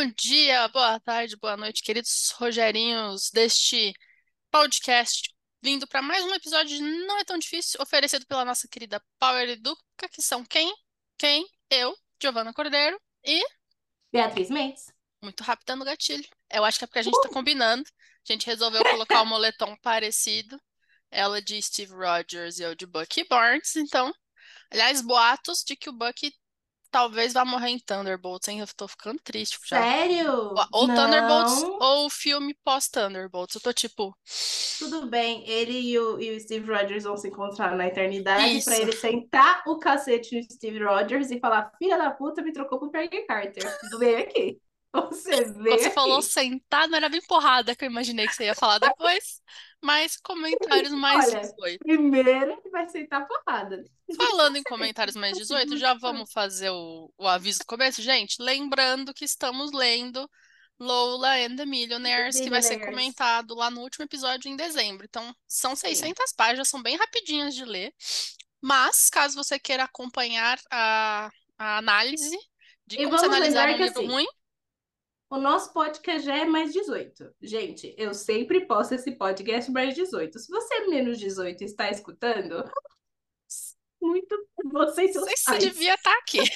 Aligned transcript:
Bom 0.00 0.12
dia, 0.16 0.68
boa 0.68 1.00
tarde, 1.00 1.36
boa 1.36 1.56
noite, 1.56 1.82
queridos 1.82 2.30
Rogerinhos 2.36 3.32
deste 3.32 3.92
podcast, 4.48 5.34
vindo 5.60 5.88
para 5.88 6.00
mais 6.00 6.24
um 6.24 6.32
episódio 6.34 6.76
de 6.76 6.80
Não 6.80 7.18
é 7.18 7.24
Tão 7.24 7.36
Difícil, 7.36 7.82
oferecido 7.82 8.24
pela 8.24 8.44
nossa 8.44 8.68
querida 8.68 9.02
Power 9.18 9.48
Educa, 9.48 10.08
que 10.08 10.22
são 10.22 10.44
quem? 10.44 10.72
Quem? 11.18 11.44
Eu, 11.68 11.98
Giovana 12.22 12.54
Cordeiro 12.54 12.96
e 13.24 13.42
Beatriz 14.12 14.50
Mendes. 14.50 14.86
muito 15.20 15.42
rápida 15.42 15.74
no 15.74 15.84
gatilho. 15.84 16.28
Eu 16.48 16.64
acho 16.64 16.78
que 16.78 16.84
é 16.84 16.86
porque 16.86 17.00
a 17.00 17.02
gente 17.02 17.20
tá 17.20 17.30
combinando. 17.30 17.82
A 17.82 18.32
gente 18.32 18.46
resolveu 18.46 18.84
colocar 18.84 19.20
o 19.22 19.26
moletom 19.26 19.76
parecido. 19.82 20.62
Ela 21.10 21.42
de 21.42 21.60
Steve 21.60 21.92
Rogers 21.92 22.60
e 22.60 22.62
eu 22.62 22.76
de 22.76 22.86
Bucky 22.86 23.26
Barnes. 23.28 23.74
Então, 23.74 24.14
aliás, 24.70 25.02
boatos 25.02 25.64
de 25.66 25.74
que 25.74 25.90
o 25.90 25.92
Bucky 25.92 26.32
talvez 26.90 27.32
vá 27.32 27.44
morrer 27.44 27.68
em 27.68 27.78
Thunderbolts, 27.78 28.48
hein? 28.48 28.60
Eu 28.60 28.66
tô 28.76 28.88
ficando 28.88 29.20
triste 29.22 29.58
já. 29.66 29.82
Sério? 29.82 30.54
Ou 30.72 30.86
Thunderbolts 30.86 31.62
Não. 31.62 31.78
ou 31.80 32.06
o 32.06 32.10
filme 32.10 32.54
pós-Thunderbolts. 32.64 33.54
Eu 33.54 33.60
tô 33.60 33.72
tipo, 33.72 34.16
Tudo 34.78 35.06
bem, 35.06 35.48
ele 35.48 35.78
e 35.78 35.98
o, 35.98 36.20
e 36.20 36.36
o 36.36 36.40
Steve 36.40 36.70
Rogers 36.70 37.04
vão 37.04 37.16
se 37.16 37.28
encontrar 37.28 37.76
na 37.76 37.86
eternidade 37.86 38.64
pra 38.64 38.78
ele 38.78 38.92
sentar 38.92 39.62
o 39.66 39.78
cacete 39.78 40.36
no 40.36 40.42
Steve 40.42 40.82
Rogers 40.82 41.30
e 41.30 41.40
falar: 41.40 41.70
Filha 41.78 41.98
da 41.98 42.10
puta, 42.10 42.42
me 42.42 42.52
trocou 42.52 42.78
pro 42.78 42.90
Peggy 42.90 43.22
Carter. 43.26 43.64
Vem 43.98 44.16
aqui. 44.16 44.60
Você 45.10 45.44
quando 45.52 45.80
você 45.80 45.90
falou 45.90 46.22
sentar, 46.22 46.88
não 46.88 46.96
era 46.96 47.10
bem 47.10 47.20
porrada 47.28 47.76
que 47.76 47.84
eu 47.84 47.90
imaginei 47.90 48.26
que 48.26 48.34
você 48.34 48.44
ia 48.44 48.54
falar 48.54 48.78
depois, 48.78 49.42
mas 49.82 50.16
comentários 50.16 50.92
mais 50.92 51.28
Olha, 51.28 51.40
18. 51.40 51.78
Primeiro 51.78 52.28
ele 52.28 52.70
vai 52.70 52.88
sentar 52.88 53.26
porrada. 53.26 53.84
Falando 54.16 54.56
em 54.56 54.62
comentários 54.64 55.16
mais 55.16 55.36
18, 55.36 55.76
já 55.76 55.94
vamos 55.94 56.30
fazer 56.32 56.70
o, 56.70 57.12
o 57.16 57.26
aviso 57.26 57.60
do 57.60 57.66
começo, 57.66 58.02
gente. 58.02 58.40
Lembrando 58.40 59.14
que 59.14 59.24
estamos 59.24 59.72
lendo 59.72 60.28
Lola 60.78 61.36
and 61.38 61.56
the 61.56 61.66
Millionaires, 61.66 62.38
que 62.38 62.48
vai 62.48 62.62
ser 62.62 62.78
comentado 62.78 63.54
lá 63.54 63.70
no 63.70 63.80
último 63.80 64.04
episódio 64.04 64.48
em 64.48 64.56
dezembro. 64.56 65.06
Então, 65.08 65.34
são 65.46 65.74
600 65.74 66.32
páginas, 66.32 66.68
são 66.68 66.80
bem 66.80 66.96
rapidinhas 66.96 67.54
de 67.54 67.64
ler. 67.64 67.92
Mas, 68.60 69.10
caso 69.10 69.34
você 69.34 69.58
queira 69.58 69.84
acompanhar 69.84 70.58
a, 70.70 71.30
a 71.58 71.78
análise 71.78 72.36
de 72.86 72.96
E 72.96 73.04
como 73.04 73.16
vamos 73.16 73.24
analisar 73.24 73.68
um 73.68 73.76
que, 73.76 73.82
livro 73.82 73.98
assim, 73.98 74.08
ruim, 74.08 74.26
O 75.30 75.36
nosso 75.38 75.72
podcast 75.72 76.24
já 76.24 76.36
é 76.36 76.44
mais 76.46 76.72
18. 76.72 77.34
Gente, 77.42 77.94
eu 77.98 78.14
sempre 78.14 78.66
posto 78.66 78.94
esse 78.94 79.12
podcast 79.12 79.70
mais 79.70 79.94
18. 79.94 80.38
Se 80.38 80.48
você 80.48 80.74
é 80.74 80.86
menos 80.86 81.18
18 81.18 81.60
e 81.60 81.64
está 81.66 81.90
escutando, 81.90 82.64
muito 84.00 84.48
vocês 84.64 85.12
sei 85.12 85.36
se 85.36 85.44
pais. 85.44 85.62
devia 85.64 85.94
estar 85.94 86.16
aqui. 86.18 86.38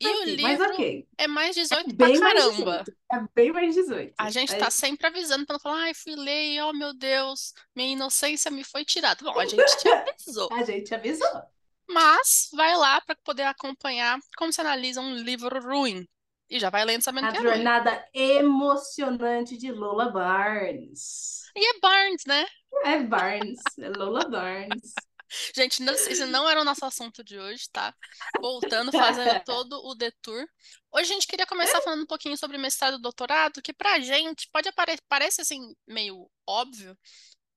E 0.00 0.06
o 0.06 0.22
Aqui, 0.22 0.40
Mas 0.42 0.58
livro 0.60 0.72
ok. 0.74 1.08
é 1.18 1.26
mais 1.26 1.56
18 1.56 1.96
pra 1.96 2.06
Bem 2.06 2.20
mais 2.20 2.34
caramba. 2.34 2.84
18. 2.84 2.98
É 3.12 3.28
bem 3.34 3.52
mais 3.52 3.74
18. 3.74 4.14
A 4.16 4.30
gente 4.30 4.52
Aí- 4.54 4.60
tá 4.60 4.70
sempre 4.70 5.08
avisando 5.08 5.44
pra 5.44 5.54
não 5.54 5.60
falar, 5.60 5.82
ai, 5.86 5.94
fui 5.94 6.14
ler, 6.14 6.52
e, 6.54 6.60
oh 6.62 6.72
meu 6.72 6.94
Deus, 6.94 7.52
minha 7.74 7.88
inocência 7.94 8.48
me 8.48 8.62
foi 8.62 8.84
tirada. 8.84 9.24
Bom, 9.24 9.36
a 9.40 9.44
gente 9.44 9.64
te 9.78 9.88
avisou. 9.90 10.48
A 10.52 10.62
gente 10.62 10.94
avisou. 10.94 11.42
Mas 11.90 12.48
vai 12.52 12.76
lá 12.76 13.00
pra 13.00 13.16
poder 13.24 13.42
acompanhar 13.42 14.20
como 14.36 14.52
se 14.52 14.60
analisa 14.60 15.00
um 15.00 15.16
livro 15.16 15.58
ruim. 15.60 16.06
E 16.50 16.58
já 16.58 16.70
vai 16.70 16.84
lendo 16.84 17.02
sabendo 17.02 17.26
A 17.26 17.30
é 17.36 17.40
jornada 17.42 18.08
emocionante 18.14 19.56
de 19.56 19.70
Lola 19.72 20.10
Barnes. 20.10 21.44
E 21.54 21.60
é 21.76 21.80
Barnes, 21.80 22.24
né? 22.26 22.46
É 22.84 23.02
Barnes, 23.02 23.60
é 23.78 23.88
Lola 23.90 24.28
Barnes. 24.28 24.94
Gente, 25.54 25.82
não- 25.82 25.92
esse 25.92 26.24
não 26.26 26.48
era 26.48 26.60
o 26.60 26.64
nosso 26.64 26.84
assunto 26.84 27.22
de 27.22 27.38
hoje, 27.38 27.68
tá? 27.70 27.94
Voltando, 28.40 28.90
fazendo 28.92 29.38
todo 29.44 29.74
o 29.84 29.94
detour. 29.94 30.46
Hoje 30.90 31.10
a 31.10 31.14
gente 31.14 31.26
queria 31.26 31.46
começar 31.46 31.80
falando 31.82 32.02
um 32.02 32.06
pouquinho 32.06 32.36
sobre 32.36 32.56
mestrado 32.56 32.96
e 32.98 33.02
doutorado, 33.02 33.60
que 33.60 33.72
pra 33.74 34.00
gente 34.00 34.48
pode 34.50 34.68
apare 34.68 34.96
parece 35.08 35.40
assim 35.42 35.74
meio 35.86 36.30
óbvio, 36.46 36.96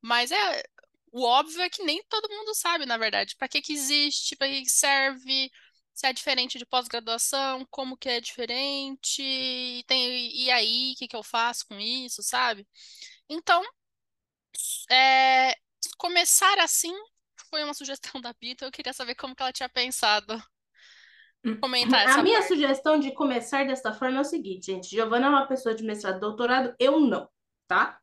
mas 0.02 0.32
é 0.32 0.64
o 1.12 1.24
óbvio 1.24 1.62
é 1.62 1.70
que 1.70 1.84
nem 1.84 2.04
todo 2.10 2.30
mundo 2.30 2.56
sabe, 2.56 2.86
na 2.86 2.98
verdade, 2.98 3.36
para 3.38 3.48
que 3.48 3.62
que 3.62 3.74
existe, 3.74 4.36
para 4.36 4.48
que 4.48 4.64
que 4.64 4.70
serve, 4.70 5.52
se 5.94 6.08
é 6.08 6.14
diferente 6.14 6.58
de 6.58 6.66
pós-graduação, 6.66 7.66
como 7.70 7.98
que 7.98 8.10
é 8.10 8.20
diferente, 8.22 9.22
e 9.22 9.84
tem 9.88 10.32
e 10.36 10.50
aí, 10.52 10.94
o 10.96 11.00
que 11.00 11.08
que 11.08 11.16
eu 11.16 11.24
faço 11.24 11.66
com 11.68 11.80
isso, 11.80 12.24
sabe? 12.24 12.68
Então, 13.30 13.64
é, 14.90 15.56
começar 15.98 16.60
assim 16.60 16.94
foi 17.50 17.64
uma 17.64 17.74
sugestão 17.74 18.22
da 18.22 18.34
Bita, 18.34 18.66
eu 18.66 18.72
queria 18.72 18.94
saber 18.94 19.16
como 19.16 19.36
que 19.36 19.42
ela 19.44 19.54
tinha 19.54 19.70
pensado 19.70 20.42
comentar 21.62 22.02
A 22.04 22.04
essa 22.06 22.22
minha 22.22 22.42
parte. 22.42 22.48
sugestão 22.48 23.00
de 23.00 23.14
começar 23.14 23.66
desta 23.66 23.94
forma 23.94 24.18
é 24.18 24.22
o 24.22 24.26
seguinte, 24.26 24.68
gente. 24.68 24.90
Giovana 24.90 25.28
é 25.28 25.30
uma 25.30 25.48
pessoa 25.48 25.76
de 25.76 25.84
mestrado 25.84 26.18
e 26.18 26.20
doutorado, 26.20 26.76
eu 26.80 27.00
não, 27.00 27.30
tá? 27.68 28.00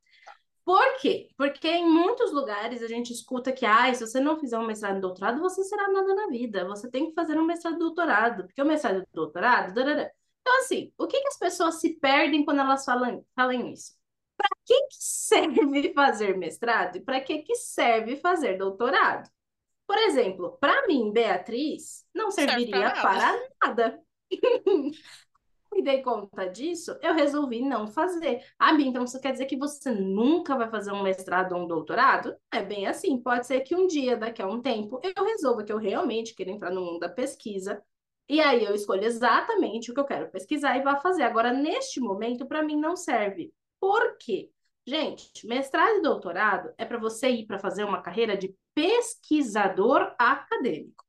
Por 0.68 0.98
quê? 0.98 1.30
Porque 1.34 1.66
em 1.66 1.88
muitos 1.88 2.30
lugares 2.30 2.82
a 2.82 2.86
gente 2.86 3.10
escuta 3.10 3.50
que, 3.50 3.64
ah, 3.64 3.94
se 3.94 4.06
você 4.06 4.20
não 4.20 4.38
fizer 4.38 4.58
um 4.58 4.66
mestrado 4.66 4.98
e 4.98 5.00
doutorado, 5.00 5.40
você 5.40 5.64
será 5.64 5.88
nada 5.90 6.14
na 6.14 6.26
vida. 6.26 6.66
Você 6.66 6.90
tem 6.90 7.06
que 7.08 7.14
fazer 7.14 7.38
um 7.38 7.46
mestrado 7.46 7.76
e 7.76 7.78
doutorado, 7.78 8.44
porque 8.44 8.60
o 8.60 8.66
mestrado 8.66 8.98
e 8.98 9.06
doutorado... 9.14 9.72
darará. 9.72 10.10
Então, 10.42 10.58
assim, 10.58 10.92
o 10.98 11.06
que 11.06 11.18
que 11.22 11.28
as 11.28 11.38
pessoas 11.38 11.76
se 11.76 11.94
perdem 11.94 12.44
quando 12.44 12.60
elas 12.60 12.84
falam, 12.84 13.24
falam 13.34 13.72
isso? 13.72 13.94
Para 14.36 14.50
que 14.66 14.78
que 14.88 14.96
serve 14.98 15.90
fazer 15.96 16.36
mestrado 16.36 16.96
e 16.96 17.00
para 17.00 17.22
que 17.22 17.38
que 17.38 17.54
serve 17.54 18.16
fazer 18.16 18.58
doutorado? 18.58 19.26
Por 19.86 19.96
exemplo, 19.96 20.58
para 20.60 20.86
mim, 20.86 21.10
Beatriz, 21.10 22.04
não 22.14 22.30
Serve 22.30 22.50
serviria 22.50 22.88
nada. 22.88 23.00
para 23.00 23.48
nada. 23.64 24.02
Me 25.72 25.82
dei 25.82 26.02
conta 26.02 26.46
disso, 26.46 26.96
eu 27.02 27.14
resolvi 27.14 27.60
não 27.60 27.86
fazer. 27.86 28.44
Ah, 28.58 28.72
Bia, 28.74 28.86
então 28.86 29.04
isso 29.04 29.20
quer 29.20 29.32
dizer 29.32 29.46
que 29.46 29.56
você 29.56 29.90
nunca 29.90 30.56
vai 30.56 30.70
fazer 30.70 30.92
um 30.92 31.02
mestrado 31.02 31.52
ou 31.54 31.62
um 31.62 31.66
doutorado? 31.66 32.34
É 32.52 32.62
bem 32.62 32.86
assim, 32.86 33.20
pode 33.20 33.46
ser 33.46 33.60
que 33.60 33.74
um 33.74 33.86
dia, 33.86 34.16
daqui 34.16 34.42
a 34.42 34.46
um 34.46 34.60
tempo, 34.60 35.00
eu 35.02 35.24
resolva 35.24 35.62
que 35.62 35.72
eu 35.72 35.78
realmente 35.78 36.34
quero 36.34 36.50
entrar 36.50 36.70
no 36.70 36.80
mundo 36.80 37.00
da 37.00 37.08
pesquisa, 37.08 37.82
e 38.28 38.40
aí 38.40 38.64
eu 38.64 38.74
escolho 38.74 39.04
exatamente 39.04 39.90
o 39.90 39.94
que 39.94 40.00
eu 40.00 40.04
quero 40.04 40.30
pesquisar 40.30 40.76
e 40.76 40.82
vá 40.82 40.96
fazer. 41.00 41.22
Agora, 41.22 41.52
neste 41.52 41.98
momento, 41.98 42.46
para 42.46 42.62
mim 42.62 42.76
não 42.76 42.94
serve. 42.94 43.52
Por 43.80 44.18
quê? 44.18 44.50
Gente, 44.86 45.46
mestrado 45.46 45.98
e 45.98 46.02
doutorado 46.02 46.72
é 46.76 46.84
para 46.84 46.98
você 46.98 47.28
ir 47.30 47.46
para 47.46 47.58
fazer 47.58 47.84
uma 47.84 48.02
carreira 48.02 48.36
de 48.36 48.54
pesquisador 48.74 50.14
acadêmico. 50.18 51.04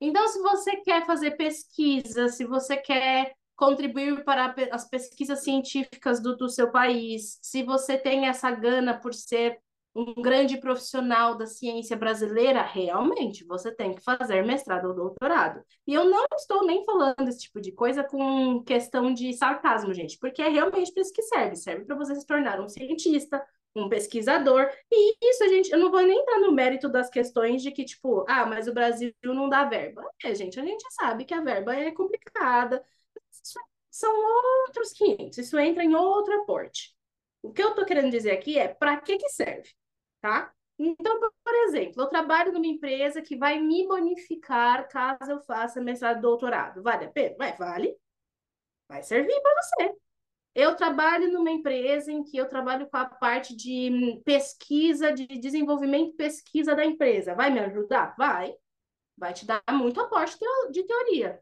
Então, 0.00 0.26
se 0.28 0.40
você 0.40 0.76
quer 0.76 1.06
fazer 1.06 1.32
pesquisa, 1.32 2.28
se 2.28 2.44
você 2.44 2.76
quer 2.76 3.34
contribuir 3.56 4.24
para 4.24 4.54
as 4.72 4.88
pesquisas 4.88 5.42
científicas 5.44 6.20
do, 6.20 6.36
do 6.36 6.48
seu 6.48 6.70
país, 6.70 7.38
se 7.42 7.62
você 7.62 7.96
tem 7.96 8.26
essa 8.26 8.50
gana 8.50 8.98
por 8.98 9.14
ser 9.14 9.58
um 9.94 10.12
grande 10.20 10.56
profissional 10.58 11.36
da 11.36 11.46
ciência 11.46 11.96
brasileira, 11.96 12.62
realmente 12.62 13.44
você 13.44 13.72
tem 13.72 13.94
que 13.94 14.02
fazer 14.02 14.44
mestrado 14.44 14.88
ou 14.88 14.94
doutorado. 14.94 15.62
E 15.86 15.94
eu 15.94 16.04
não 16.04 16.26
estou 16.36 16.66
nem 16.66 16.84
falando 16.84 17.28
esse 17.28 17.42
tipo 17.42 17.60
de 17.60 17.70
coisa 17.70 18.02
com 18.02 18.62
questão 18.64 19.14
de 19.14 19.32
sarcasmo, 19.32 19.94
gente, 19.94 20.18
porque 20.18 20.42
é 20.42 20.48
realmente 20.48 20.92
para 20.92 21.02
isso 21.02 21.12
que 21.12 21.22
serve. 21.22 21.54
Serve 21.54 21.84
para 21.84 21.94
você 21.94 22.14
se 22.16 22.26
tornar 22.26 22.60
um 22.60 22.68
cientista, 22.68 23.40
um 23.76 23.88
pesquisador. 23.88 24.68
E 24.90 25.16
isso, 25.22 25.48
gente, 25.48 25.70
eu 25.70 25.78
não 25.78 25.92
vou 25.92 26.02
nem 26.02 26.18
entrar 26.18 26.40
no 26.40 26.50
mérito 26.52 26.88
das 26.88 27.08
questões 27.08 27.62
de 27.62 27.70
que, 27.70 27.84
tipo, 27.84 28.24
ah, 28.28 28.46
mas 28.46 28.66
o 28.66 28.74
Brasil 28.74 29.12
não 29.22 29.48
dá 29.48 29.64
verba. 29.64 30.02
É, 30.24 30.34
gente, 30.34 30.58
a 30.58 30.64
gente 30.64 30.84
sabe 30.92 31.24
que 31.24 31.34
a 31.34 31.40
verba 31.40 31.72
é 31.74 31.92
complicada. 31.92 32.82
São 33.94 34.12
outros 34.66 34.92
500, 34.92 35.38
isso 35.38 35.56
entra 35.56 35.84
em 35.84 35.94
outro 35.94 36.34
aporte. 36.40 36.92
O 37.40 37.52
que 37.52 37.62
eu 37.62 37.68
estou 37.68 37.84
querendo 37.84 38.10
dizer 38.10 38.32
aqui 38.32 38.58
é 38.58 38.66
para 38.66 39.00
que 39.00 39.16
que 39.16 39.28
serve, 39.28 39.70
tá? 40.20 40.52
Então, 40.76 41.20
por 41.20 41.54
exemplo, 41.66 42.02
eu 42.02 42.08
trabalho 42.08 42.52
numa 42.52 42.66
empresa 42.66 43.22
que 43.22 43.36
vai 43.36 43.60
me 43.60 43.86
bonificar 43.86 44.88
caso 44.88 45.30
eu 45.30 45.40
faça 45.42 45.80
mestrado 45.80 46.20
doutorado. 46.20 46.82
Vale 46.82 47.04
a 47.04 47.08
pena? 47.08 47.36
Vai, 47.38 47.56
vale. 47.56 47.96
Vai 48.88 49.00
servir 49.04 49.40
para 49.40 49.62
você. 49.62 49.94
Eu 50.56 50.74
trabalho 50.74 51.32
numa 51.32 51.52
empresa 51.52 52.10
em 52.10 52.24
que 52.24 52.36
eu 52.36 52.48
trabalho 52.48 52.88
com 52.90 52.96
a 52.96 53.04
parte 53.04 53.54
de 53.54 54.20
pesquisa, 54.24 55.12
de 55.12 55.24
desenvolvimento 55.38 56.14
e 56.14 56.16
pesquisa 56.16 56.74
da 56.74 56.84
empresa. 56.84 57.36
Vai 57.36 57.48
me 57.48 57.60
ajudar? 57.60 58.12
Vai. 58.18 58.52
Vai 59.16 59.32
te 59.32 59.46
dar 59.46 59.62
muito 59.70 60.00
aporte 60.00 60.36
de 60.72 60.82
teoria. 60.82 61.40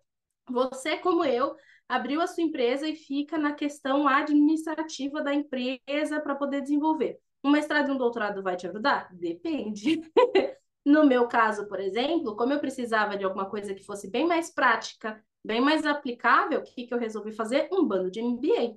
Você, 0.50 0.98
como 0.98 1.24
eu, 1.24 1.56
abriu 1.92 2.20
a 2.22 2.26
sua 2.26 2.42
empresa 2.42 2.88
e 2.88 2.96
fica 2.96 3.36
na 3.36 3.52
questão 3.52 4.08
administrativa 4.08 5.22
da 5.22 5.34
empresa 5.34 6.20
para 6.20 6.34
poder 6.34 6.62
desenvolver. 6.62 7.18
Um 7.44 7.50
mestrado 7.50 7.88
e 7.88 7.92
um 7.92 7.98
doutorado 7.98 8.42
vai 8.42 8.56
te 8.56 8.66
ajudar? 8.66 9.08
Depende. 9.12 10.00
No 10.84 11.06
meu 11.06 11.28
caso, 11.28 11.68
por 11.68 11.78
exemplo, 11.78 12.34
como 12.34 12.52
eu 12.52 12.58
precisava 12.58 13.16
de 13.16 13.24
alguma 13.24 13.48
coisa 13.48 13.72
que 13.72 13.84
fosse 13.84 14.10
bem 14.10 14.26
mais 14.26 14.50
prática, 14.52 15.24
bem 15.44 15.60
mais 15.60 15.86
aplicável, 15.86 16.58
o 16.58 16.64
que 16.64 16.88
que 16.88 16.92
eu 16.92 16.98
resolvi 16.98 17.30
fazer? 17.30 17.68
Um 17.72 17.86
bando 17.86 18.10
de 18.10 18.20
MBA. 18.20 18.76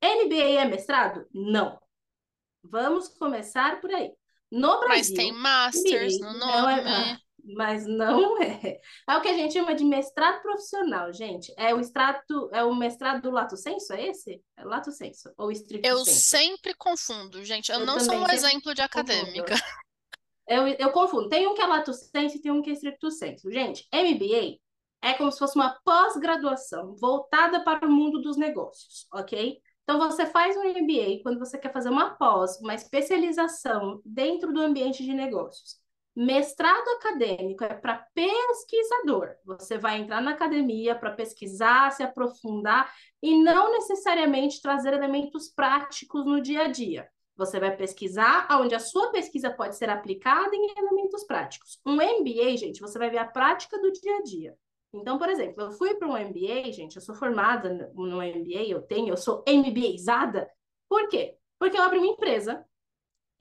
MBA 0.00 0.60
é 0.60 0.64
mestrado? 0.64 1.26
Não. 1.34 1.80
Vamos 2.62 3.08
começar 3.08 3.80
por 3.80 3.90
aí. 3.92 4.12
No 4.52 4.84
Mas 4.86 5.10
Brasil, 5.10 5.16
tem 5.16 5.32
Masters 5.32 6.20
no 6.20 6.32
MBA 6.32 6.38
não 6.38 6.68
é, 6.70 6.76
nome. 6.84 7.16
ah, 7.16 7.18
mas 7.44 7.86
não 7.86 8.40
é. 8.42 8.80
É 9.08 9.16
o 9.16 9.20
que 9.20 9.28
a 9.28 9.34
gente 9.34 9.54
chama 9.54 9.74
de 9.74 9.84
mestrado 9.84 10.42
profissional, 10.42 11.12
gente. 11.12 11.52
É 11.56 11.74
o 11.74 11.80
extrato, 11.80 12.50
é 12.52 12.62
o 12.62 12.74
mestrado 12.74 13.22
do 13.22 13.30
lato 13.30 13.56
senso, 13.56 13.92
é 13.92 14.08
esse? 14.08 14.42
É 14.56 14.64
lato 14.64 14.90
senso 14.92 15.32
ou 15.36 15.50
estricto 15.50 15.86
Eu 15.86 16.04
senso? 16.04 16.20
sempre 16.20 16.74
confundo, 16.74 17.44
gente. 17.44 17.70
Eu, 17.70 17.80
Eu 17.80 17.86
não 17.86 18.00
sou 18.00 18.14
um 18.14 18.28
exemplo 18.30 18.74
de 18.74 18.82
acadêmica. 18.82 19.54
Eu, 20.44 20.66
eu 20.66 20.90
confundo. 20.90 21.28
Tem 21.28 21.46
um 21.46 21.54
que 21.54 21.62
é 21.62 21.66
lato 21.66 21.94
senso 21.94 22.36
e 22.36 22.42
tem 22.42 22.50
um 22.50 22.60
que 22.60 22.68
é 22.68 22.72
estricto 22.72 23.10
senso. 23.12 23.50
Gente, 23.50 23.88
MBA 23.94 24.58
é 25.00 25.14
como 25.14 25.30
se 25.30 25.38
fosse 25.38 25.56
uma 25.56 25.78
pós-graduação 25.84 26.94
voltada 26.96 27.62
para 27.62 27.86
o 27.86 27.90
mundo 27.90 28.20
dos 28.20 28.36
negócios, 28.36 29.06
ok? 29.12 29.60
Então, 29.82 29.98
você 29.98 30.26
faz 30.26 30.56
um 30.56 30.62
MBA 30.62 31.22
quando 31.22 31.38
você 31.38 31.58
quer 31.58 31.72
fazer 31.72 31.88
uma 31.88 32.10
pós, 32.10 32.58
uma 32.60 32.74
especialização 32.74 34.00
dentro 34.04 34.52
do 34.52 34.60
ambiente 34.60 35.02
de 35.04 35.12
negócios. 35.12 35.81
Mestrado 36.14 36.88
acadêmico 36.90 37.64
é 37.64 37.72
para 37.72 38.06
pesquisador. 38.14 39.34
Você 39.46 39.78
vai 39.78 39.98
entrar 39.98 40.20
na 40.20 40.32
academia 40.32 40.94
para 40.94 41.12
pesquisar, 41.12 41.90
se 41.90 42.02
aprofundar 42.02 42.92
e 43.22 43.42
não 43.42 43.72
necessariamente 43.72 44.60
trazer 44.60 44.92
elementos 44.92 45.48
práticos 45.48 46.26
no 46.26 46.40
dia 46.40 46.64
a 46.64 46.68
dia. 46.68 47.08
Você 47.34 47.58
vai 47.58 47.74
pesquisar 47.74 48.46
onde 48.60 48.74
a 48.74 48.78
sua 48.78 49.10
pesquisa 49.10 49.50
pode 49.50 49.76
ser 49.76 49.88
aplicada 49.88 50.54
em 50.54 50.74
elementos 50.76 51.24
práticos. 51.24 51.80
Um 51.84 51.94
MBA, 51.94 52.56
gente, 52.58 52.80
você 52.80 52.98
vai 52.98 53.08
ver 53.08 53.18
a 53.18 53.26
prática 53.26 53.80
do 53.80 53.90
dia 53.90 54.18
a 54.18 54.22
dia. 54.22 54.54
Então, 54.92 55.16
por 55.16 55.30
exemplo, 55.30 55.62
eu 55.62 55.70
fui 55.72 55.94
para 55.94 56.06
um 56.06 56.16
MBA, 56.16 56.70
gente, 56.72 56.96
eu 56.96 57.02
sou 57.02 57.14
formada 57.14 57.90
no 57.94 58.18
MBA, 58.18 58.68
eu 58.68 58.82
tenho, 58.82 59.08
eu 59.08 59.16
sou 59.16 59.42
MBAizada. 59.48 60.46
Por 60.86 61.08
quê? 61.08 61.38
Porque 61.58 61.78
eu 61.78 61.82
abri 61.82 61.98
uma 61.98 62.08
empresa. 62.08 62.62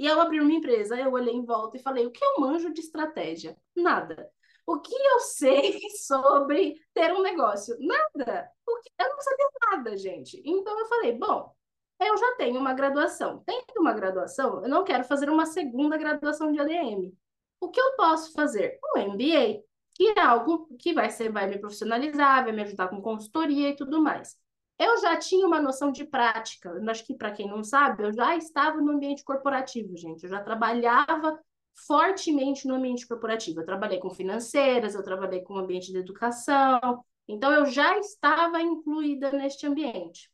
E 0.01 0.09
ao 0.09 0.19
abrir 0.19 0.41
uma 0.41 0.51
empresa, 0.51 0.99
eu 0.99 1.11
olhei 1.11 1.31
em 1.31 1.45
volta 1.45 1.77
e 1.77 1.81
falei: 1.83 2.07
o 2.07 2.11
que 2.11 2.25
eu 2.25 2.39
manjo 2.39 2.73
de 2.73 2.81
estratégia? 2.81 3.55
Nada. 3.75 4.31
O 4.65 4.79
que 4.79 4.95
eu 4.95 5.19
sei 5.19 5.79
sobre 6.07 6.75
ter 6.91 7.13
um 7.13 7.21
negócio? 7.21 7.77
Nada. 7.79 8.49
Eu 8.97 9.09
não 9.09 9.21
sabia 9.21 9.47
nada, 9.69 9.95
gente. 9.95 10.41
Então 10.43 10.79
eu 10.79 10.87
falei: 10.87 11.13
bom, 11.13 11.55
eu 11.99 12.17
já 12.17 12.35
tenho 12.35 12.59
uma 12.59 12.73
graduação. 12.73 13.43
Tendo 13.45 13.79
uma 13.79 13.93
graduação, 13.93 14.63
eu 14.63 14.69
não 14.69 14.83
quero 14.83 15.03
fazer 15.03 15.29
uma 15.29 15.45
segunda 15.45 15.95
graduação 15.97 16.51
de 16.51 16.59
ADM. 16.59 17.15
O 17.59 17.69
que 17.69 17.79
eu 17.79 17.95
posso 17.95 18.33
fazer? 18.33 18.79
Um 18.95 19.13
MBA 19.13 19.61
que 19.93 20.13
é 20.17 20.19
algo 20.19 20.67
que 20.79 20.93
vai 20.93 21.11
ser, 21.11 21.31
vai 21.31 21.45
me 21.47 21.59
profissionalizar, 21.59 22.43
vai 22.43 22.53
me 22.53 22.63
ajudar 22.63 22.87
com 22.87 23.03
consultoria 23.03 23.69
e 23.69 23.75
tudo 23.75 24.01
mais. 24.01 24.35
Eu 24.81 24.97
já 24.99 25.15
tinha 25.15 25.45
uma 25.45 25.61
noção 25.61 25.91
de 25.91 26.03
prática. 26.03 26.73
Acho 26.89 27.05
que, 27.05 27.13
para 27.13 27.31
quem 27.31 27.47
não 27.47 27.63
sabe, 27.63 28.01
eu 28.01 28.11
já 28.11 28.35
estava 28.35 28.81
no 28.81 28.93
ambiente 28.93 29.23
corporativo, 29.23 29.95
gente. 29.95 30.23
Eu 30.23 30.29
já 30.31 30.41
trabalhava 30.41 31.39
fortemente 31.85 32.67
no 32.67 32.73
ambiente 32.73 33.07
corporativo. 33.07 33.59
Eu 33.59 33.65
trabalhei 33.65 33.99
com 33.99 34.09
financeiras, 34.09 34.95
eu 34.95 35.03
trabalhei 35.03 35.41
com 35.41 35.55
ambiente 35.55 35.91
de 35.91 35.99
educação. 35.99 37.05
Então, 37.27 37.53
eu 37.53 37.67
já 37.67 37.95
estava 37.99 38.59
incluída 38.59 39.31
neste 39.31 39.67
ambiente. 39.67 40.31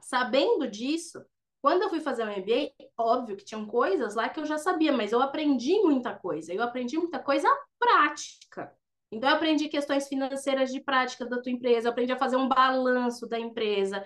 Sabendo 0.00 0.66
disso, 0.66 1.22
quando 1.60 1.82
eu 1.82 1.90
fui 1.90 2.00
fazer 2.00 2.22
o 2.22 2.30
MBA, 2.30 2.72
óbvio 2.96 3.36
que 3.36 3.44
tinham 3.44 3.66
coisas 3.66 4.14
lá 4.14 4.30
que 4.30 4.40
eu 4.40 4.46
já 4.46 4.56
sabia, 4.56 4.94
mas 4.94 5.12
eu 5.12 5.20
aprendi 5.20 5.78
muita 5.80 6.14
coisa. 6.14 6.54
Eu 6.54 6.62
aprendi 6.62 6.96
muita 6.96 7.18
coisa 7.18 7.48
prática. 7.78 8.74
Então, 9.14 9.30
eu 9.30 9.36
aprendi 9.36 9.68
questões 9.68 10.08
financeiras 10.08 10.72
de 10.72 10.80
prática 10.80 11.24
da 11.24 11.40
tua 11.40 11.52
empresa, 11.52 11.86
eu 11.86 11.92
aprendi 11.92 12.12
a 12.12 12.18
fazer 12.18 12.36
um 12.36 12.48
balanço 12.48 13.28
da 13.28 13.38
empresa, 13.38 14.04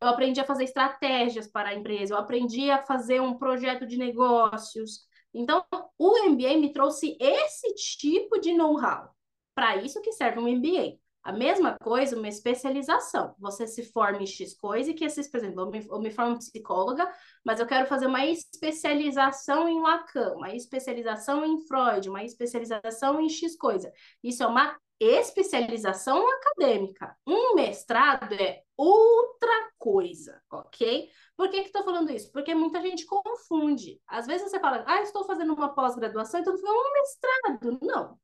eu 0.00 0.08
aprendi 0.08 0.40
a 0.40 0.44
fazer 0.44 0.64
estratégias 0.64 1.46
para 1.46 1.68
a 1.70 1.74
empresa, 1.74 2.14
eu 2.14 2.18
aprendi 2.18 2.70
a 2.70 2.82
fazer 2.82 3.20
um 3.20 3.38
projeto 3.38 3.86
de 3.86 3.96
negócios. 3.96 5.06
Então, 5.32 5.64
o 5.98 6.28
MBA 6.28 6.56
me 6.58 6.72
trouxe 6.72 7.16
esse 7.20 7.74
tipo 7.74 8.38
de 8.38 8.52
know-how. 8.52 9.14
Para 9.54 9.76
isso 9.76 10.02
que 10.02 10.12
serve 10.12 10.40
um 10.40 10.48
MBA. 10.48 10.98
A 11.24 11.32
mesma 11.32 11.74
coisa, 11.82 12.16
uma 12.16 12.28
especialização. 12.28 13.34
Você 13.38 13.66
se 13.66 13.90
forma 13.90 14.22
em 14.22 14.26
X 14.26 14.54
coisa 14.54 14.90
e 14.90 14.94
que 14.94 15.06
esses, 15.06 15.26
por 15.30 15.38
exemplo, 15.38 15.62
eu 15.62 15.70
me, 15.70 15.86
eu 15.86 15.98
me 15.98 16.10
formo 16.10 16.36
psicóloga, 16.36 17.10
mas 17.42 17.58
eu 17.58 17.66
quero 17.66 17.86
fazer 17.86 18.06
uma 18.06 18.26
especialização 18.26 19.66
em 19.66 19.80
Lacan, 19.80 20.34
uma 20.34 20.54
especialização 20.54 21.42
em 21.42 21.66
Freud, 21.66 22.10
uma 22.10 22.22
especialização 22.22 23.18
em 23.22 23.30
X 23.30 23.56
coisa. 23.56 23.90
Isso 24.22 24.42
é 24.42 24.46
uma 24.46 24.76
especialização 25.00 26.24
acadêmica. 26.28 27.16
Um 27.26 27.54
mestrado 27.54 28.34
é 28.34 28.62
outra 28.76 29.70
coisa, 29.78 30.42
ok? 30.50 31.08
Por 31.36 31.48
que 31.48 31.62
que 31.62 31.66
estou 31.68 31.84
falando 31.84 32.10
isso? 32.10 32.30
Porque 32.32 32.54
muita 32.54 32.80
gente 32.80 33.06
confunde. 33.06 34.00
Às 34.06 34.26
vezes 34.26 34.50
você 34.50 34.60
fala, 34.60 34.84
ah, 34.86 35.00
estou 35.00 35.24
fazendo 35.24 35.54
uma 35.54 35.74
pós-graduação, 35.74 36.40
então 36.40 36.56
fica 36.56 36.70
um 36.70 36.92
mestrado. 36.92 37.78
Não. 37.82 38.18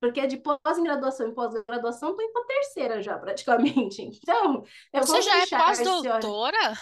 Porque 0.00 0.26
de 0.26 0.36
pós-graduação 0.36 1.28
em 1.28 1.34
pós-graduação, 1.34 2.10
estou 2.10 2.24
indo 2.24 2.32
para 2.32 2.46
terceira 2.46 3.02
já, 3.02 3.18
praticamente. 3.18 4.02
Então, 4.02 4.62
eu 4.92 5.00
Você 5.00 5.12
vou 5.12 5.22
já 5.22 5.42
é 5.42 5.46
pós-doutora? 5.46 6.74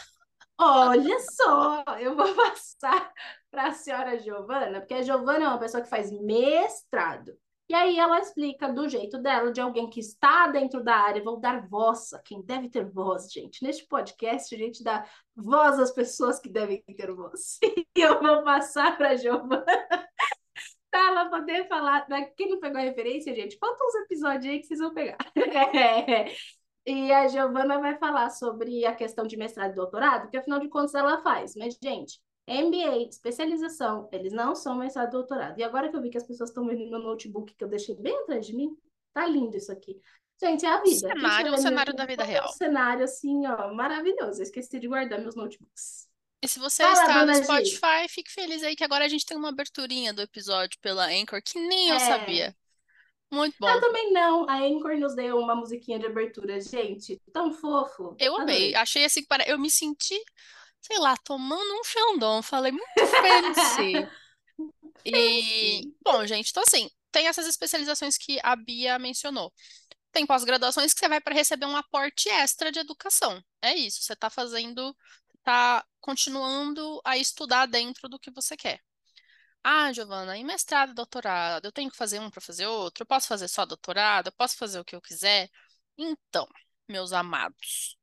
Olha 0.58 1.18
só, 1.20 1.84
eu 1.98 2.16
vou 2.16 2.26
passar 2.34 3.12
para 3.50 3.68
a 3.68 3.72
senhora 3.72 4.18
Giovana, 4.18 4.80
porque 4.80 4.94
a 4.94 5.02
Giovana 5.02 5.44
é 5.44 5.48
uma 5.48 5.58
pessoa 5.58 5.82
que 5.82 5.88
faz 5.88 6.10
mestrado. 6.10 7.32
E 7.68 7.74
aí 7.74 7.98
ela 7.98 8.20
explica 8.20 8.72
do 8.72 8.88
jeito 8.88 9.18
dela, 9.18 9.50
de 9.50 9.60
alguém 9.60 9.90
que 9.90 9.98
está 9.98 10.46
dentro 10.46 10.84
da 10.84 10.94
área, 10.94 11.22
vou 11.22 11.40
dar 11.40 11.66
voz 11.68 12.12
a 12.12 12.20
quem 12.20 12.40
deve 12.40 12.70
ter 12.70 12.88
voz, 12.88 13.30
gente. 13.30 13.62
Neste 13.62 13.84
podcast, 13.88 14.54
a 14.54 14.58
gente 14.58 14.84
dá 14.84 15.04
voz 15.34 15.78
às 15.80 15.90
pessoas 15.90 16.38
que 16.38 16.48
devem 16.48 16.82
ter 16.96 17.12
voz. 17.12 17.58
E 17.96 18.02
eu 18.02 18.20
vou 18.20 18.44
passar 18.44 18.94
para 18.96 19.10
a 19.10 19.16
Giovana 19.16 19.64
para 20.96 21.08
ela 21.08 21.28
poder 21.28 21.68
falar. 21.68 22.08
Né? 22.08 22.30
Quem 22.36 22.48
não 22.48 22.58
pegou 22.58 22.80
a 22.80 22.84
referência, 22.84 23.34
gente, 23.34 23.58
falta 23.58 23.84
uns 23.84 23.94
episódios 23.96 24.46
aí 24.46 24.60
que 24.60 24.66
vocês 24.66 24.80
vão 24.80 24.94
pegar. 24.94 25.18
E 26.88 27.10
a 27.12 27.26
Giovana 27.26 27.80
vai 27.80 27.98
falar 27.98 28.30
sobre 28.30 28.86
a 28.86 28.94
questão 28.94 29.26
de 29.26 29.36
mestrado 29.36 29.72
e 29.72 29.74
doutorado, 29.74 30.22
porque 30.22 30.36
afinal 30.36 30.60
de 30.60 30.68
contas 30.68 30.94
ela 30.94 31.20
faz. 31.20 31.56
Mas, 31.56 31.76
gente, 31.82 32.20
MBA, 32.48 33.08
especialização, 33.10 34.08
eles 34.12 34.32
não 34.32 34.54
são 34.54 34.76
mestrado 34.76 35.08
e 35.08 35.10
doutorado. 35.10 35.58
E 35.58 35.64
agora 35.64 35.90
que 35.90 35.96
eu 35.96 36.00
vi 36.00 36.10
que 36.10 36.16
as 36.16 36.24
pessoas 36.24 36.50
estão 36.50 36.64
vendo 36.64 36.88
meu 36.88 37.00
notebook 37.00 37.52
que 37.56 37.64
eu 37.64 37.66
deixei 37.66 37.96
bem 37.96 38.16
atrás 38.18 38.46
de 38.46 38.54
mim, 38.54 38.70
tá 39.12 39.26
lindo 39.26 39.56
isso 39.56 39.72
aqui. 39.72 40.00
Gente, 40.40 40.64
é 40.64 40.68
a 40.68 40.80
vida. 40.80 40.94
Cenário, 40.94 41.54
o 41.54 41.58
cenário 41.58 41.92
da 41.92 42.06
vida 42.06 42.22
real. 42.22 42.44
Um 42.44 42.52
cenário 42.52 43.02
assim, 43.02 43.44
ó, 43.48 43.74
maravilhoso. 43.74 44.38
Eu 44.38 44.44
esqueci 44.44 44.78
de 44.78 44.86
guardar 44.86 45.20
meus 45.20 45.34
notebooks. 45.34 46.08
E 46.46 46.48
se 46.48 46.58
você 46.58 46.82
Fala, 46.82 47.00
está 47.00 47.26
no. 47.26 47.34
Spotify, 47.34 48.08
fique 48.08 48.30
feliz 48.30 48.62
aí 48.62 48.76
que 48.76 48.84
agora 48.84 49.04
a 49.04 49.08
gente 49.08 49.26
tem 49.26 49.36
uma 49.36 49.48
aberturinha 49.48 50.12
do 50.12 50.22
episódio 50.22 50.78
pela 50.80 51.06
Anchor, 51.06 51.42
que 51.42 51.58
nem 51.58 51.88
eu 51.90 51.96
É. 51.96 51.98
sabia. 51.98 52.56
Muito 53.32 53.56
bom. 53.58 53.68
Eu 53.68 53.80
também 53.80 54.12
não. 54.12 54.48
A 54.48 54.58
Anchor 54.58 54.96
nos 54.98 55.14
deu 55.14 55.38
uma 55.38 55.54
musiquinha 55.56 55.98
de 55.98 56.06
abertura, 56.06 56.60
gente. 56.60 57.20
Tão 57.32 57.52
fofo. 57.52 58.14
Eu 58.18 58.36
amei. 58.36 58.74
Achei 58.74 59.04
assim 59.04 59.22
que 59.22 59.26
pare- 59.26 59.44
eu 59.48 59.58
me 59.58 59.68
senti, 59.70 60.18
sei 60.80 60.98
lá, 60.98 61.16
tomando 61.24 61.74
um 61.74 61.82
Xandão. 61.84 62.42
Falei, 62.42 62.72
muito 62.72 62.84
fancy. 62.94 63.92
E, 65.04 65.92
bom, 66.04 66.26
gente, 66.26 66.50
então 66.50 66.62
assim, 66.66 66.90
tem 67.12 67.28
essas 67.28 67.46
especializações 67.46 68.18
que 68.18 68.38
a 68.42 68.56
Bia 68.56 68.98
mencionou. 68.98 69.52
Tem 70.12 70.26
pós-graduações 70.26 70.92
que 70.94 70.98
você 71.00 71.08
vai 71.08 71.20
para 71.20 71.34
receber 71.34 71.66
um 71.66 71.76
aporte 71.76 72.28
extra 72.28 72.72
de 72.72 72.78
educação. 72.80 73.40
É 73.62 73.74
isso, 73.74 74.02
você 74.02 74.14
está 74.14 74.30
fazendo, 74.30 74.96
está 75.46 75.86
continuando 76.00 77.00
a 77.04 77.16
estudar 77.16 77.66
dentro 77.66 78.08
do 78.08 78.18
que 78.18 78.30
você 78.32 78.56
quer. 78.56 78.80
Ah, 79.64 79.92
Giovana, 79.92 80.36
em 80.36 80.44
mestrado, 80.44 80.94
doutorado, 80.94 81.66
eu 81.66 81.72
tenho 81.72 81.90
que 81.90 81.96
fazer 81.96 82.20
um 82.20 82.30
para 82.30 82.40
fazer 82.40 82.66
outro? 82.66 83.02
Eu 83.02 83.06
posso 83.06 83.28
fazer 83.28 83.48
só 83.48 83.66
doutorado? 83.66 84.28
Eu 84.28 84.32
posso 84.32 84.56
fazer 84.56 84.80
o 84.80 84.84
que 84.84 84.96
eu 84.96 85.00
quiser? 85.02 85.50
Então, 85.98 86.48
meus 86.88 87.12
amados, 87.12 87.96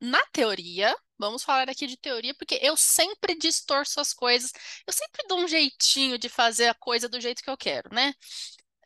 na 0.00 0.24
teoria, 0.32 0.96
vamos 1.18 1.44
falar 1.44 1.68
aqui 1.70 1.86
de 1.86 1.96
teoria, 1.96 2.34
porque 2.34 2.58
eu 2.62 2.76
sempre 2.76 3.36
distorço 3.36 4.00
as 4.00 4.12
coisas, 4.14 4.52
eu 4.86 4.92
sempre 4.92 5.26
dou 5.28 5.40
um 5.40 5.48
jeitinho 5.48 6.18
de 6.18 6.28
fazer 6.28 6.68
a 6.68 6.74
coisa 6.74 7.08
do 7.08 7.20
jeito 7.20 7.42
que 7.42 7.50
eu 7.50 7.56
quero, 7.56 7.90
né? 7.94 8.14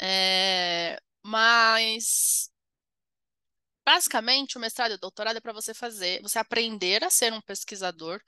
É, 0.00 1.00
mas 1.22 2.50
basicamente 3.88 4.58
o 4.58 4.60
mestrado 4.60 4.90
e 4.92 4.94
o 4.96 4.98
doutorado 4.98 5.38
é 5.38 5.40
para 5.40 5.52
você 5.54 5.72
fazer, 5.72 6.20
você 6.20 6.38
aprender 6.38 7.02
a 7.02 7.08
ser 7.08 7.32
um 7.32 7.40
pesquisador. 7.40 8.20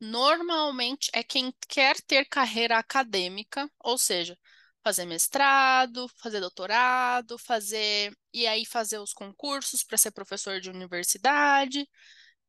Normalmente 0.00 1.08
é 1.14 1.22
quem 1.22 1.54
quer 1.68 2.00
ter 2.00 2.24
carreira 2.24 2.78
acadêmica, 2.78 3.70
ou 3.78 3.96
seja, 3.96 4.36
fazer 4.82 5.04
mestrado, 5.04 6.08
fazer 6.16 6.40
doutorado, 6.40 7.38
fazer 7.38 8.12
e 8.32 8.44
aí 8.44 8.66
fazer 8.66 8.98
os 8.98 9.12
concursos 9.12 9.84
para 9.84 9.96
ser 9.96 10.10
professor 10.10 10.60
de 10.60 10.68
universidade 10.68 11.88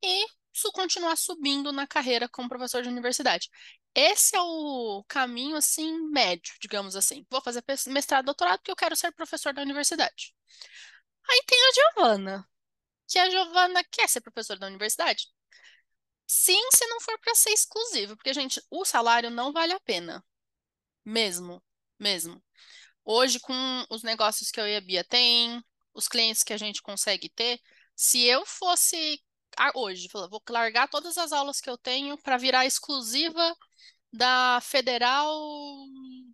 e 0.03 0.25
continuar 0.74 1.17
subindo 1.17 1.72
na 1.72 1.86
carreira 1.86 2.27
como 2.27 2.50
professor 2.50 2.81
de 2.81 2.89
universidade. 2.89 3.48
Esse 3.93 4.36
é 4.36 4.41
o 4.41 5.03
caminho 5.07 5.55
assim 5.55 6.10
médio, 6.10 6.55
digamos 6.60 6.95
assim. 6.95 7.25
Vou 7.29 7.41
fazer 7.41 7.63
mestrado, 7.89 8.25
doutorado 8.25 8.57
porque 8.60 8.72
eu 8.72 8.75
quero 8.75 8.95
ser 8.95 9.12
professor 9.12 9.53
da 9.53 9.62
universidade. 9.62 10.34
Aí 11.29 11.43
tem 11.45 11.60
a 11.60 11.74
Giovana, 11.74 12.48
que 13.08 13.20
a 13.20 13.30
Giovana 13.30 13.84
quer 13.84 14.08
ser 14.10 14.22
professora 14.22 14.60
da 14.60 14.68
universidade. 14.68 15.28
Sim, 16.28 16.60
se 16.72 16.86
não 16.88 17.00
for 17.02 17.20
para 17.20 17.36
ser 17.36 17.52
exclusivo, 17.52 18.16
porque, 18.16 18.34
gente, 18.34 18.62
o 18.70 18.84
salário 18.84 19.30
não 19.30 19.54
vale 19.54 19.74
a 19.74 19.80
pena. 19.80 20.24
Mesmo, 21.06 21.64
mesmo. 22.00 22.44
Hoje, 23.04 23.40
com 23.40 23.54
os 23.90 24.04
negócios 24.04 24.52
que 24.52 24.60
eu 24.60 24.68
e 24.68 24.76
a 24.76 24.82
Bia 24.82 25.04
tem, 25.04 25.64
os 25.94 26.08
clientes 26.08 26.44
que 26.44 26.54
a 26.54 26.58
gente 26.58 26.82
consegue 26.82 27.30
ter, 27.30 27.62
se 27.96 28.24
eu 28.24 28.46
fosse 28.46 29.22
hoje, 29.76 30.10
vou 30.12 30.42
largar 30.50 30.90
todas 30.90 31.18
as 31.18 31.32
aulas 31.32 31.62
que 31.62 31.70
eu 31.70 31.78
tenho 31.78 32.18
para 32.18 32.38
virar 32.38 32.66
exclusiva 32.66 33.56
da 34.12 34.60
Federal 34.62 35.32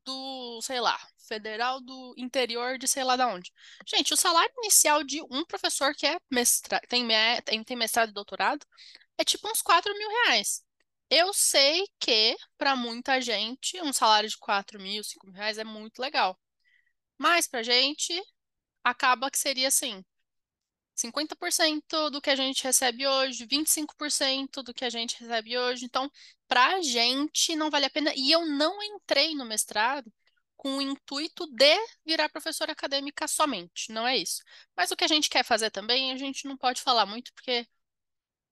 do, 0.06 0.62
sei 0.62 0.80
lá, 0.80 1.00
Federal 1.28 1.82
do 1.82 2.13
interior 2.18 2.78
de 2.78 2.88
sei 2.88 3.04
lá 3.04 3.16
da 3.16 3.28
onde. 3.28 3.51
Gente, 3.88 4.13
o 4.13 4.18
salário 4.18 4.54
inicial 4.58 5.04
de 5.04 5.22
um 5.24 5.46
professor 5.46 5.94
que 5.96 6.06
é 6.08 6.20
mestra, 6.30 6.80
tem, 6.88 7.08
tem, 7.46 7.63
tem 7.63 7.78
mestrado 7.78 8.10
e 8.10 8.13
doutorado 8.13 8.66
é 9.18 9.24
tipo 9.24 9.50
uns 9.50 9.62
4 9.62 9.94
mil 9.98 10.10
reais. 10.10 10.63
Eu 11.10 11.34
sei 11.34 11.88
que, 12.00 12.38
para 12.58 12.75
muita 12.75 13.22
gente, 13.22 13.82
um 13.82 13.94
salário 13.94 14.30
de 14.30 14.38
4 14.38 14.80
mil, 14.82 15.04
5 15.04 15.28
mil 15.28 15.36
reais 15.36 15.58
é 15.58 15.63
muito 15.63 16.00
legal. 16.00 16.40
Mas 17.18 17.48
pra 17.48 17.63
gente, 17.63 18.13
acaba 18.84 19.32
que 19.32 19.38
seria 19.40 19.68
assim, 19.70 20.04
50% 20.96 22.10
do 22.12 22.22
que 22.22 22.30
a 22.30 22.36
gente 22.36 22.63
recebe 22.63 23.08
hoje, 23.08 23.46
25% 23.46 24.63
do 24.63 24.74
que 24.74 24.86
a 24.86 24.90
gente 24.90 25.20
recebe 25.20 25.58
hoje. 25.58 25.86
Então, 25.86 26.10
para 26.48 26.75
a 26.78 26.82
gente 26.82 27.56
não 27.56 27.70
vale 27.70 27.86
a 27.86 27.90
pena. 27.90 28.13
E 28.16 28.32
eu 28.32 28.46
não 28.46 28.82
entrei 28.84 29.36
no 29.36 29.46
mestrado 29.46 30.12
com 30.62 30.77
o 30.77 30.82
intuito 30.82 31.48
de 31.48 31.75
virar 32.06 32.30
professora 32.30 32.72
acadêmica 32.72 33.27
somente, 33.27 33.91
não 33.91 34.08
é 34.08 34.15
isso. 34.15 34.44
Mas 34.77 34.91
o 34.91 34.96
que 34.96 35.03
a 35.03 35.08
gente 35.08 35.27
quer 35.27 35.44
fazer 35.44 35.72
também, 35.72 36.12
a 36.12 36.18
gente 36.18 36.48
não 36.48 36.56
pode 36.56 36.84
falar 36.84 37.03
muito, 37.08 37.34
porque 37.34 37.68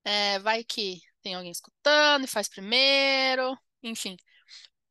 é, 0.04 0.39
vai 0.39 0.63
que 0.63 1.00
tem 1.22 1.36
alguém 1.36 1.51
escutando 1.51 2.24
e 2.24 2.28
faz 2.28 2.50
primeiro, 2.50 3.56
enfim. 3.84 4.18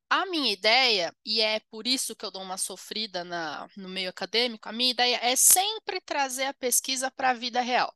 A 0.09 0.27
minha 0.27 0.53
ideia, 0.53 1.13
e 1.27 1.41
é 1.41 1.59
por 1.71 1.89
isso 1.89 2.15
que 2.15 2.25
eu 2.25 2.31
dou 2.31 2.43
uma 2.43 2.57
sofrida 2.57 3.25
na, 3.25 3.69
no 3.77 3.89
meio 3.89 4.11
acadêmico, 4.11 4.69
a 4.69 4.73
minha 4.73 4.93
ideia 4.93 5.19
é 5.21 5.35
sempre 5.35 6.01
trazer 6.01 6.45
a 6.45 6.55
pesquisa 6.55 7.11
para 7.11 7.31
a 7.31 7.35
vida 7.35 7.61
real, 7.61 7.93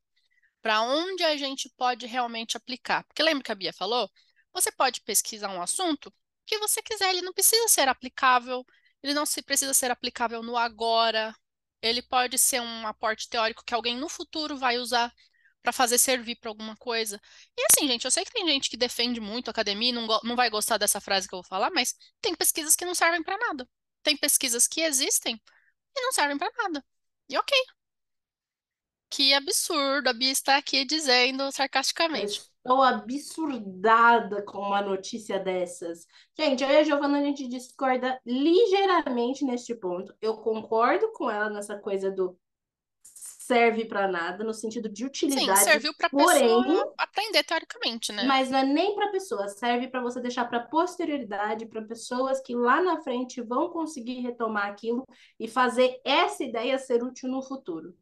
para 0.62 0.82
onde 0.82 1.22
a 1.24 1.36
gente 1.36 1.70
pode 1.76 2.06
realmente 2.06 2.56
aplicar. 2.56 3.04
Porque 3.04 3.22
lembra 3.22 3.44
que 3.44 3.52
a 3.52 3.54
Bia 3.54 3.72
falou? 3.72 4.10
Você 4.52 4.72
pode 4.72 5.00
pesquisar 5.02 5.50
um 5.50 5.62
assunto 5.62 6.12
que 6.44 6.58
você 6.58 6.82
quiser, 6.82 7.10
ele 7.10 7.22
não 7.22 7.32
precisa 7.32 7.68
ser 7.68 7.88
aplicável, 7.88 8.66
ele 9.02 9.14
não 9.14 9.26
se 9.26 9.42
precisa 9.42 9.74
ser 9.74 9.90
aplicável 9.90 10.42
no 10.42 10.56
agora, 10.56 11.34
ele 11.80 12.02
pode 12.02 12.38
ser 12.38 12.60
um 12.60 12.86
aporte 12.86 13.28
teórico 13.28 13.64
que 13.64 13.74
alguém 13.74 13.96
no 13.96 14.08
futuro 14.08 14.56
vai 14.56 14.78
usar 14.78 15.12
para 15.62 15.72
fazer 15.72 15.98
servir 15.98 16.36
para 16.36 16.50
alguma 16.50 16.76
coisa. 16.76 17.20
E 17.56 17.62
assim, 17.70 17.86
gente, 17.86 18.04
eu 18.04 18.10
sei 18.10 18.24
que 18.24 18.32
tem 18.32 18.46
gente 18.46 18.68
que 18.70 18.76
defende 18.76 19.20
muito 19.20 19.48
a 19.48 19.52
academia 19.52 19.90
e 19.90 19.92
não, 19.92 20.06
não 20.24 20.36
vai 20.36 20.50
gostar 20.50 20.76
dessa 20.78 21.00
frase 21.00 21.28
que 21.28 21.34
eu 21.34 21.38
vou 21.42 21.48
falar, 21.48 21.70
mas 21.70 21.94
tem 22.20 22.34
pesquisas 22.34 22.74
que 22.76 22.84
não 22.84 22.94
servem 22.94 23.22
para 23.22 23.38
nada. 23.38 23.68
Tem 24.02 24.16
pesquisas 24.16 24.66
que 24.66 24.80
existem 24.82 25.40
e 25.96 26.00
não 26.02 26.12
servem 26.12 26.38
para 26.38 26.50
nada. 26.58 26.84
E 27.28 27.38
ok. 27.38 27.56
Que 29.12 29.34
absurdo, 29.34 30.08
a 30.08 30.12
Bia 30.14 30.32
está 30.32 30.56
aqui 30.56 30.86
dizendo 30.86 31.52
sarcasticamente. 31.52 32.40
Estou 32.56 32.82
absurdada 32.82 34.42
com 34.42 34.56
uma 34.56 34.80
notícia 34.80 35.38
dessas. 35.38 36.06
Gente, 36.34 36.64
eu 36.64 36.70
e 36.70 36.78
a 36.78 36.82
Giovana, 36.82 37.18
a 37.18 37.22
gente 37.22 37.46
discorda 37.46 38.18
ligeiramente 38.24 39.44
neste 39.44 39.74
ponto. 39.74 40.14
Eu 40.18 40.38
concordo 40.38 41.12
com 41.12 41.30
ela 41.30 41.50
nessa 41.50 41.78
coisa 41.78 42.10
do 42.10 42.38
serve 43.02 43.84
para 43.84 44.08
nada, 44.08 44.42
no 44.44 44.54
sentido 44.54 44.88
de 44.88 45.04
utilidade. 45.04 45.58
Sim, 45.58 45.64
serviu 45.64 45.92
para 45.94 46.08
pessoa 46.08 46.94
aprender 46.96 47.42
teoricamente, 47.42 48.12
né? 48.12 48.22
Mas 48.24 48.48
não 48.48 48.60
é 48.60 48.64
nem 48.64 48.94
para 48.94 49.10
pessoa, 49.10 49.46
serve 49.48 49.88
para 49.88 50.00
você 50.00 50.20
deixar 50.20 50.46
para 50.46 50.60
posterioridade, 50.60 51.66
para 51.66 51.82
pessoas 51.82 52.40
que 52.40 52.54
lá 52.54 52.80
na 52.80 53.02
frente 53.02 53.42
vão 53.42 53.68
conseguir 53.68 54.20
retomar 54.20 54.68
aquilo 54.68 55.04
e 55.38 55.46
fazer 55.46 56.00
essa 56.02 56.42
ideia 56.42 56.78
ser 56.78 57.02
útil 57.02 57.28
no 57.28 57.42
futuro. 57.42 57.94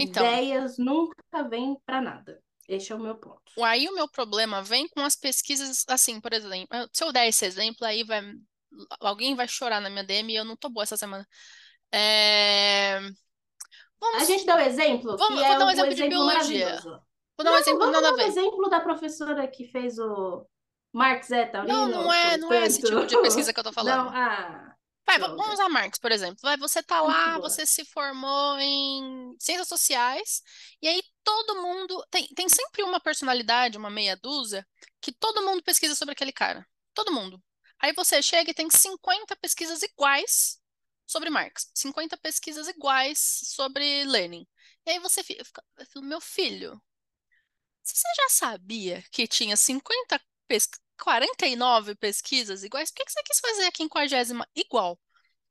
Então, 0.00 0.24
Ideias 0.24 0.78
nunca 0.78 1.48
vêm 1.48 1.76
para 1.84 2.00
nada. 2.00 2.40
Este 2.68 2.92
é 2.92 2.94
o 2.94 3.00
meu 3.00 3.16
ponto. 3.16 3.42
Aí 3.62 3.88
o 3.88 3.94
meu 3.94 4.08
problema 4.08 4.62
vem 4.62 4.88
com 4.88 5.00
as 5.00 5.16
pesquisas, 5.16 5.84
assim, 5.88 6.20
por 6.20 6.32
exemplo, 6.32 6.68
se 6.92 7.04
eu 7.04 7.12
der 7.12 7.28
esse 7.28 7.44
exemplo, 7.44 7.86
aí 7.86 8.04
vai 8.04 8.22
alguém 9.00 9.34
vai 9.34 9.46
chorar 9.46 9.80
na 9.80 9.90
minha 9.90 10.04
DM 10.04 10.32
e 10.32 10.36
eu 10.36 10.44
não 10.44 10.56
tô 10.56 10.68
boa 10.68 10.84
essa 10.84 10.96
semana. 10.96 11.26
É... 11.92 13.00
Vamos... 14.00 14.22
A 14.22 14.24
gente 14.24 14.46
dá 14.46 14.56
o 14.56 14.58
um 14.58 14.60
exemplo, 14.60 15.16
Vamos, 15.16 15.38
que 15.38 15.44
é 15.44 15.48
vou 15.48 15.58
dar 15.58 15.66
um 15.66 15.70
exemplo 15.70 15.94
de 15.94 16.08
biologia. 16.08 16.80
Vou 16.82 17.44
dar 17.44 17.52
um 17.52 17.56
exemplo 17.56 17.78
vamos 17.80 18.00
dar 18.00 18.12
um 18.14 18.20
exemplo 18.20 18.70
da 18.70 18.80
professora 18.80 19.46
que 19.48 19.66
fez 19.66 19.98
o 19.98 20.46
Marx 20.92 21.30
é 21.30 21.50
Não, 21.66 21.88
não 21.88 22.12
é, 22.12 22.36
não 22.36 22.52
é 22.52 22.66
esse 22.66 22.82
tipo 22.82 23.06
de 23.06 23.20
pesquisa 23.20 23.52
que 23.52 23.60
eu 23.60 23.64
tô 23.64 23.72
falando. 23.72 24.04
Não, 24.04 24.08
ah. 24.10 24.71
Vai, 25.18 25.18
vamos 25.18 25.52
usar 25.54 25.68
Marx, 25.68 25.98
por 25.98 26.10
exemplo. 26.10 26.38
Vai, 26.42 26.56
você 26.56 26.82
tá 26.82 27.00
lá, 27.00 27.38
você 27.38 27.66
se 27.66 27.84
formou 27.84 28.58
em 28.58 29.36
ciências 29.38 29.68
sociais, 29.68 30.42
e 30.80 30.88
aí 30.88 31.02
todo 31.22 31.60
mundo. 31.60 32.04
Tem, 32.10 32.26
tem 32.28 32.48
sempre 32.48 32.82
uma 32.82 33.00
personalidade, 33.00 33.76
uma 33.76 33.90
meia 33.90 34.16
dúzia, 34.16 34.66
que 35.00 35.12
todo 35.12 35.42
mundo 35.42 35.62
pesquisa 35.62 35.94
sobre 35.94 36.12
aquele 36.12 36.32
cara. 36.32 36.66
Todo 36.94 37.12
mundo. 37.12 37.42
Aí 37.78 37.92
você 37.92 38.22
chega 38.22 38.50
e 38.50 38.54
tem 38.54 38.70
50 38.70 39.36
pesquisas 39.36 39.82
iguais 39.82 40.58
sobre 41.06 41.28
Marx, 41.28 41.70
50 41.74 42.16
pesquisas 42.16 42.68
iguais 42.68 43.18
sobre 43.44 44.04
Lenin. 44.04 44.46
E 44.86 44.92
aí 44.92 44.98
você 44.98 45.22
fica, 45.22 45.42
meu 45.96 46.20
filho, 46.20 46.80
você 47.82 48.08
já 48.16 48.28
sabia 48.30 49.02
que 49.10 49.26
tinha 49.26 49.56
50 49.56 50.20
pesquisas, 50.46 50.80
49 51.02 51.94
pesquisas 51.96 52.62
iguais? 52.62 52.90
Por 52.90 53.04
que 53.04 53.10
você 53.10 53.22
quis 53.22 53.40
fazer 53.40 53.66
a 53.66 53.72
50 53.74 54.48
igual? 54.54 54.98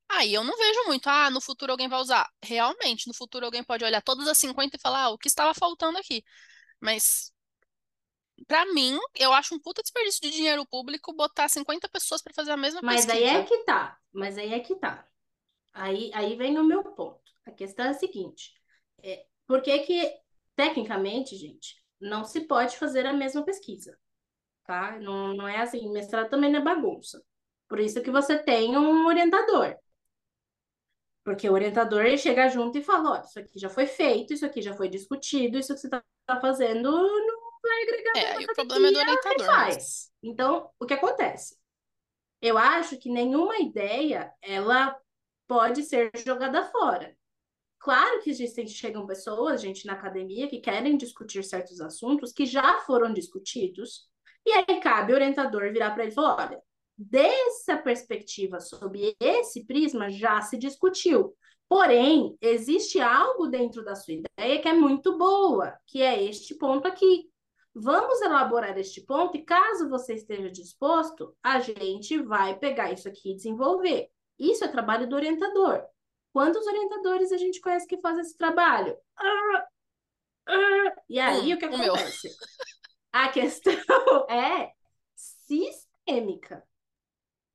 Aí 0.10 0.34
eu 0.34 0.44
não 0.44 0.58
vejo 0.58 0.88
muito, 0.88 1.08
ah, 1.08 1.30
no 1.30 1.40
futuro 1.40 1.72
alguém 1.72 1.88
vai 1.88 2.00
usar. 2.00 2.30
Realmente, 2.44 3.08
no 3.08 3.14
futuro 3.14 3.46
alguém 3.46 3.64
pode 3.64 3.84
olhar 3.84 4.02
todas 4.02 4.28
as 4.28 4.38
50 4.38 4.76
e 4.76 4.80
falar, 4.80 5.04
ah, 5.04 5.10
o 5.10 5.18
que 5.18 5.28
estava 5.28 5.54
faltando 5.54 5.98
aqui. 5.98 6.24
Mas, 6.80 7.32
para 8.48 8.66
mim, 8.74 8.98
eu 9.16 9.32
acho 9.32 9.56
um 9.56 9.60
puta 9.60 9.82
desperdício 9.82 10.22
de 10.22 10.32
dinheiro 10.32 10.66
público 10.66 11.14
botar 11.14 11.48
50 11.48 11.88
pessoas 11.90 12.22
para 12.22 12.34
fazer 12.34 12.52
a 12.52 12.58
mesma 12.58 12.82
Mas 12.82 13.06
pesquisa. 13.06 13.26
Mas 13.26 13.36
aí 13.36 13.42
é 13.42 13.46
que 13.46 13.58
tá. 13.64 13.98
Mas 14.12 14.38
aí 14.38 14.54
é 14.54 14.60
que 14.60 14.76
tá. 14.76 15.08
Aí, 15.74 16.12
aí 16.14 16.36
vem 16.36 16.58
o 16.60 16.64
meu 16.64 16.84
ponto. 16.84 17.22
A 17.46 17.52
questão 17.52 17.86
é 17.86 17.90
a 17.90 17.94
seguinte: 17.94 18.54
é, 19.02 19.26
por 19.48 19.62
que, 19.62 19.80
que, 19.80 20.14
tecnicamente, 20.56 21.36
gente, 21.38 21.82
não 22.00 22.26
se 22.26 22.42
pode 22.42 22.78
fazer 22.78 23.06
a 23.06 23.14
mesma 23.14 23.44
pesquisa? 23.44 23.98
Tá? 24.66 25.00
Não, 25.00 25.34
não 25.34 25.48
é 25.48 25.58
assim, 25.62 25.92
mestrado 25.92 26.30
também 26.30 26.52
não 26.52 26.60
é 26.60 26.64
bagunça. 26.64 27.24
Por 27.68 27.80
isso 27.80 28.02
que 28.02 28.12
você 28.12 28.38
tem 28.38 28.78
um 28.78 29.08
orientador. 29.08 29.76
Porque 31.24 31.50
o 31.50 31.54
orientador 31.54 32.06
ele 32.06 32.18
chega 32.18 32.50
junto 32.50 32.78
e 32.78 32.84
fala: 32.84 33.12
olha, 33.12 33.22
isso 33.24 33.40
aqui 33.40 33.60
já 33.60 33.70
foi 33.70 33.86
feito, 33.86 34.34
isso 34.34 34.46
aqui 34.46 34.62
já 34.62 34.74
foi 34.74 34.90
discutido, 34.90 35.58
isso 35.58 35.74
que 35.74 35.80
você 35.80 35.88
está 35.88 36.04
fazendo 36.42 36.92
não 36.92 37.52
vai 37.62 37.84
agregar 37.84 38.18
É, 38.18 38.42
e 38.42 38.46
o 38.46 38.54
problema 38.54 38.88
é 38.88 38.92
do 38.92 39.00
orientador. 39.00 39.46
Faz. 39.46 40.12
Então, 40.24 40.70
o 40.80 40.86
que 40.86 40.94
acontece? 40.94 41.58
Eu 42.42 42.58
acho 42.58 42.98
que 42.98 43.10
nenhuma 43.10 43.60
ideia 43.60 44.34
ela 44.42 45.00
pode 45.48 45.84
ser 45.84 46.12
jogada 46.26 46.64
fora. 46.72 47.16
Claro 47.78 48.22
que 48.22 48.30
existem, 48.30 48.68
chegam 48.68 49.06
pessoas, 49.08 49.62
gente, 49.62 49.86
na 49.86 49.94
academia 49.94 50.48
que 50.48 50.60
querem 50.60 50.98
discutir 50.98 51.44
certos 51.44 51.82
assuntos 51.82 52.32
que 52.32 52.46
já 52.46 52.80
foram 52.80 53.14
discutidos, 53.14 54.08
e 54.46 54.52
aí 54.52 54.80
cabe 54.80 55.12
o 55.12 55.16
orientador 55.16 55.72
virar 55.72 55.92
para 55.92 56.04
ele 56.04 56.12
e 56.12 56.16
falar: 56.16 56.48
olha, 56.48 56.62
dessa 56.98 57.78
perspectiva, 57.78 58.60
sob 58.60 59.16
esse 59.20 59.66
prisma, 59.66 60.10
já 60.10 60.42
se 60.42 60.58
discutiu. 60.58 61.36
Porém, 61.68 62.38
existe 62.42 63.00
algo 63.00 63.48
dentro 63.48 63.84
da 63.84 63.96
sua 63.96 64.16
ideia 64.16 64.62
que 64.62 64.68
é 64.68 64.74
muito 64.74 65.18
boa, 65.18 65.74
que 65.88 66.02
é 66.02 66.22
este 66.22 66.56
ponto 66.56 66.88
aqui. 66.88 67.30
Vamos 67.74 68.22
elaborar 68.22 68.78
este 68.78 69.02
ponto 69.06 69.38
e, 69.38 69.46
caso 69.46 69.90
você 69.90 70.16
esteja 70.16 70.52
disposto, 70.52 71.34
a 71.42 71.62
gente 71.62 72.22
vai 72.22 72.60
pegar 72.60 72.92
isso 72.92 73.08
aqui 73.08 73.32
e 73.32 73.36
desenvolver. 73.36 74.10
Isso 74.38 74.66
é 74.66 74.68
trabalho 74.68 75.08
do 75.08 75.16
orientador. 75.16 75.82
Quantos 76.34 76.66
orientadores 76.68 77.32
a 77.32 77.38
gente 77.38 77.62
conhece 77.62 77.88
que 77.88 78.02
fazem 78.02 78.22
esse 78.22 78.38
trabalho? 78.38 78.98
Ah, 79.18 79.66
ah. 80.48 80.96
E 81.10 81.20
aí, 81.20 81.54
o 81.54 81.58
que 81.58 81.66
acontece? 81.66 82.30
O 83.14 83.18
a 83.18 83.30
questão 83.30 83.74
é 84.30 84.72
sistêmica. 85.16 86.64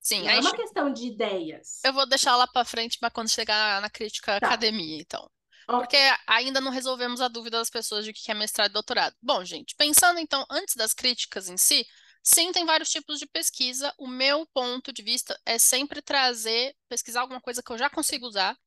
Sim, 0.01 0.23
não 0.23 0.31
é 0.31 0.41
uma 0.41 0.55
questão 0.55 0.93
de 0.93 1.07
ideias. 1.07 1.81
Eu 1.85 1.93
vou 1.93 2.07
deixar 2.07 2.37
lá 2.37 2.47
para 2.47 2.65
frente 2.65 2.99
para 2.99 3.11
quando 3.11 3.29
chegar 3.29 3.81
na 3.81 3.91
crítica 3.91 4.39
tá. 4.39 4.47
academia, 4.47 5.01
então. 5.01 5.29
Okay. 5.69 5.81
Porque 5.81 5.97
ainda 6.29 6.61
não 6.61 6.71
resolvemos 6.71 7.21
a 7.21 7.27
dúvida 7.27 7.59
das 7.59 7.71
pessoas 7.71 8.05
de 8.05 8.13
que 8.13 8.31
é 8.31 8.35
mestrado 8.35 8.71
e 8.71 8.75
doutorado. 8.75 9.17
Bom, 9.21 9.45
gente, 9.45 9.75
pensando 9.75 10.21
então 10.21 10.47
antes 10.49 10.77
das 10.77 10.93
críticas 10.95 11.49
em 11.49 11.57
si, 11.57 11.85
Sim, 12.29 12.51
tem 12.51 12.67
vários 12.67 12.91
tipos 12.91 13.21
de 13.21 13.27
pesquisa. 13.27 13.95
O 13.97 14.09
meu 14.09 14.45
ponto 14.47 14.93
de 14.93 15.01
vista 15.01 15.39
é 15.47 15.61
sempre 15.61 16.03
trazer, 16.03 16.75
pesquisar 16.89 17.21
alguma 17.21 17.41
coisa 17.41 17.63
que 17.63 17.71
eu 17.71 17.79
já 17.79 17.89
consigo 17.89 18.27
usar. 18.27 18.59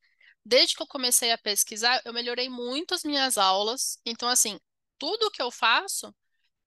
Desde 0.45 0.77
que 0.77 0.81
eu 0.81 0.87
comecei 0.87 1.29
a 1.33 1.37
pesquisar, 1.37 2.01
eu 2.05 2.13
melhorei 2.13 2.47
muito 2.47 2.93
as 2.93 3.03
minhas 3.03 3.37
aulas. 3.37 3.99
Então, 4.05 4.29
assim, 4.29 4.57
tudo 4.97 5.29
que 5.29 5.41
eu 5.41 5.51
faço 5.51 6.15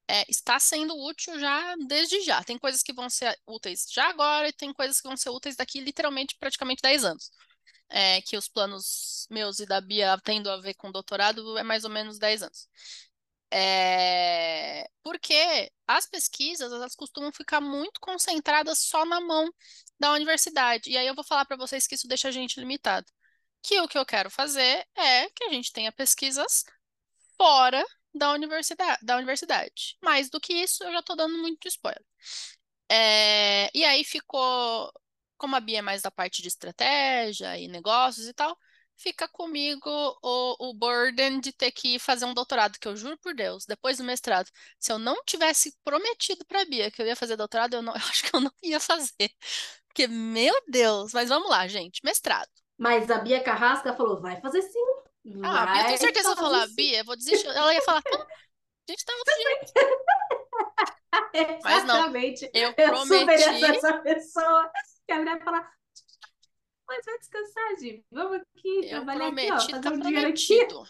é, 0.09 0.25
está 0.30 0.59
sendo 0.61 0.94
útil 0.97 1.38
já 1.38 1.75
desde 1.88 2.21
já. 2.23 2.42
Tem 2.44 2.59
coisas 2.59 2.82
que 2.82 2.92
vão 2.92 3.09
ser 3.11 3.37
úteis 3.47 3.87
já 3.90 4.09
agora 4.09 4.49
e 4.49 4.52
tem 4.52 4.73
coisas 4.73 5.00
que 5.00 5.09
vão 5.09 5.16
ser 5.16 5.30
úteis 5.30 5.56
daqui 5.56 5.80
literalmente 5.80 6.37
praticamente 6.38 6.82
10 6.82 7.04
anos. 7.04 7.30
é, 7.88 8.23
que 8.23 8.37
os 8.37 8.49
planos 8.49 9.26
meus 9.30 9.61
e 9.61 9.66
da 9.66 9.80
Bia 9.80 10.18
tendo 10.25 10.50
a 10.50 10.59
ver 10.61 10.75
com 10.75 10.90
doutorado 10.92 11.59
é 11.59 11.62
mais 11.62 11.85
ou 11.85 11.90
menos 11.90 12.18
10 12.18 12.42
anos. 12.42 12.68
É, 13.50 14.88
porque 15.02 15.71
as 15.87 16.06
pesquisas 16.06 16.73
elas 16.73 16.94
costumam 16.94 17.30
ficar 17.32 17.61
muito 17.61 18.00
concentradas 18.00 18.78
só 18.78 19.04
na 19.04 19.21
mão 19.21 19.50
da 19.99 20.12
universidade. 20.12 20.90
E 20.90 20.97
aí 20.97 21.06
eu 21.06 21.14
vou 21.14 21.25
falar 21.25 21.44
para 21.44 21.56
vocês 21.56 21.87
que 21.87 21.94
isso 21.94 22.09
deixa 22.09 22.28
a 22.28 22.30
gente 22.32 22.59
limitado. 22.61 23.06
Que 23.62 23.80
o 23.80 23.88
que 23.88 23.99
eu 23.99 24.06
quero 24.06 24.30
fazer 24.30 24.87
é 24.97 25.30
que 25.30 25.44
a 25.44 25.50
gente 25.50 25.73
tenha 25.73 25.92
pesquisas 25.92 26.64
fora 27.37 27.85
da 28.14 28.33
universidade, 28.33 28.99
da 29.04 29.16
universidade. 29.16 29.97
Mais 30.02 30.31
do 30.31 30.40
que 30.40 30.52
isso, 30.54 30.85
eu 30.85 30.92
já 30.92 31.00
estou 31.00 31.16
dando 31.16 31.38
muito 31.38 31.69
spoiler. 31.69 32.04
É, 32.90 33.71
e 33.75 33.85
aí 33.85 34.04
ficou, 34.04 34.92
como 35.38 35.57
a 35.57 35.61
Bia 35.61 35.78
é 35.78 35.83
mais 35.83 36.02
da 36.02 36.11
parte 36.11 36.42
de 36.42 36.49
estratégia 36.49 37.59
e 37.59 37.69
negócios 37.69 38.28
e 38.28 38.35
tal, 38.35 38.57
fica 38.97 39.26
comigo 39.28 39.90
o, 40.23 40.71
o 40.71 40.75
burden 40.75 41.40
de 41.40 41.52
ter 41.52 41.73
que 41.73 41.99
fazer 41.99 42.25
um 42.25 42.35
doutorado, 42.35 42.78
que 42.78 42.87
eu 42.87 42.97
juro 42.97 43.19
por 43.19 43.35
Deus, 43.35 43.64
depois 43.66 43.99
do 43.99 44.04
mestrado, 44.04 44.49
se 44.78 44.92
eu 44.92 44.99
não 44.99 45.16
tivesse 45.25 45.76
prometido 45.85 46.45
para 46.47 46.62
a 46.62 46.64
Bia 46.64 46.90
que 46.90 47.00
eu 47.02 47.07
ia 47.07 47.16
fazer 47.16 47.37
doutorado, 47.37 47.75
eu, 47.75 47.83
não, 47.83 47.92
eu 47.97 47.99
acho 48.00 48.25
que 48.25 48.35
eu 48.37 48.40
não 48.40 48.52
ia 48.62 48.78
fazer. 48.81 49.31
Porque, 49.88 50.07
meu 50.07 50.54
Deus, 50.69 51.12
mas 51.12 51.28
vamos 51.28 51.50
lá, 51.50 51.66
gente, 51.69 52.00
mestrado. 52.04 52.49
Mas 52.78 53.11
a 53.11 53.19
Bia 53.19 53.42
Carrasca 53.42 53.95
falou, 53.95 54.21
vai 54.21 54.40
fazer 54.40 54.62
sim. 54.62 55.01
Ah, 55.45 55.79
eu 55.81 55.87
tenho 55.87 55.99
certeza 55.99 56.29
que 56.29 56.33
eu 56.41 56.45
falar, 56.45 56.67
Bia, 56.69 56.99
eu 56.99 57.05
vou 57.05 57.17
desistir. 57.17 57.47
Ela 57.47 57.73
ia 57.75 57.83
falar, 57.83 58.02
a 58.07 58.91
gente 58.93 59.05
tá 59.05 59.12
outro 59.14 59.35
jeito. 59.37 59.73
Mas 61.62 61.85
não, 61.85 61.97
Exatamente. 61.97 62.50
eu 62.52 62.69
Eu 62.71 62.75
prometi. 62.75 63.19
super 63.21 63.75
essa, 63.75 63.99
pessoa 63.99 64.71
que 65.07 65.12
a 65.12 65.19
mulher 65.19 65.43
fala, 65.45 65.69
mas 66.88 67.05
vai 67.05 67.19
descansar, 67.19 67.79
Gi. 67.81 68.05
Vamos 68.11 68.41
aqui 68.41 68.69
Eu 68.85 68.88
trabalhar 69.05 69.29
aqui, 69.29 69.50
ó, 69.50 69.57
prometi, 69.57 69.71
fazer 69.71 69.81
tá 69.83 69.91
um 69.91 69.95
aqui. 69.95 70.12
prometido. 70.12 70.85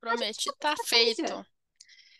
Prometi, 0.00 0.44
tá 0.58 0.72
estratégia. 0.72 1.14
feito. 1.26 1.46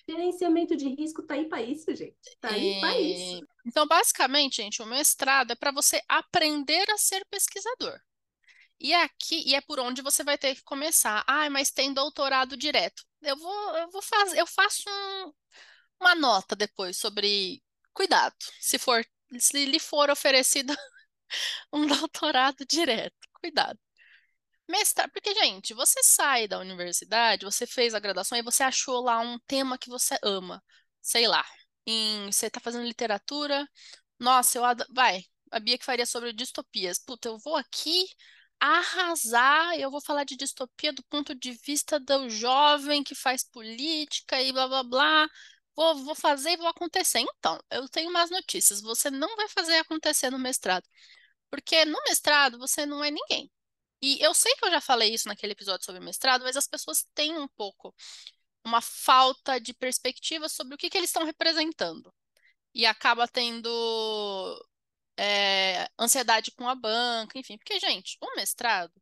Gerenciamento 0.09 0.77
de 0.77 0.89
risco 0.89 1.23
tá 1.23 1.35
aí 1.35 1.49
para 1.49 1.63
isso, 1.63 1.95
gente. 1.95 2.17
Tá 2.41 2.51
aí 2.51 2.81
para 2.81 2.99
E- 2.99 3.13
isso. 3.37 3.47
Então, 3.65 3.87
basicamente, 3.87 4.57
gente, 4.63 4.81
o 4.83 4.87
mestrado 4.87 5.51
é 5.53 5.57
para 5.57 5.73
você 5.73 6.01
aprender 6.09 6.89
a 6.91 6.97
ser 6.97 7.25
pesquisador. 7.29 8.01
E 8.81 8.93
aqui, 8.95 9.43
e 9.49 9.55
é 9.55 9.61
por 9.61 9.79
onde 9.81 10.03
você 10.03 10.23
vai 10.25 10.37
ter 10.39 10.55
que 10.55 10.63
começar. 10.63 11.25
Ah, 11.27 11.49
mas 11.51 11.71
tem 11.71 11.93
doutorado 11.95 12.57
direto. 12.57 13.05
Eu 13.23 13.37
vou, 13.37 13.77
eu 13.79 13.91
vou 13.91 14.03
fazer, 14.03 14.39
eu 14.41 14.47
faço 14.47 14.83
um- 14.89 15.33
uma 16.01 16.15
nota 16.15 16.57
depois 16.57 16.99
sobre 16.99 17.63
cuidado, 17.95 18.35
se 18.61 18.79
for, 18.79 19.05
se 19.39 19.67
lhe 19.67 19.81
for 19.81 20.11
oferecido 20.11 20.75
um 21.73 21.87
doutorado 21.87 22.65
direto. 22.67 23.17
Cuidado. 23.35 23.79
Mestrado, 24.69 25.11
porque, 25.13 25.33
gente, 25.35 25.73
você 25.75 26.03
sai 26.03 26.49
da 26.49 26.59
universidade, 26.59 27.45
você 27.45 27.67
fez 27.67 27.95
a 27.95 28.01
graduação 28.01 28.37
e 28.39 28.43
você 28.43 28.63
achou 28.65 29.01
lá 29.03 29.21
um 29.21 29.39
tema 29.47 29.79
que 29.79 29.89
você 29.89 30.19
ama. 30.23 30.63
Sei 31.01 31.29
lá, 31.29 31.45
em, 31.87 32.27
você 32.33 32.51
tá 32.51 32.59
fazendo 32.61 32.85
literatura. 32.87 33.69
Nossa, 34.19 34.59
eu 34.59 34.65
adoro. 34.65 34.91
Vai, 34.95 35.25
a 35.53 35.61
Bia 35.61 35.79
que 35.79 35.85
faria 35.85 36.07
sobre 36.07 36.33
distopias. 36.33 36.99
Puta, 36.99 37.29
eu 37.29 37.39
vou 37.39 37.57
aqui 37.57 38.07
arrasar, 38.61 39.79
eu 39.79 39.91
vou 39.91 40.01
falar 40.01 40.25
de 40.25 40.37
distopia 40.37 40.93
do 40.93 41.03
ponto 41.05 41.35
de 41.35 41.53
vista 41.53 42.01
do 42.01 42.29
jovem 42.31 43.03
que 43.05 43.15
faz 43.15 43.45
política 43.45 44.41
e 44.43 44.53
blá 44.53 44.69
blá 44.69 44.83
blá. 44.83 45.29
Vou, 45.77 45.97
vou 46.05 46.15
fazer 46.15 46.53
e 46.53 46.57
vou 46.57 46.69
acontecer. 46.69 47.21
Então, 47.21 47.61
eu 47.71 47.89
tenho 47.89 48.11
umas 48.11 48.31
notícias. 48.31 48.81
Você 48.81 49.11
não 49.11 49.37
vai 49.37 49.49
fazer 49.49 49.77
acontecer 49.77 50.31
no 50.31 50.39
mestrado. 50.39 50.85
Porque 51.51 51.85
no 51.85 51.99
mestrado 52.09 52.59
você 52.59 52.87
não 52.87 53.05
é 53.05 53.11
ninguém. 53.11 53.51
E 54.03 54.19
eu 54.25 54.35
sei 54.35 54.55
que 54.57 54.67
eu 54.67 54.71
já 54.71 54.81
falei 54.81 55.15
isso 55.15 55.29
naquele 55.29 55.53
episódio 55.53 55.85
sobre 55.85 56.01
mestrado, 56.01 56.43
mas 56.43 56.57
as 56.57 56.67
pessoas 56.69 57.07
têm 57.15 57.39
um 57.39 57.49
pouco 57.49 57.95
uma 58.65 58.81
falta 58.81 59.61
de 59.61 59.73
perspectiva 59.75 60.49
sobre 60.49 60.75
o 60.75 60.79
que, 60.79 60.91
que 60.91 60.99
eles 60.99 61.11
estão 61.11 61.25
representando. 61.25 62.13
E 62.75 62.87
acaba 62.87 63.29
tendo 63.29 63.69
é, 65.17 65.89
ansiedade 65.99 66.51
com 66.53 66.69
a 66.69 66.75
banca, 66.75 67.39
enfim. 67.39 67.59
Porque, 67.59 67.79
gente, 67.81 68.19
o 68.21 68.37
mestrado, 68.37 68.93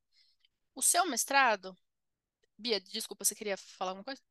o 0.74 0.82
seu 0.82 1.06
mestrado. 1.06 1.76
Bia, 2.58 2.80
desculpa, 2.80 3.24
você 3.24 3.34
queria 3.34 3.56
falar 3.56 3.92
alguma 3.92 4.04
coisa? 4.04 4.22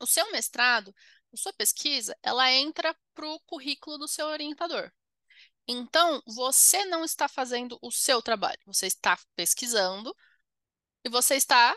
O 0.00 0.06
seu 0.06 0.30
mestrado, 0.32 0.94
a 1.32 1.36
sua 1.36 1.52
pesquisa, 1.52 2.16
ela 2.22 2.50
entra 2.52 2.96
para 3.14 3.26
o 3.26 3.40
currículo 3.40 3.98
do 3.98 4.08
seu 4.08 4.26
orientador. 4.26 4.90
Então, 5.68 6.22
você 6.26 6.84
não 6.86 7.04
está 7.04 7.28
fazendo 7.28 7.78
o 7.82 7.90
seu 7.90 8.22
trabalho, 8.22 8.58
você 8.66 8.86
está 8.86 9.18
pesquisando 9.36 10.14
e 11.04 11.08
você 11.08 11.36
está 11.36 11.76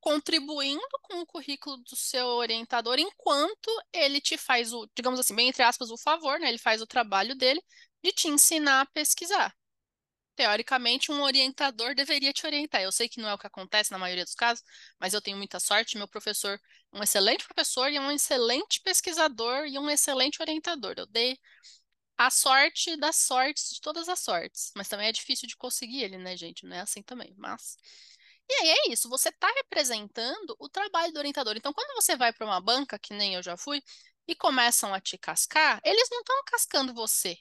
contribuindo 0.00 0.82
com 1.02 1.20
o 1.20 1.26
currículo 1.26 1.78
do 1.78 1.96
seu 1.96 2.26
orientador 2.26 2.98
enquanto 2.98 3.70
ele 3.92 4.20
te 4.20 4.36
faz 4.36 4.72
o, 4.72 4.86
digamos 4.94 5.18
assim, 5.18 5.34
bem 5.34 5.48
entre 5.48 5.62
aspas, 5.62 5.90
o 5.90 5.96
favor, 5.96 6.38
né? 6.38 6.48
Ele 6.50 6.58
faz 6.58 6.82
o 6.82 6.86
trabalho 6.86 7.34
dele 7.34 7.62
de 8.04 8.12
te 8.12 8.28
ensinar 8.28 8.82
a 8.82 8.86
pesquisar. 8.86 9.56
Teoricamente, 10.36 11.12
um 11.12 11.22
orientador 11.22 11.94
deveria 11.94 12.32
te 12.32 12.46
orientar. 12.46 12.82
Eu 12.82 12.92
sei 12.92 13.08
que 13.08 13.20
não 13.20 13.28
é 13.28 13.34
o 13.34 13.38
que 13.38 13.46
acontece 13.46 13.92
na 13.92 13.98
maioria 13.98 14.24
dos 14.24 14.34
casos, 14.34 14.64
mas 15.00 15.14
eu 15.14 15.22
tenho 15.22 15.36
muita 15.36 15.60
sorte. 15.60 15.96
Meu 15.96 16.08
professor 16.08 16.60
um 16.92 17.02
excelente 17.02 17.44
professor 17.44 17.90
e 17.90 17.98
um 17.98 18.10
excelente 18.10 18.80
pesquisador 18.80 19.66
e 19.66 19.78
um 19.78 19.90
excelente 19.90 20.40
orientador. 20.40 20.94
Eu 20.96 21.06
dei 21.06 21.38
a 22.16 22.30
sorte 22.30 22.96
das 22.96 23.16
sortes 23.16 23.70
de 23.74 23.80
todas 23.80 24.08
as 24.08 24.20
sortes. 24.20 24.72
Mas 24.76 24.88
também 24.88 25.08
é 25.08 25.12
difícil 25.12 25.48
de 25.48 25.56
conseguir 25.56 26.02
ele, 26.04 26.18
né, 26.18 26.36
gente? 26.36 26.66
Não 26.66 26.76
é 26.76 26.80
assim 26.80 27.02
também. 27.02 27.34
Mas. 27.36 27.76
E 28.48 28.54
aí 28.54 28.70
é 28.70 28.92
isso, 28.92 29.08
você 29.08 29.30
está 29.30 29.48
representando 29.52 30.54
o 30.58 30.68
trabalho 30.68 31.12
do 31.12 31.18
orientador. 31.18 31.56
Então, 31.56 31.72
quando 31.72 31.94
você 31.94 32.16
vai 32.16 32.32
para 32.32 32.46
uma 32.46 32.60
banca, 32.60 32.98
que 32.98 33.14
nem 33.14 33.34
eu 33.34 33.42
já 33.42 33.56
fui, 33.56 33.82
e 34.28 34.34
começam 34.34 34.92
a 34.94 35.00
te 35.00 35.16
cascar, 35.18 35.80
eles 35.84 36.08
não 36.10 36.20
estão 36.20 36.42
cascando 36.46 36.94
você. 36.94 37.38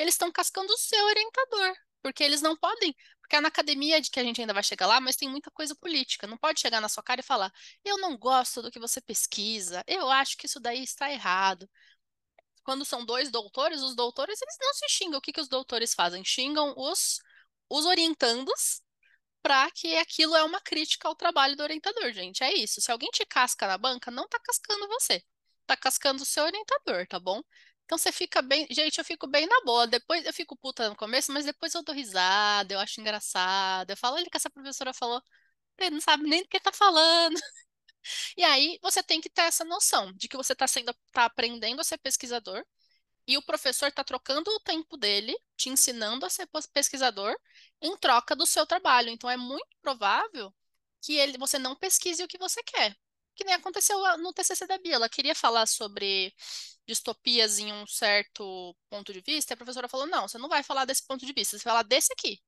Eles 0.00 0.14
estão 0.14 0.32
cascando 0.32 0.72
o 0.72 0.78
seu 0.78 1.04
orientador. 1.06 1.74
Porque 2.02 2.24
eles 2.24 2.40
não 2.40 2.56
podem. 2.56 2.94
Porque 3.20 3.40
na 3.40 3.48
academia 3.48 4.00
de 4.00 4.10
que 4.10 4.18
a 4.18 4.24
gente 4.24 4.40
ainda 4.40 4.54
vai 4.54 4.62
chegar 4.62 4.86
lá, 4.86 5.00
mas 5.00 5.16
tem 5.16 5.28
muita 5.28 5.50
coisa 5.50 5.74
política. 5.76 6.26
Não 6.26 6.38
pode 6.38 6.60
chegar 6.60 6.80
na 6.80 6.88
sua 6.88 7.02
cara 7.02 7.20
e 7.20 7.24
falar: 7.24 7.52
eu 7.84 7.98
não 7.98 8.16
gosto 8.16 8.62
do 8.62 8.70
que 8.70 8.80
você 8.80 9.00
pesquisa, 9.00 9.84
eu 9.86 10.10
acho 10.10 10.36
que 10.36 10.46
isso 10.46 10.58
daí 10.58 10.82
está 10.82 11.10
errado 11.12 11.68
quando 12.62 12.84
são 12.84 13.04
dois 13.04 13.30
doutores, 13.30 13.82
os 13.82 13.94
doutores 13.94 14.40
eles 14.40 14.56
não 14.60 14.72
se 14.74 14.88
xingam. 14.88 15.18
O 15.18 15.20
que, 15.20 15.32
que 15.32 15.40
os 15.40 15.48
doutores 15.48 15.94
fazem? 15.94 16.24
Xingam 16.24 16.74
os, 16.76 17.20
os 17.68 17.84
orientandos 17.86 18.82
para 19.42 19.70
que 19.72 19.96
aquilo 19.96 20.36
é 20.36 20.44
uma 20.44 20.60
crítica 20.60 21.08
ao 21.08 21.16
trabalho 21.16 21.56
do 21.56 21.62
orientador, 21.62 22.12
gente. 22.12 22.44
É 22.44 22.52
isso. 22.54 22.80
Se 22.80 22.92
alguém 22.92 23.10
te 23.10 23.24
casca 23.26 23.66
na 23.66 23.78
banca, 23.78 24.10
não 24.10 24.28
tá 24.28 24.38
cascando 24.40 24.86
você. 24.88 25.22
Tá 25.66 25.76
cascando 25.76 26.22
o 26.22 26.26
seu 26.26 26.44
orientador, 26.44 27.06
tá 27.08 27.18
bom? 27.18 27.42
Então 27.90 27.98
você 27.98 28.12
fica 28.12 28.40
bem. 28.40 28.68
Gente, 28.70 28.98
eu 28.98 29.04
fico 29.04 29.26
bem 29.26 29.46
na 29.48 29.62
boa. 29.64 29.84
Depois 29.84 30.24
eu 30.24 30.32
fico 30.32 30.56
puta 30.56 30.88
no 30.88 30.94
começo, 30.96 31.32
mas 31.32 31.44
depois 31.44 31.74
eu 31.74 31.82
dou 31.82 31.92
risada, 31.92 32.72
eu 32.72 32.78
acho 32.78 33.00
engraçado. 33.00 33.90
Eu 33.90 33.96
falo, 33.96 34.14
olha 34.14 34.30
que 34.30 34.36
essa 34.36 34.48
professora 34.48 34.94
falou. 34.94 35.20
Ele 35.78 35.90
não 35.92 36.00
sabe 36.00 36.24
nem 36.28 36.42
do 36.42 36.48
que 36.48 36.60
tá 36.60 36.72
falando. 36.72 37.34
E 38.36 38.44
aí 38.44 38.78
você 38.82 39.02
tem 39.02 39.20
que 39.20 39.30
ter 39.30 39.42
essa 39.42 39.64
noção 39.64 40.12
de 40.14 40.28
que 40.28 40.36
você 40.36 40.54
está 40.54 40.66
sendo, 40.66 40.94
tá 41.12 41.26
aprendendo 41.26 41.80
a 41.80 41.84
ser 41.84 41.98
pesquisador 41.98 42.64
e 43.26 43.36
o 43.38 43.42
professor 43.42 43.88
está 43.88 44.04
trocando 44.04 44.50
o 44.50 44.60
tempo 44.60 44.96
dele, 44.96 45.36
te 45.56 45.70
ensinando 45.70 46.26
a 46.26 46.30
ser 46.30 46.48
pesquisador 46.72 47.36
em 47.82 47.96
troca 47.98 48.36
do 48.36 48.46
seu 48.46 48.66
trabalho. 48.66 49.10
Então 49.10 49.30
é 49.30 49.36
muito 49.36 49.68
provável 49.82 50.54
que 51.02 51.14
ele, 51.16 51.38
você 51.38 51.58
não 51.58 51.76
pesquise 51.76 52.22
o 52.24 52.28
que 52.28 52.38
você 52.38 52.62
quer. 52.62 52.96
Que 53.40 53.44
nem 53.46 53.54
aconteceu 53.54 53.98
no 54.18 54.34
TCC 54.34 54.66
da 54.66 54.76
Bia. 54.76 54.96
Ela 54.96 55.08
queria 55.08 55.34
falar 55.34 55.64
sobre 55.64 56.30
distopias 56.86 57.58
em 57.58 57.72
um 57.72 57.86
certo 57.86 58.76
ponto 58.90 59.14
de 59.14 59.22
vista, 59.22 59.52
e 59.52 59.54
a 59.54 59.56
professora 59.56 59.88
falou: 59.88 60.06
não, 60.06 60.28
você 60.28 60.36
não 60.36 60.46
vai 60.46 60.62
falar 60.62 60.84
desse 60.84 61.06
ponto 61.06 61.24
de 61.24 61.32
vista, 61.32 61.56
você 61.56 61.64
vai 61.64 61.72
falar 61.72 61.84
desse 61.84 62.12
aqui. 62.12 62.38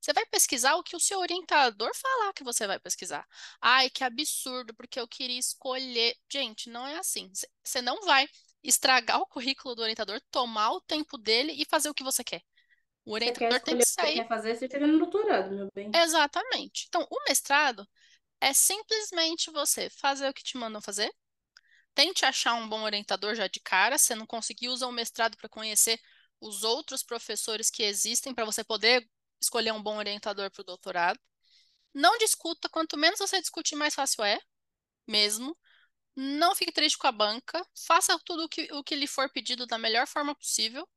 Você 0.00 0.12
vai 0.12 0.26
pesquisar 0.26 0.74
o 0.74 0.82
que 0.82 0.96
o 0.96 1.00
seu 1.00 1.20
orientador 1.20 1.92
falar 1.94 2.32
que 2.32 2.42
você 2.42 2.66
vai 2.66 2.80
pesquisar. 2.80 3.24
Ai, 3.60 3.88
que 3.88 4.02
absurdo, 4.02 4.74
porque 4.74 4.98
eu 4.98 5.06
queria 5.06 5.38
escolher. 5.38 6.16
Gente, 6.28 6.68
não 6.68 6.84
é 6.84 6.98
assim. 6.98 7.30
Você 7.62 7.80
não 7.80 8.00
vai 8.02 8.26
estragar 8.64 9.20
o 9.20 9.26
currículo 9.26 9.76
do 9.76 9.82
orientador, 9.82 10.20
tomar 10.32 10.72
o 10.72 10.80
tempo 10.80 11.16
dele 11.16 11.52
e 11.52 11.64
fazer 11.64 11.90
o 11.90 11.94
que 11.94 12.02
você 12.02 12.24
quer. 12.24 12.42
O 13.04 13.12
orientador 13.12 13.60
tem 13.60 13.78
que 13.78 13.84
sair. 13.84 14.16
você 14.16 14.22
quer 14.22 14.28
fazer, 14.28 14.56
você 14.56 14.68
chega 14.68 14.86
no 14.86 14.98
doutorado, 14.98 15.54
meu 15.54 15.68
bem. 15.72 15.92
Exatamente. 15.94 16.86
Então, 16.88 17.06
o 17.08 17.24
mestrado 17.28 17.86
é 18.40 18.52
simplesmente 18.52 19.50
você 19.50 19.90
fazer 19.90 20.28
o 20.28 20.34
que 20.34 20.42
te 20.42 20.56
mandam 20.56 20.80
fazer. 20.80 21.12
Tente 21.94 22.24
achar 22.24 22.54
um 22.54 22.68
bom 22.68 22.82
orientador 22.82 23.34
já 23.34 23.46
de 23.48 23.60
cara. 23.60 23.98
Se 23.98 24.14
não 24.14 24.26
conseguir, 24.26 24.68
usa 24.68 24.86
o 24.86 24.92
mestrado 24.92 25.36
para 25.36 25.48
conhecer 25.48 26.00
os 26.40 26.64
outros 26.64 27.02
professores 27.02 27.70
que 27.70 27.82
existem 27.82 28.34
para 28.34 28.44
você 28.44 28.64
poder 28.64 29.08
escolher 29.40 29.72
um 29.72 29.82
bom 29.82 29.96
orientador 29.98 30.50
para 30.50 30.62
o 30.62 30.64
doutorado. 30.64 31.18
Não 31.94 32.16
discuta, 32.18 32.68
quanto 32.68 32.96
menos 32.96 33.18
você 33.18 33.40
discutir, 33.40 33.76
mais 33.76 33.94
fácil 33.94 34.24
é, 34.24 34.40
mesmo. 35.06 35.56
Não 36.16 36.54
fique 36.54 36.72
triste 36.72 36.98
com 36.98 37.06
a 37.06 37.12
banca, 37.12 37.66
faça 37.86 38.18
tudo 38.24 38.44
o 38.44 38.48
que, 38.48 38.68
o 38.72 38.84
que 38.84 38.94
lhe 38.96 39.06
for 39.06 39.30
pedido 39.30 39.66
da 39.66 39.78
melhor 39.78 40.06
forma 40.06 40.34
possível 40.34 40.88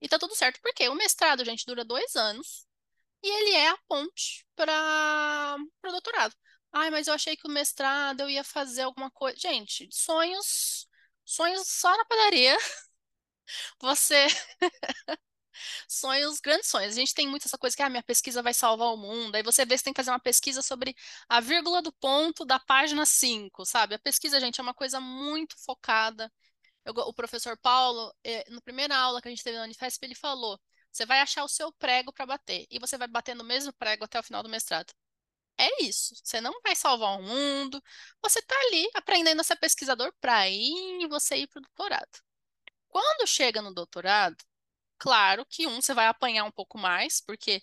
e 0.00 0.08
tá 0.08 0.18
tudo 0.18 0.34
certo. 0.36 0.60
Porque 0.62 0.88
o 0.88 0.94
mestrado, 0.94 1.44
gente, 1.44 1.66
dura 1.66 1.84
dois 1.84 2.16
anos. 2.16 2.66
e 3.22 3.28
ele 3.28 3.52
é 3.52 3.68
a 3.70 3.78
ponte 3.88 4.46
para 4.56 5.56
o 5.86 5.92
doutorado. 5.92 6.34
Ai, 6.72 6.90
mas 6.90 7.06
eu 7.06 7.14
achei 7.14 7.36
que 7.36 7.46
o 7.46 7.50
mestrado 7.50 8.20
eu 8.20 8.30
ia 8.30 8.44
fazer 8.44 8.82
alguma 8.82 9.10
coisa. 9.10 9.38
Gente, 9.38 9.88
sonhos, 9.92 10.86
sonhos 11.24 11.66
só 11.68 11.96
na 11.96 12.04
padaria. 12.04 12.56
Você 13.80 14.26
sonhos, 15.88 16.40
grandes 16.40 16.68
sonhos. 16.68 16.92
A 16.94 17.00
gente 17.00 17.14
tem 17.14 17.28
muito 17.28 17.46
essa 17.46 17.58
coisa 17.58 17.76
que 17.76 17.82
a 17.82 17.86
ah, 17.86 17.90
minha 17.90 18.02
pesquisa 18.02 18.42
vai 18.42 18.54
salvar 18.54 18.88
o 18.92 18.96
mundo. 18.96 19.34
Aí 19.34 19.42
você 19.42 19.64
vê 19.64 19.76
se 19.76 19.84
tem 19.84 19.92
que 19.92 19.98
fazer 19.98 20.10
uma 20.10 20.20
pesquisa 20.20 20.62
sobre 20.62 20.94
a 21.28 21.40
vírgula 21.40 21.82
do 21.82 21.92
ponto 21.92 22.44
da 22.44 22.58
página 22.58 23.04
5, 23.06 23.64
sabe? 23.64 23.94
A 23.94 23.98
pesquisa, 23.98 24.40
gente, 24.40 24.60
é 24.60 24.62
uma 24.62 24.74
coisa 24.74 25.00
muito 25.00 25.56
focada. 25.64 26.32
Eu, 26.84 26.94
o 26.94 27.14
professor 27.14 27.58
Paulo, 27.58 28.14
eh, 28.24 28.44
na 28.50 28.60
primeira 28.62 28.96
aula 28.96 29.22
que 29.22 29.28
a 29.28 29.30
gente 29.30 29.44
teve 29.44 29.58
na 29.58 29.64
Unifesp, 29.64 30.04
ele 30.04 30.14
falou: 30.14 30.60
você 30.92 31.06
vai 31.06 31.20
achar 31.20 31.44
o 31.44 31.48
seu 31.48 31.72
prego 31.74 32.12
para 32.12 32.26
bater 32.26 32.66
e 32.70 32.78
você 32.78 32.98
vai 32.98 33.08
bater 33.08 33.34
no 33.36 33.44
mesmo 33.44 33.72
prego 33.74 34.04
até 34.04 34.18
o 34.20 34.22
final 34.22 34.42
do 34.42 34.48
mestrado. 34.48 34.92
É 35.58 35.82
isso. 35.84 36.14
Você 36.22 36.40
não 36.40 36.52
vai 36.62 36.74
salvar 36.76 37.18
o 37.18 37.22
mundo. 37.22 37.82
Você 38.22 38.38
está 38.38 38.54
ali 38.66 38.88
aprendendo 38.94 39.40
a 39.40 39.44
ser 39.44 39.56
pesquisador 39.56 40.12
para 40.20 40.48
ir 40.48 41.06
você 41.08 41.36
ir 41.36 41.46
para 41.48 41.58
o 41.60 41.62
doutorado. 41.62 42.08
Quando 42.88 43.26
chega 43.28 43.62
no 43.62 43.74
doutorado, 43.74 44.36
claro 44.98 45.46
que 45.46 45.66
um 45.66 45.80
você 45.82 45.94
vai 45.94 46.06
apanhar 46.08 46.44
um 46.44 46.52
pouco 46.52 46.78
mais, 46.78 47.20
porque 47.22 47.62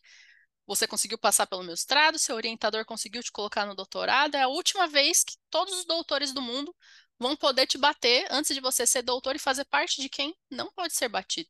você 0.67 0.87
conseguiu 0.87 1.17
passar 1.19 1.47
pelo 1.47 1.63
mestrado, 1.63 2.19
seu 2.19 2.35
orientador 2.35 2.85
conseguiu 2.85 3.23
te 3.23 3.31
colocar 3.31 3.65
no 3.65 3.75
doutorado. 3.75 4.35
É 4.35 4.43
a 4.43 4.47
última 4.49 4.87
vez 4.87 5.23
que 5.23 5.35
todos 5.49 5.73
os 5.79 5.85
doutores 5.85 6.33
do 6.33 6.41
mundo 6.41 6.75
vão 7.19 7.35
poder 7.35 7.67
te 7.67 7.77
bater 7.77 8.27
antes 8.31 8.55
de 8.55 8.61
você 8.61 8.87
ser 8.87 9.03
doutor 9.03 9.35
e 9.35 9.39
fazer 9.39 9.65
parte 9.65 10.01
de 10.01 10.09
quem 10.09 10.35
não 10.51 10.71
pode 10.73 10.95
ser 10.95 11.09
batido. 11.09 11.49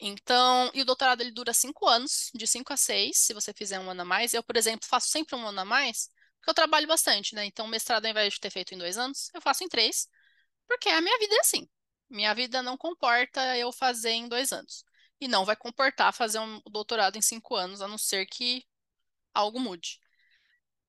Então, 0.00 0.70
e 0.74 0.82
o 0.82 0.84
doutorado 0.84 1.20
ele 1.20 1.30
dura 1.30 1.52
cinco 1.52 1.86
anos, 1.88 2.30
de 2.34 2.46
cinco 2.46 2.72
a 2.72 2.76
seis, 2.76 3.18
se 3.18 3.34
você 3.34 3.52
fizer 3.52 3.78
um 3.78 3.90
ano 3.90 4.02
a 4.02 4.04
mais. 4.04 4.34
Eu, 4.34 4.42
por 4.42 4.56
exemplo, 4.56 4.86
faço 4.88 5.08
sempre 5.08 5.36
um 5.36 5.46
ano 5.46 5.60
a 5.60 5.64
mais, 5.64 6.10
porque 6.38 6.50
eu 6.50 6.54
trabalho 6.54 6.86
bastante, 6.86 7.34
né? 7.34 7.44
Então, 7.46 7.66
mestrado, 7.68 8.04
ao 8.06 8.10
invés 8.10 8.34
de 8.34 8.40
ter 8.40 8.50
feito 8.50 8.74
em 8.74 8.78
dois 8.78 8.98
anos, 8.98 9.30
eu 9.34 9.40
faço 9.40 9.64
em 9.64 9.68
três, 9.68 10.08
porque 10.68 10.88
a 10.88 11.00
minha 11.00 11.18
vida 11.18 11.34
é 11.36 11.40
assim. 11.40 11.68
Minha 12.10 12.34
vida 12.34 12.62
não 12.62 12.76
comporta 12.76 13.56
eu 13.58 13.72
fazer 13.72 14.12
em 14.12 14.28
dois 14.28 14.52
anos. 14.52 14.84
E 15.20 15.28
não 15.28 15.44
vai 15.44 15.56
comportar 15.56 16.12
fazer 16.12 16.38
um 16.40 16.60
doutorado 16.70 17.16
em 17.16 17.22
cinco 17.22 17.56
anos, 17.56 17.80
a 17.82 17.88
não 17.88 17.98
ser 17.98 18.26
que 18.26 18.64
algo 19.34 19.60
mude. 19.60 20.00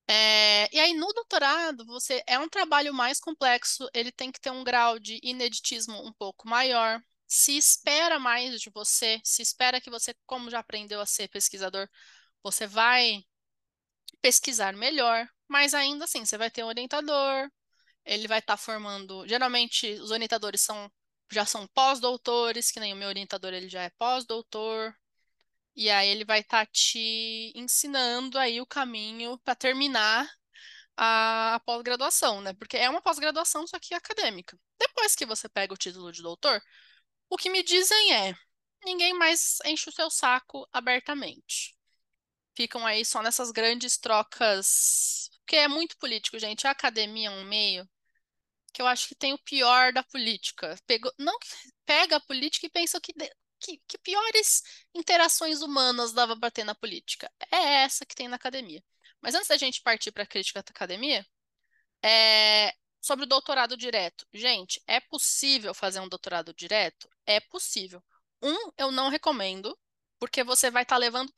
É, 0.08 0.68
e 0.74 0.78
aí, 0.78 0.94
no 0.94 1.12
doutorado, 1.12 1.84
você 1.84 2.22
é 2.26 2.38
um 2.38 2.48
trabalho 2.48 2.94
mais 2.94 3.18
complexo, 3.18 3.88
ele 3.92 4.12
tem 4.12 4.30
que 4.30 4.40
ter 4.40 4.50
um 4.50 4.62
grau 4.62 4.98
de 4.98 5.18
ineditismo 5.22 5.96
um 6.06 6.12
pouco 6.12 6.48
maior, 6.48 7.02
se 7.26 7.56
espera 7.56 8.18
mais 8.18 8.60
de 8.60 8.70
você, 8.70 9.20
se 9.24 9.42
espera 9.42 9.80
que 9.80 9.90
você, 9.90 10.14
como 10.26 10.50
já 10.50 10.60
aprendeu 10.60 11.00
a 11.00 11.06
ser 11.06 11.28
pesquisador, 11.28 11.88
você 12.42 12.66
vai 12.66 13.24
pesquisar 14.22 14.74
melhor, 14.74 15.28
mas 15.48 15.74
ainda 15.74 16.04
assim, 16.04 16.24
você 16.24 16.38
vai 16.38 16.50
ter 16.50 16.64
um 16.64 16.68
orientador, 16.68 17.50
ele 18.04 18.28
vai 18.28 18.38
estar 18.40 18.56
tá 18.56 18.62
formando. 18.62 19.26
Geralmente, 19.28 19.92
os 19.94 20.10
orientadores 20.10 20.60
são 20.62 20.90
já 21.30 21.44
são 21.44 21.66
pós-doutores, 21.68 22.70
que 22.70 22.80
nem 22.80 22.92
o 22.92 22.96
meu 22.96 23.08
orientador, 23.08 23.52
ele 23.52 23.68
já 23.68 23.82
é 23.82 23.90
pós-doutor. 23.98 24.94
E 25.74 25.90
aí 25.90 26.08
ele 26.08 26.24
vai 26.24 26.40
estar 26.40 26.66
tá 26.66 26.72
te 26.72 27.52
ensinando 27.54 28.38
aí 28.38 28.60
o 28.60 28.66
caminho 28.66 29.38
para 29.44 29.54
terminar 29.54 30.28
a, 30.96 31.60
pós-graduação, 31.66 32.40
né? 32.40 32.54
Porque 32.54 32.76
é 32.76 32.88
uma 32.88 33.02
pós-graduação, 33.02 33.66
só 33.66 33.78
que 33.78 33.94
acadêmica. 33.94 34.58
Depois 34.78 35.14
que 35.14 35.26
você 35.26 35.48
pega 35.48 35.74
o 35.74 35.76
título 35.76 36.12
de 36.12 36.22
doutor, 36.22 36.62
o 37.30 37.36
que 37.36 37.50
me 37.50 37.62
dizem 37.62 38.14
é: 38.14 38.34
ninguém 38.84 39.14
mais 39.14 39.58
enche 39.64 39.88
o 39.88 39.92
seu 39.92 40.10
saco 40.10 40.68
abertamente. 40.72 41.76
Ficam 42.56 42.86
aí 42.86 43.04
só 43.04 43.22
nessas 43.22 43.50
grandes 43.50 43.98
trocas. 43.98 45.30
Porque 45.40 45.56
é 45.56 45.68
muito 45.68 45.96
político, 45.98 46.38
gente. 46.38 46.66
A 46.66 46.72
academia 46.72 47.28
é 47.28 47.30
um 47.30 47.44
meio 47.44 47.88
que 48.72 48.82
eu 48.82 48.86
acho 48.86 49.08
que 49.08 49.14
tem 49.14 49.32
o 49.32 49.38
pior 49.38 49.92
da 49.92 50.02
política. 50.02 50.76
Pegou, 50.86 51.12
não 51.18 51.36
pega 51.86 52.16
a 52.16 52.20
política 52.20 52.66
e 52.66 52.70
pensa 52.70 53.00
que, 53.00 53.12
que, 53.60 53.80
que 53.88 53.98
piores 53.98 54.62
interações 54.94 55.62
humanas 55.62 56.12
dava 56.12 56.38
para 56.38 56.50
ter 56.50 56.64
na 56.64 56.74
política. 56.74 57.30
É 57.52 57.84
essa 57.84 58.06
que 58.06 58.14
tem 58.14 58.28
na 58.28 58.36
academia. 58.36 58.82
Mas 59.20 59.34
antes 59.34 59.48
da 59.48 59.56
gente 59.56 59.82
partir 59.82 60.12
para 60.12 60.24
a 60.24 60.26
crítica 60.26 60.62
da 60.62 60.70
academia, 60.70 61.26
é, 62.02 62.74
Sobre 63.06 63.24
o 63.24 63.28
doutorado 63.28 63.76
direto. 63.76 64.26
Gente, 64.34 64.82
é 64.84 64.98
possível 64.98 65.72
fazer 65.72 66.00
um 66.00 66.08
doutorado 66.08 66.52
direto? 66.52 67.08
É 67.26 67.40
possível. 67.40 68.02
Um, 68.42 68.70
eu 68.78 68.90
não 68.92 69.08
recomendo, 69.08 69.76
porque 70.18 70.44
você 70.44 70.70
vai 70.70 70.82
estar 70.82 70.96
tá 70.96 70.98
levando 70.98 71.32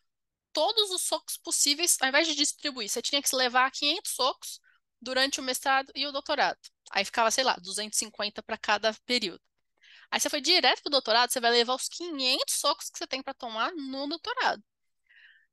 todos 0.53 0.91
os 0.91 1.03
socos 1.03 1.37
possíveis, 1.37 1.97
ao 2.01 2.09
invés 2.09 2.27
de 2.27 2.35
distribuir. 2.35 2.89
Você 2.89 3.03
tinha 3.03 3.23
que 3.23 3.35
levar 3.35 3.71
500 3.71 4.13
socos 4.13 4.61
durante 5.01 5.41
o 5.41 5.43
mestrado 5.43 5.93
e 5.95 6.07
o 6.07 6.13
doutorado. 6.13 6.59
Aí 6.91 7.05
ficava, 7.05 7.31
sei 7.31 7.45
lá, 7.45 7.57
250 7.57 8.43
para 8.43 8.59
cada 8.59 8.93
período. 9.07 9.41
Aí 10.11 10.19
você 10.21 10.31
foi 10.31 10.41
direto 10.41 10.83
para 10.83 10.89
o 10.89 10.93
doutorado, 10.93 11.31
você 11.31 11.41
vai 11.41 11.51
levar 11.51 11.75
os 11.75 11.89
500 11.89 12.55
socos 12.55 12.91
que 12.91 12.99
você 12.99 13.07
tem 13.07 13.23
para 13.23 13.35
tomar 13.35 13.73
no 13.73 14.09
doutorado. 14.09 14.63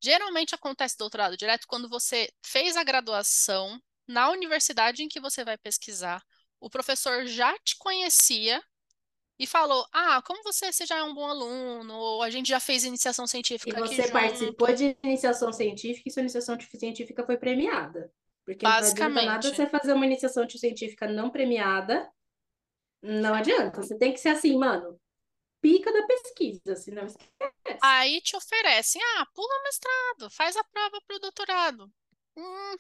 Geralmente 0.01 0.55
acontece 0.55 0.97
doutorado 0.97 1.37
direto 1.37 1.67
quando 1.67 1.89
você 1.89 2.31
fez 2.45 2.77
a 2.77 2.83
graduação, 2.83 3.81
na 4.07 4.29
universidade 4.29 5.03
em 5.03 5.07
que 5.07 5.19
você 5.19 5.43
vai 5.43 5.57
pesquisar, 5.57 6.23
o 6.59 6.69
professor 6.69 7.25
já 7.25 7.57
te 7.59 7.75
conhecia 7.77 8.63
e 9.37 9.45
falou: 9.45 9.85
Ah, 9.91 10.21
como 10.21 10.43
você, 10.43 10.71
você 10.71 10.85
já 10.85 10.97
é 10.97 11.03
um 11.03 11.13
bom 11.13 11.25
aluno, 11.25 11.93
ou 11.93 12.21
a 12.21 12.29
gente 12.29 12.47
já 12.47 12.59
fez 12.59 12.83
iniciação 12.83 13.27
científica. 13.27 13.77
E 13.77 13.79
você 13.79 14.09
participou 14.09 14.73
de 14.73 14.97
iniciação 15.03 15.51
científica 15.51 16.07
e 16.07 16.11
sua 16.11 16.21
iniciação 16.21 16.57
científica 16.59 17.25
foi 17.25 17.37
premiada. 17.37 18.11
Porque 18.45 18.63
Basicamente. 18.63 19.25
não 19.25 19.33
adianta 19.33 19.33
nada 19.33 19.55
você 19.55 19.67
fazer 19.67 19.93
uma 19.93 20.05
iniciação 20.05 20.47
científica 20.49 21.07
não 21.07 21.29
premiada. 21.29 22.09
Não 23.01 23.33
adianta. 23.33 23.81
Você 23.81 23.97
tem 23.97 24.13
que 24.13 24.19
ser 24.19 24.29
assim, 24.29 24.57
mano. 24.57 24.99
Pica 25.61 25.91
da 25.91 26.05
pesquisa, 26.05 26.75
senão 26.75 27.05
esquece. 27.05 27.79
Aí 27.81 28.21
te 28.21 28.35
oferecem, 28.35 29.01
ah, 29.17 29.25
pula 29.33 29.63
mestrado, 29.63 30.29
faz 30.29 30.55
a 30.55 30.63
prova 30.63 31.01
para 31.07 31.15
o 31.15 31.19
doutorado. 31.19 31.91
Hum, 32.37 32.75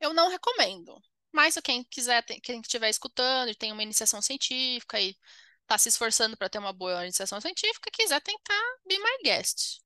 eu 0.00 0.14
não 0.14 0.28
recomendo. 0.28 1.00
Mas 1.32 1.56
quem 1.64 1.82
quiser, 1.84 2.22
quem 2.42 2.60
estiver 2.60 2.90
escutando 2.90 3.48
e 3.50 3.54
tem 3.56 3.72
uma 3.72 3.82
iniciação 3.82 4.22
científica 4.22 5.00
e 5.00 5.16
está 5.62 5.78
se 5.78 5.88
esforçando 5.88 6.36
para 6.36 6.48
ter 6.48 6.58
uma 6.58 6.72
boa 6.72 7.02
iniciação 7.02 7.40
científica, 7.40 7.90
quiser 7.92 8.20
tentar, 8.20 8.62
be 8.86 8.98
my 8.98 9.22
guest. 9.24 9.80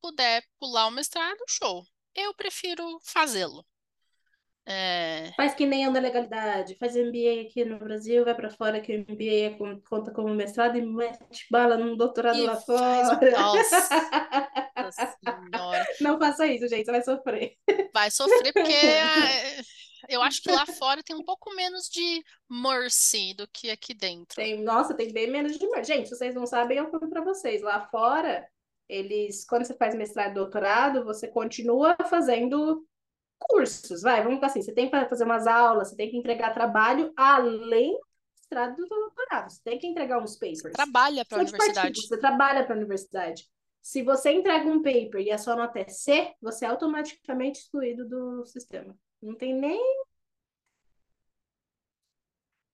Puder 0.00 0.44
pular 0.58 0.86
o 0.86 0.90
mestrado, 0.90 1.38
show. 1.48 1.84
Eu 2.14 2.34
prefiro 2.34 2.98
fazê-lo. 3.04 3.64
É... 4.64 5.32
Faz 5.36 5.54
que 5.54 5.66
nem 5.66 5.84
anda 5.84 5.98
legalidade, 5.98 6.76
faz 6.78 6.94
MBA 6.94 7.42
aqui 7.48 7.64
no 7.64 7.80
Brasil, 7.80 8.24
vai 8.24 8.34
para 8.34 8.48
fora 8.50 8.80
que 8.80 8.94
o 8.94 9.00
MBA 9.00 9.24
é 9.24 9.56
conta 9.88 10.12
como 10.12 10.32
mestrado 10.34 10.78
e 10.78 10.82
mete 10.82 11.46
bala 11.50 11.76
num 11.76 11.96
doutorado 11.96 12.38
e 12.38 12.42
lá 12.42 12.56
fora. 12.56 13.18
Nossa 13.32 13.80
senhora. 15.24 15.86
Não 16.00 16.18
faça 16.18 16.46
isso, 16.46 16.68
gente, 16.68 16.84
você 16.84 16.92
vai 16.92 17.02
sofrer. 17.02 17.56
Vai 17.92 18.10
sofrer 18.10 18.52
porque 18.52 18.72
eu 20.08 20.22
acho 20.22 20.42
que 20.42 20.50
lá 20.50 20.66
fora 20.66 21.02
tem 21.02 21.16
um 21.16 21.24
pouco 21.24 21.54
menos 21.54 21.88
de 21.88 22.22
mercy 22.48 23.34
do 23.34 23.46
que 23.48 23.70
aqui 23.70 23.94
dentro. 23.94 24.36
Tem, 24.36 24.62
nossa, 24.62 24.94
tem 24.94 25.12
bem 25.12 25.30
menos 25.30 25.58
de 25.58 25.66
mercy. 25.68 25.92
Gente, 25.92 26.08
se 26.08 26.16
vocês 26.16 26.34
não 26.34 26.46
sabem, 26.46 26.78
eu 26.78 26.90
conto 26.90 27.08
para 27.08 27.22
vocês. 27.22 27.62
Lá 27.62 27.86
fora, 27.88 28.46
eles, 28.88 29.44
quando 29.44 29.64
você 29.64 29.74
faz 29.74 29.94
mestrado 29.94 30.32
e 30.32 30.34
doutorado, 30.34 31.04
você 31.04 31.28
continua 31.28 31.96
fazendo 32.08 32.86
cursos, 33.48 34.02
vai, 34.02 34.22
vamos 34.22 34.42
assim, 34.42 34.62
você 34.62 34.72
tem 34.72 34.88
que 34.88 35.08
fazer 35.08 35.24
umas 35.24 35.46
aulas, 35.46 35.88
você 35.88 35.96
tem 35.96 36.10
que 36.10 36.16
entregar 36.16 36.54
trabalho 36.54 37.12
além 37.16 37.92
do 37.92 38.00
mestrado 38.36 38.76
do 38.76 38.86
doutorado, 38.86 39.50
você 39.50 39.60
tem 39.64 39.78
que 39.78 39.86
entregar 39.86 40.22
uns 40.22 40.36
papers. 40.36 40.62
Você 40.62 40.70
trabalha 40.70 41.24
para 41.24 41.38
a 41.38 41.40
universidade. 41.40 42.00
você 42.00 42.18
trabalha 42.18 42.64
para 42.64 42.74
a 42.74 42.78
universidade. 42.78 43.48
Se 43.80 44.02
você 44.02 44.30
entrega 44.30 44.68
um 44.68 44.80
paper 44.80 45.20
e 45.20 45.30
a 45.30 45.38
sua 45.38 45.56
nota 45.56 45.80
é 45.80 45.88
C, 45.88 46.32
você 46.40 46.64
é 46.64 46.68
automaticamente 46.68 47.60
excluído 47.60 48.08
do 48.08 48.46
sistema. 48.46 48.96
Não 49.22 49.34
tem 49.34 49.54
nem. 49.54 49.80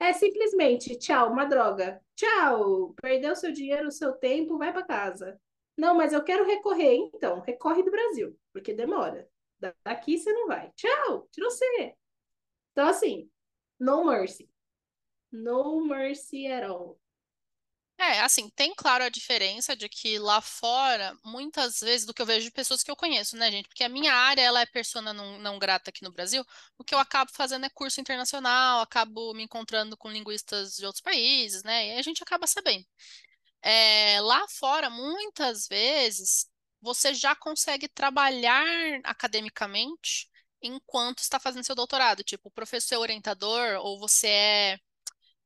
É 0.01 0.13
simplesmente 0.13 0.97
tchau, 0.97 1.31
uma 1.31 1.45
droga. 1.45 2.01
Tchau, 2.15 2.95
perdeu 3.01 3.37
seu 3.37 3.53
dinheiro, 3.53 3.91
seu 3.91 4.13
tempo, 4.15 4.59
vai 4.59 4.73
para 4.73 4.87
casa. 4.87 5.41
Não, 5.77 5.95
mas 5.95 6.13
eu 6.13 6.25
quero 6.25 6.45
recorrer, 6.45 6.97
então, 6.97 7.41
recorre 7.41 7.83
do 7.83 7.91
Brasil, 7.91 8.37
porque 8.53 8.73
demora. 8.73 9.29
Daqui 9.85 10.19
você 10.19 10.33
não 10.33 10.47
vai. 10.47 10.73
Tchau, 10.77 11.29
tirou 11.31 11.51
você. 11.51 11.95
Então, 12.73 12.89
assim, 12.89 13.31
no 13.79 14.05
mercy. 14.05 14.49
No 15.33 15.85
mercy 15.85 16.47
at 16.47 16.65
all. 16.65 16.99
É, 18.01 18.21
assim, 18.21 18.49
tem 18.51 18.73
claro 18.77 19.03
a 19.03 19.09
diferença 19.09 19.75
de 19.75 19.89
que 19.89 20.21
lá 20.21 20.41
fora, 20.41 21.19
muitas 21.25 21.81
vezes, 21.81 22.07
do 22.07 22.15
que 22.15 22.23
eu 22.23 22.27
vejo 22.27 22.45
de 22.47 22.53
pessoas 22.53 22.83
que 22.85 22.91
eu 22.91 22.95
conheço, 22.97 23.37
né, 23.37 23.51
gente? 23.51 23.67
Porque 23.69 23.83
a 23.83 23.89
minha 23.89 24.15
área, 24.15 24.41
ela 24.41 24.61
é 24.61 24.67
persona 24.67 25.13
não, 25.13 25.37
não 25.41 25.59
grata 25.59 25.91
aqui 25.91 26.05
no 26.05 26.13
Brasil, 26.13 26.45
o 26.79 26.85
que 26.85 26.95
eu 26.95 26.99
acabo 27.01 27.33
fazendo 27.35 27.67
é 27.67 27.71
curso 27.71 28.01
internacional, 28.01 28.81
acabo 28.81 29.35
me 29.35 29.43
encontrando 29.43 29.97
com 29.97 30.09
linguistas 30.11 30.77
de 30.77 30.87
outros 30.87 31.03
países, 31.03 31.65
né? 31.65 31.97
E 31.97 31.99
a 31.99 32.03
gente 32.03 32.23
acaba 32.23 32.47
sabendo. 32.47 32.87
É, 33.63 34.21
lá 34.23 34.47
fora, 34.49 34.91
muitas 34.91 35.69
vezes, 35.69 36.47
você 36.81 37.15
já 37.15 37.35
consegue 37.37 37.89
trabalhar 37.89 38.65
academicamente 39.05 40.29
enquanto 40.63 41.19
está 41.21 41.41
fazendo 41.41 41.65
seu 41.65 41.75
doutorado. 41.75 42.23
Tipo, 42.25 42.51
professor 42.51 42.99
orientador, 42.99 43.79
ou 43.85 43.99
você 43.99 44.29
é. 44.29 44.81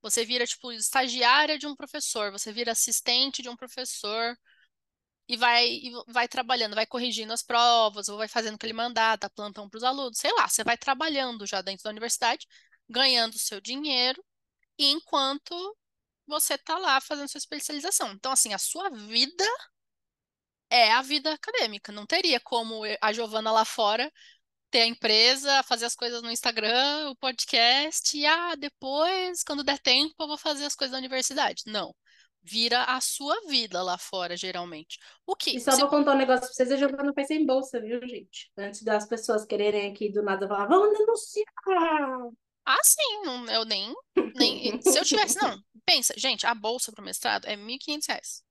Você 0.03 0.25
vira, 0.25 0.47
tipo, 0.47 0.73
estagiária 0.73 1.59
de 1.59 1.67
um 1.67 1.77
professor, 1.77 2.33
você 2.33 2.53
vira 2.53 2.73
assistente 2.73 3.43
de 3.43 3.49
um 3.49 3.57
professor 3.57 4.37
e 5.29 5.37
vai, 5.37 5.67
e 5.67 5.93
vai 6.09 6.29
trabalhando, 6.29 6.75
vai 6.75 6.87
corrigindo 6.87 7.33
as 7.33 7.43
provas, 7.43 8.09
ou 8.09 8.19
vai 8.19 8.29
fazendo 8.29 8.57
o 8.57 8.59
que 8.59 8.67
ele 8.67 8.73
mandar, 8.73 9.17
dá 9.17 9.31
plantão 9.31 9.69
para 9.69 9.79
os 9.79 9.85
alunos, 9.85 10.19
sei 10.19 10.33
lá, 10.35 10.49
você 10.49 10.65
vai 10.65 10.77
trabalhando 10.77 11.47
já 11.47 11.63
dentro 11.63 11.85
da 11.85 11.91
universidade, 11.91 12.47
ganhando 12.89 13.39
seu 13.39 13.61
dinheiro, 13.61 14.23
enquanto 14.79 15.77
você 16.27 16.55
está 16.55 16.79
lá 16.79 17.01
fazendo 17.01 17.29
sua 17.29 17.39
especialização. 17.39 18.13
Então, 18.13 18.33
assim, 18.33 18.55
a 18.55 18.59
sua 18.59 18.91
vida 18.91 19.45
é 20.71 20.93
a 20.93 21.03
vida 21.03 21.33
acadêmica. 21.33 21.93
Não 21.93 22.07
teria 22.07 22.41
como 22.41 22.83
a 23.01 23.13
Giovana 23.13 23.53
lá 23.53 23.65
fora 23.65 24.11
ter 24.73 24.81
a 24.81 24.87
empresa, 24.87 25.63
fazer 25.65 25.85
as 25.85 25.95
coisas 25.95 26.23
no 26.23 26.31
Instagram, 26.31 27.11
o 27.11 27.17
podcast, 27.17 28.17
e 28.17 28.25
ah, 28.25 28.55
depois, 28.57 29.45
quando 29.45 29.63
der 29.63 29.79
tempo, 29.79 30.15
eu 30.19 30.27
vou 30.27 30.39
fazer 30.39 30.65
as 30.65 30.75
coisas 30.75 30.93
da 30.93 30.99
universidade. 30.99 31.65
Não. 31.67 31.95
Vira 32.43 32.83
a 32.85 33.01
sua 33.01 33.39
vida 33.47 33.83
lá 33.83 33.97
fora, 33.97 34.37
geralmente. 34.37 34.99
O 35.25 35.37
que? 35.37 35.59
E 35.59 35.61
só 35.61 35.73
se... 35.73 35.81
vou 35.81 35.91
contar 35.91 36.15
um 36.15 36.19
negócio 36.19 36.47
pra 36.47 36.53
vocês, 36.53 36.73
a 36.73 36.77
Giovana 36.77 37.13
fez 37.15 37.31
em 37.31 37.47
bolsa, 37.47 37.81
viu, 37.81 38.01
gente? 38.09 38.51
Antes 38.59 38.83
das 38.83 39.07
pessoas 39.07 39.45
quererem 39.45 39.93
aqui 39.93 40.11
do 40.11 40.23
nada 40.23 40.49
falar, 40.49 40.67
vamos 40.67 40.99
denunciar! 40.99 42.31
Ah, 42.65 42.81
sim, 42.83 43.23
não, 43.25 43.47
eu 43.51 43.65
nem, 43.65 43.95
nem. 44.35 44.81
Se 44.83 44.99
eu 44.99 45.05
tivesse. 45.05 45.37
Não, 45.41 45.57
pensa, 45.85 46.15
gente, 46.17 46.47
a 46.47 46.55
bolsa 46.55 46.91
para 46.91 47.03
o 47.03 47.05
mestrado 47.05 47.45
é 47.45 47.55
R$ 47.55 47.63
1.500 47.63 48.43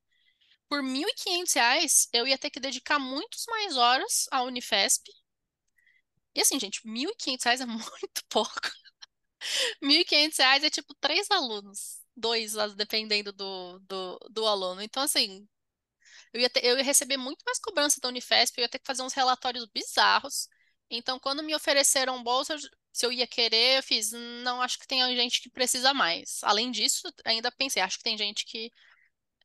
por 0.69 0.81
R$ 0.81 0.87
1.500, 0.87 2.07
eu 2.13 2.25
ia 2.25 2.37
ter 2.37 2.49
que 2.49 2.57
dedicar 2.57 2.97
muitas 2.97 3.43
mais 3.49 3.75
horas 3.75 4.25
à 4.31 4.41
Unifesp. 4.43 5.03
E 6.35 6.41
assim, 6.41 6.59
gente, 6.59 6.81
R$ 6.85 6.91
1.500 6.91 7.61
é 7.61 7.65
muito 7.65 8.23
pouco. 8.29 8.59
R$ 9.81 9.87
1.500 9.87 10.63
é 10.63 10.69
tipo 10.69 10.93
três 10.99 11.29
alunos, 11.31 11.99
dois, 12.15 12.53
dependendo 12.75 13.31
do, 13.33 13.79
do, 13.79 14.19
do 14.29 14.45
aluno. 14.47 14.81
Então, 14.81 15.03
assim, 15.03 15.47
eu 16.33 16.41
ia, 16.41 16.49
ter, 16.49 16.65
eu 16.65 16.77
ia 16.77 16.83
receber 16.83 17.17
muito 17.17 17.43
mais 17.45 17.59
cobrança 17.59 17.99
da 18.01 18.09
Unifesp, 18.09 18.57
eu 18.59 18.63
ia 18.63 18.69
ter 18.69 18.79
que 18.79 18.87
fazer 18.87 19.03
uns 19.03 19.13
relatórios 19.13 19.65
bizarros. 19.67 20.47
Então, 20.89 21.19
quando 21.19 21.43
me 21.43 21.55
ofereceram 21.55 22.23
bolsa, 22.23 22.57
se 22.93 23.05
eu 23.05 23.11
ia 23.11 23.27
querer, 23.27 23.77
eu 23.79 23.83
fiz, 23.83 24.11
não, 24.43 24.61
acho 24.61 24.79
que 24.79 24.87
tem 24.87 25.01
gente 25.15 25.41
que 25.41 25.49
precisa 25.49 25.93
mais. 25.93 26.39
Além 26.43 26.71
disso, 26.71 27.03
ainda 27.25 27.51
pensei, 27.51 27.81
acho 27.81 27.97
que 27.97 28.03
tem 28.03 28.17
gente 28.17 28.45
que 28.45 28.71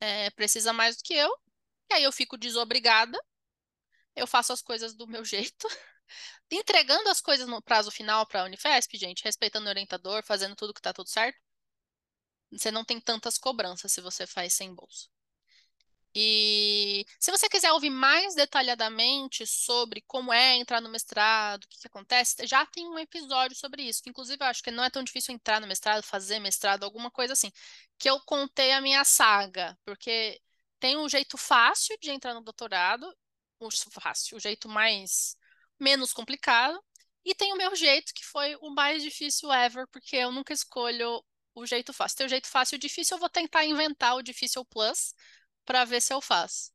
é, 0.01 0.29
precisa 0.31 0.73
mais 0.73 0.97
do 0.97 1.03
que 1.03 1.13
eu, 1.13 1.31
e 1.91 1.95
aí 1.95 2.03
eu 2.03 2.11
fico 2.11 2.37
desobrigada, 2.37 3.19
eu 4.15 4.27
faço 4.27 4.53
as 4.53 4.61
coisas 4.61 4.93
do 4.95 5.07
meu 5.07 5.23
jeito, 5.25 5.67
entregando 6.51 7.09
as 7.09 7.21
coisas 7.21 7.47
no 7.47 7.61
prazo 7.61 7.91
final 7.91 8.25
para 8.27 8.41
a 8.41 8.45
Unifesp, 8.45 8.97
gente, 8.97 9.23
respeitando 9.23 9.67
o 9.67 9.69
orientador, 9.69 10.23
fazendo 10.23 10.55
tudo 10.55 10.73
que 10.73 10.79
está 10.79 10.93
tudo 10.93 11.09
certo. 11.09 11.39
Você 12.51 12.71
não 12.71 12.83
tem 12.85 12.99
tantas 12.99 13.37
cobranças 13.37 13.91
se 13.91 14.01
você 14.01 14.25
faz 14.27 14.53
sem 14.53 14.73
bolsa. 14.73 15.07
E 16.19 17.05
se 17.19 17.29
você 17.29 17.47
quiser 17.47 17.71
ouvir 17.73 17.91
mais 17.91 18.33
detalhadamente 18.33 19.45
sobre 19.45 20.01
como 20.07 20.33
é 20.33 20.55
entrar 20.55 20.81
no 20.81 20.89
mestrado, 20.89 21.63
o 21.63 21.67
que, 21.67 21.79
que 21.79 21.87
acontece, 21.87 22.47
já 22.47 22.65
tem 22.65 22.87
um 22.87 22.97
episódio 22.97 23.55
sobre 23.55 23.83
isso. 23.83 24.01
Que, 24.01 24.09
inclusive, 24.09 24.41
eu 24.41 24.47
acho 24.47 24.63
que 24.63 24.71
não 24.71 24.83
é 24.83 24.89
tão 24.89 25.03
difícil 25.03 25.35
entrar 25.35 25.61
no 25.61 25.67
mestrado, 25.67 26.01
fazer 26.03 26.39
mestrado, 26.39 26.83
alguma 26.83 27.11
coisa 27.11 27.33
assim. 27.33 27.51
Que 27.99 28.09
eu 28.09 28.19
contei 28.21 28.71
a 28.71 28.81
minha 28.81 29.03
saga, 29.03 29.77
porque 29.85 30.41
tem 30.79 30.97
um 30.97 31.07
jeito 31.07 31.37
fácil 31.37 31.95
de 32.01 32.09
entrar 32.09 32.33
no 32.33 32.41
doutorado, 32.41 33.05
o 33.59 33.69
fácil, 33.91 34.37
o 34.37 34.39
jeito 34.39 34.67
mais 34.67 35.35
menos 35.79 36.13
complicado, 36.13 36.81
e 37.25 37.35
tem 37.35 37.51
o 37.53 37.57
meu 37.57 37.75
jeito, 37.75 38.13
que 38.13 38.25
foi 38.25 38.55
o 38.61 38.69
mais 38.69 39.03
difícil 39.03 39.51
ever, 39.51 39.87
porque 39.87 40.15
eu 40.15 40.31
nunca 40.31 40.53
escolho 40.53 41.23
o 41.53 41.65
jeito 41.65 41.91
fácil. 41.93 42.17
Tem 42.17 42.25
o 42.25 42.29
jeito 42.29 42.47
fácil 42.47 42.75
e 42.75 42.77
o 42.77 42.79
difícil, 42.79 43.15
eu 43.15 43.19
vou 43.19 43.29
tentar 43.29 43.65
inventar 43.65 44.15
o 44.15 44.21
difícil 44.21 44.63
plus 44.65 45.13
para 45.65 45.83
ver 45.85 46.01
se 46.01 46.13
eu 46.13 46.21
faço. 46.21 46.71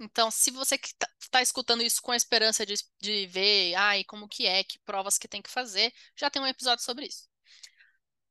Então, 0.00 0.30
se 0.30 0.50
você 0.50 0.76
que 0.76 0.88
está 0.88 1.08
tá 1.30 1.42
escutando 1.42 1.82
isso 1.82 2.02
com 2.02 2.12
a 2.12 2.16
esperança 2.16 2.66
de, 2.66 2.74
de 3.00 3.26
ver, 3.26 3.74
ai, 3.74 4.04
como 4.04 4.28
que 4.28 4.46
é, 4.46 4.62
que 4.64 4.78
provas 4.80 5.16
que 5.18 5.28
tem 5.28 5.40
que 5.42 5.50
fazer, 5.50 5.92
já 6.14 6.28
tem 6.30 6.42
um 6.42 6.46
episódio 6.46 6.84
sobre 6.84 7.06
isso. 7.06 7.26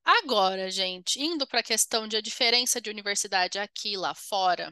Agora, 0.04 0.70
gente, 0.70 1.20
indo 1.22 1.48
para 1.48 1.62
a 1.62 1.64
questão 1.64 2.08
de 2.08 2.16
a 2.16 2.22
diferença 2.22 2.80
de 2.80 2.90
universidade 2.90 3.58
aqui 3.58 3.94
e 3.94 3.98
lá 3.98 4.14
fora, 4.14 4.72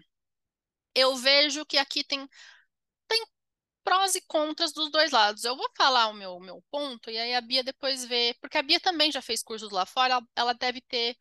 eu 0.95 1.15
vejo 1.15 1.65
que 1.65 1.77
aqui 1.77 2.03
tem, 2.03 2.27
tem 3.08 3.25
prós 3.84 4.15
e 4.15 4.22
contras 4.22 4.74
dos 4.74 4.91
dois 4.91 5.12
lados. 5.12 5.43
Eu 5.43 5.56
vou 5.56 5.69
falar 5.78 6.08
o 6.08 6.13
meu, 6.13 6.39
meu 6.39 6.63
ponto 6.72 7.10
e 7.10 7.17
aí 7.17 7.34
a 7.36 7.41
Bia 7.41 7.63
depois 7.63 8.06
vê, 8.06 8.36
porque 8.41 8.58
a 8.58 8.63
Bia 8.63 8.80
também 8.80 9.12
já 9.12 9.22
fez 9.22 9.43
cursos 9.43 9.72
lá 9.72 9.86
fora, 9.86 10.15
ela, 10.15 10.28
ela 10.36 10.54
deve 10.54 10.82
ter 10.82 11.15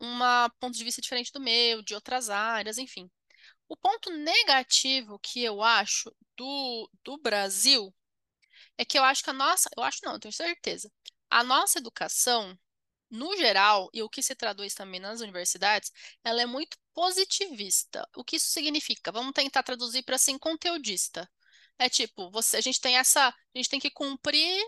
um 0.00 0.18
ponto 0.60 0.76
de 0.76 0.84
vista 0.84 1.00
diferente 1.02 1.32
do 1.32 1.40
meu, 1.40 1.82
de 1.82 1.94
outras 1.94 2.30
áreas, 2.30 2.78
enfim. 2.78 3.10
O 3.68 3.76
ponto 3.76 4.10
negativo 4.10 5.18
que 5.20 5.42
eu 5.42 5.62
acho 5.62 6.14
do, 6.36 6.90
do 7.04 7.18
Brasil 7.18 7.94
é 8.78 8.84
que 8.84 8.98
eu 8.98 9.04
acho 9.04 9.22
que 9.22 9.30
a 9.30 9.32
nossa, 9.32 9.68
eu 9.76 9.82
acho 9.82 10.00
não, 10.04 10.14
eu 10.14 10.20
tenho 10.20 10.32
certeza, 10.32 10.90
a 11.30 11.42
nossa 11.44 11.78
educação, 11.78 12.58
no 13.10 13.36
geral, 13.36 13.88
e 13.92 14.02
o 14.02 14.08
que 14.08 14.22
se 14.22 14.34
traduz 14.34 14.74
também 14.74 15.00
nas 15.00 15.20
universidades, 15.20 15.92
ela 16.24 16.42
é 16.42 16.46
muito 16.46 16.76
positivista. 16.92 18.08
O 18.16 18.24
que 18.24 18.36
isso 18.36 18.48
significa? 18.48 19.12
Vamos 19.12 19.32
tentar 19.32 19.62
traduzir 19.62 20.02
para 20.02 20.16
assim, 20.16 20.38
conteudista. 20.38 21.30
É 21.78 21.88
tipo, 21.88 22.30
você, 22.30 22.56
a 22.56 22.60
gente 22.60 22.80
tem 22.80 22.96
essa, 22.96 23.28
a 23.28 23.34
gente 23.58 23.68
tem 23.68 23.80
que 23.80 23.90
cumprir 23.90 24.64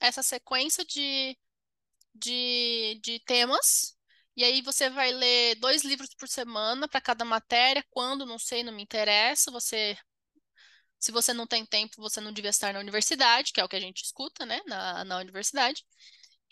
essa 0.00 0.22
sequência 0.22 0.84
de, 0.84 1.36
de, 2.14 3.00
de 3.02 3.20
temas 3.20 3.96
e 4.36 4.44
aí 4.44 4.60
você 4.62 4.90
vai 4.90 5.10
ler 5.12 5.54
dois 5.56 5.82
livros 5.82 6.10
por 6.14 6.28
semana 6.28 6.86
para 6.86 7.00
cada 7.00 7.24
matéria. 7.24 7.84
Quando, 7.90 8.26
não 8.26 8.38
sei, 8.38 8.62
não 8.62 8.72
me 8.72 8.82
interessa. 8.82 9.50
Você, 9.50 9.96
se 10.98 11.10
você 11.12 11.32
não 11.32 11.46
tem 11.46 11.64
tempo, 11.64 11.94
você 11.98 12.20
não 12.20 12.32
devia 12.32 12.50
estar 12.50 12.72
na 12.74 12.80
universidade, 12.80 13.52
que 13.52 13.60
é 13.60 13.64
o 13.64 13.68
que 13.68 13.76
a 13.76 13.80
gente 13.80 14.02
escuta, 14.04 14.44
né, 14.44 14.60
na, 14.66 15.04
na 15.04 15.18
universidade. 15.18 15.84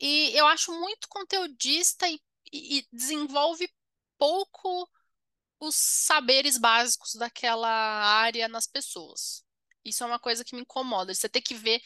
E 0.00 0.30
eu 0.34 0.46
acho 0.46 0.72
muito 0.72 1.08
conteudista 1.08 2.08
e, 2.08 2.20
e 2.52 2.86
desenvolve 2.92 3.68
pouco 4.18 4.88
os 5.60 5.76
saberes 5.76 6.58
básicos 6.58 7.14
daquela 7.16 7.68
área 7.68 8.48
nas 8.48 8.66
pessoas. 8.66 9.43
Isso 9.85 10.03
é 10.05 10.07
uma 10.07 10.18
coisa 10.18 10.44
que 10.44 10.55
me 10.55 10.62
incomoda. 10.62 11.14
Você 11.14 11.29
ter 11.29 11.40
que 11.42 11.55
ver 11.55 11.81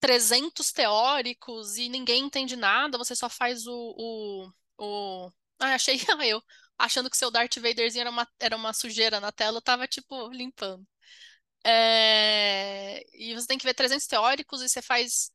300 0.00 0.72
teóricos 0.72 1.76
e 1.76 1.88
ninguém 1.88 2.24
entende 2.24 2.56
nada, 2.56 2.98
você 2.98 3.14
só 3.16 3.28
faz 3.30 3.66
o, 3.66 3.72
o 3.98 4.52
o... 4.78 5.30
Ah, 5.58 5.74
achei 5.74 5.96
eu 6.26 6.42
achando 6.78 7.10
que 7.10 7.16
seu 7.16 7.30
Darth 7.30 7.56
Vaderzinho 7.58 8.02
era 8.02 8.10
uma, 8.10 8.26
era 8.40 8.56
uma 8.56 8.72
sujeira 8.72 9.20
na 9.20 9.30
tela, 9.32 9.58
eu 9.58 9.62
tava, 9.62 9.86
tipo, 9.86 10.28
limpando. 10.30 10.86
É... 11.64 13.04
E 13.14 13.34
você 13.34 13.46
tem 13.46 13.58
que 13.58 13.64
ver 13.66 13.74
300 13.74 14.06
teóricos 14.06 14.62
e 14.62 14.68
você 14.68 14.82
faz... 14.82 15.30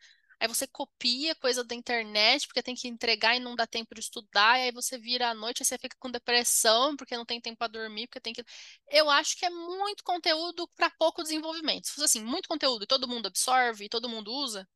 Aí 0.45 0.47
você 0.47 0.67
copia 0.67 1.33
coisa 1.35 1.63
da 1.63 1.73
internet, 1.73 2.47
porque 2.47 2.61
tem 2.61 2.75
que 2.75 2.87
entregar 2.87 3.35
e 3.35 3.39
não 3.39 3.55
dá 3.55 3.65
tempo 3.65 3.95
de 3.95 4.01
estudar, 4.01 4.59
e 4.59 4.63
aí 4.63 4.71
você 4.71 4.97
vira 4.97 5.29
à 5.29 5.33
noite 5.33 5.61
e 5.61 5.65
você 5.65 5.77
fica 5.77 5.97
com 5.99 6.11
depressão, 6.11 6.95
porque 6.95 7.17
não 7.17 7.25
tem 7.25 7.41
tempo 7.41 7.57
para 7.57 7.67
dormir, 7.67 8.07
porque 8.07 8.19
tem 8.19 8.33
que... 8.33 8.43
Eu 8.89 9.09
acho 9.09 9.35
que 9.37 9.45
é 9.45 9.49
muito 9.49 10.03
conteúdo 10.03 10.67
para 10.75 10.89
pouco 10.91 11.23
desenvolvimento. 11.23 11.87
Se 11.87 11.93
fosse 11.93 12.19
assim, 12.19 12.23
muito 12.23 12.47
conteúdo 12.47 12.83
e 12.83 12.87
todo 12.87 13.07
mundo 13.07 13.27
absorve 13.27 13.85
e 13.85 13.89
todo 13.89 14.07
mundo 14.07 14.31
usa, 14.31 14.67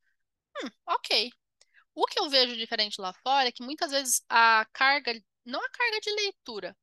hum, 0.64 0.70
ok. 0.86 1.32
O 1.94 2.06
que 2.06 2.18
eu 2.20 2.28
vejo 2.30 2.56
diferente 2.56 3.00
lá 3.00 3.12
fora 3.12 3.48
é 3.48 3.52
que 3.52 3.62
muitas 3.64 3.90
vezes 3.90 4.24
a 4.28 4.66
carga, 4.72 5.12
não 5.44 5.60
a 5.64 5.70
carga 5.70 6.00
de 6.00 6.10
leitura, 6.12 6.76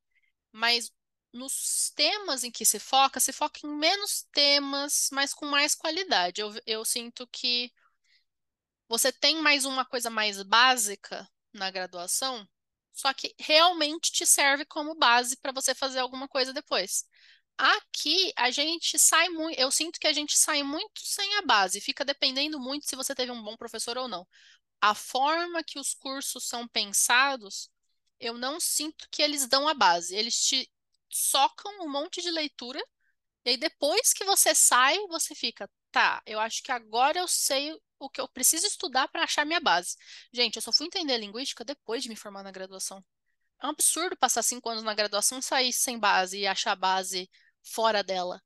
mas 0.52 0.92
nos 1.34 1.92
temas 1.96 2.44
em 2.44 2.52
que 2.52 2.66
se 2.66 2.80
foca, 2.80 3.20
se 3.20 3.34
foca 3.34 3.60
em 3.64 3.70
menos 3.70 4.24
temas, 4.32 5.10
mas 5.12 5.34
com 5.34 5.46
mais 5.46 5.76
qualidade. 5.76 6.42
Eu, 6.42 6.54
eu 6.66 6.86
sinto 6.86 7.28
que 7.28 7.72
você 8.88 9.12
tem 9.12 9.42
mais 9.42 9.66
uma 9.66 9.86
coisa 9.86 10.10
mais 10.10 10.42
básica 10.44 11.28
na 11.54 11.72
graduação, 11.72 12.48
só 12.94 13.14
que 13.14 13.36
realmente 13.40 14.12
te 14.12 14.26
serve 14.26 14.66
como 14.66 14.96
base 14.96 15.38
para 15.38 15.52
você 15.52 15.76
fazer 15.76 16.00
alguma 16.00 16.28
coisa 16.28 16.54
depois. 16.54 17.06
Aqui 17.58 18.32
a 18.36 18.52
gente 18.52 19.00
sai 19.00 19.30
muito, 19.30 19.60
eu 19.60 19.72
sinto 19.72 20.00
que 20.00 20.08
a 20.08 20.14
gente 20.14 20.38
sai 20.38 20.64
muito 20.64 21.02
sem 21.02 21.36
a 21.38 21.42
base, 21.42 21.82
fica 21.82 22.06
dependendo 22.06 22.60
muito 22.60 22.88
se 22.88 22.96
você 22.96 23.16
teve 23.16 23.32
um 23.32 23.44
bom 23.44 23.58
professor 23.58 23.98
ou 23.98 24.08
não 24.08 24.28
a 24.82 24.94
forma 24.96 25.64
que 25.64 25.80
os 25.80 25.94
cursos 25.94 26.48
são 26.48 26.68
pensados, 26.68 27.70
eu 28.20 28.38
não 28.38 28.60
sinto 28.60 29.08
que 29.12 29.22
eles 29.22 29.48
dão 29.48 29.68
a 29.68 29.74
base. 29.74 30.16
Eles 30.16 30.40
te 30.40 30.70
socam 31.10 31.86
um 31.86 31.90
monte 31.90 32.22
de 32.22 32.32
leitura, 32.32 32.82
e 33.46 33.52
aí 33.52 33.58
depois 33.58 34.14
que 34.14 34.26
você 34.26 34.54
sai, 34.56 34.98
você 35.08 35.36
fica, 35.36 35.70
tá, 35.92 36.22
eu 36.26 36.40
acho 36.40 36.62
que 36.64 36.72
agora 36.72 37.20
eu 37.20 37.28
sei 37.28 37.78
o 38.00 38.10
que 38.10 38.22
eu 38.22 38.28
preciso 38.28 38.68
estudar 38.68 39.08
para 39.08 39.24
achar 39.24 39.46
minha 39.46 39.60
base. 39.60 39.96
Gente, 40.32 40.58
eu 40.58 40.62
só 40.62 40.72
fui 40.72 40.88
entender 40.88 41.18
linguística 41.18 41.66
depois 41.66 42.04
de 42.04 42.10
me 42.10 42.16
formar 42.16 42.44
na 42.44 42.52
graduação. 42.52 43.04
É 43.62 43.66
um 43.66 43.72
absurdo 43.72 44.16
passar 44.16 44.44
cinco 44.44 44.70
anos 44.70 44.84
na 44.84 44.94
graduação, 44.94 45.42
sair 45.42 45.74
sem 45.74 45.98
base 45.98 46.40
e 46.40 46.48
achar 46.48 46.74
a 46.74 46.76
base 46.76 47.30
fora 47.64 48.04
dela. 48.04 48.42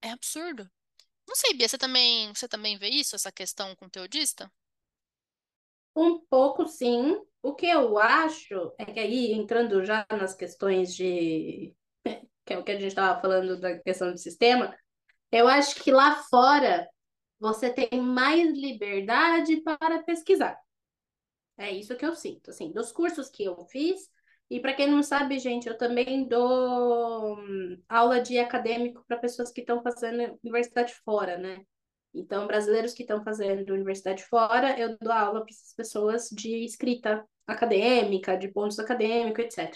É 0.00 0.10
absurdo. 0.10 0.70
Não 1.26 1.34
sei, 1.34 1.54
Bia, 1.54 1.68
você 1.68 1.78
também, 1.78 2.32
você 2.34 2.46
também 2.46 2.76
vê 2.76 2.88
isso, 2.88 3.16
essa 3.16 3.32
questão 3.32 3.74
conteudista? 3.76 4.50
Um 5.96 6.20
pouco, 6.26 6.66
sim. 6.66 7.16
O 7.42 7.54
que 7.54 7.66
eu 7.66 7.98
acho 7.98 8.72
é 8.78 8.84
que 8.84 8.98
aí, 8.98 9.32
entrando 9.32 9.84
já 9.84 10.06
nas 10.10 10.34
questões 10.34 10.94
de. 10.94 11.74
que 12.44 12.52
é 12.52 12.58
o 12.58 12.64
que 12.64 12.72
a 12.72 12.74
gente 12.74 12.88
estava 12.88 13.20
falando 13.20 13.58
da 13.58 13.78
questão 13.78 14.12
do 14.12 14.18
sistema, 14.18 14.76
eu 15.34 15.48
acho 15.48 15.82
que 15.82 15.90
lá 15.90 16.14
fora 16.30 16.88
você 17.40 17.68
tem 17.68 18.00
mais 18.00 18.52
liberdade 18.56 19.60
para 19.62 20.02
pesquisar. 20.04 20.56
É 21.58 21.70
isso 21.72 21.96
que 21.96 22.06
eu 22.06 22.14
sinto, 22.14 22.50
assim, 22.50 22.72
dos 22.72 22.92
cursos 22.92 23.28
que 23.28 23.44
eu 23.44 23.64
fiz. 23.66 24.08
E 24.48 24.60
para 24.60 24.74
quem 24.74 24.88
não 24.88 25.02
sabe, 25.02 25.38
gente, 25.38 25.68
eu 25.68 25.76
também 25.76 26.28
dou 26.28 27.36
hum, 27.38 27.82
aula 27.88 28.20
de 28.20 28.38
acadêmico 28.38 29.04
para 29.08 29.18
pessoas 29.18 29.50
que 29.50 29.60
estão 29.60 29.82
fazendo 29.82 30.38
universidade 30.44 30.94
fora, 31.04 31.36
né? 31.36 31.64
Então, 32.14 32.46
brasileiros 32.46 32.94
que 32.94 33.02
estão 33.02 33.24
fazendo 33.24 33.72
universidade 33.72 34.24
fora, 34.24 34.78
eu 34.78 34.96
dou 34.98 35.12
aula 35.12 35.40
para 35.40 35.50
essas 35.50 35.74
pessoas 35.74 36.28
de 36.30 36.64
escrita 36.64 37.26
acadêmica, 37.46 38.36
de 38.36 38.48
pontos 38.48 38.78
acadêmicos, 38.78 39.44
etc. 39.44 39.74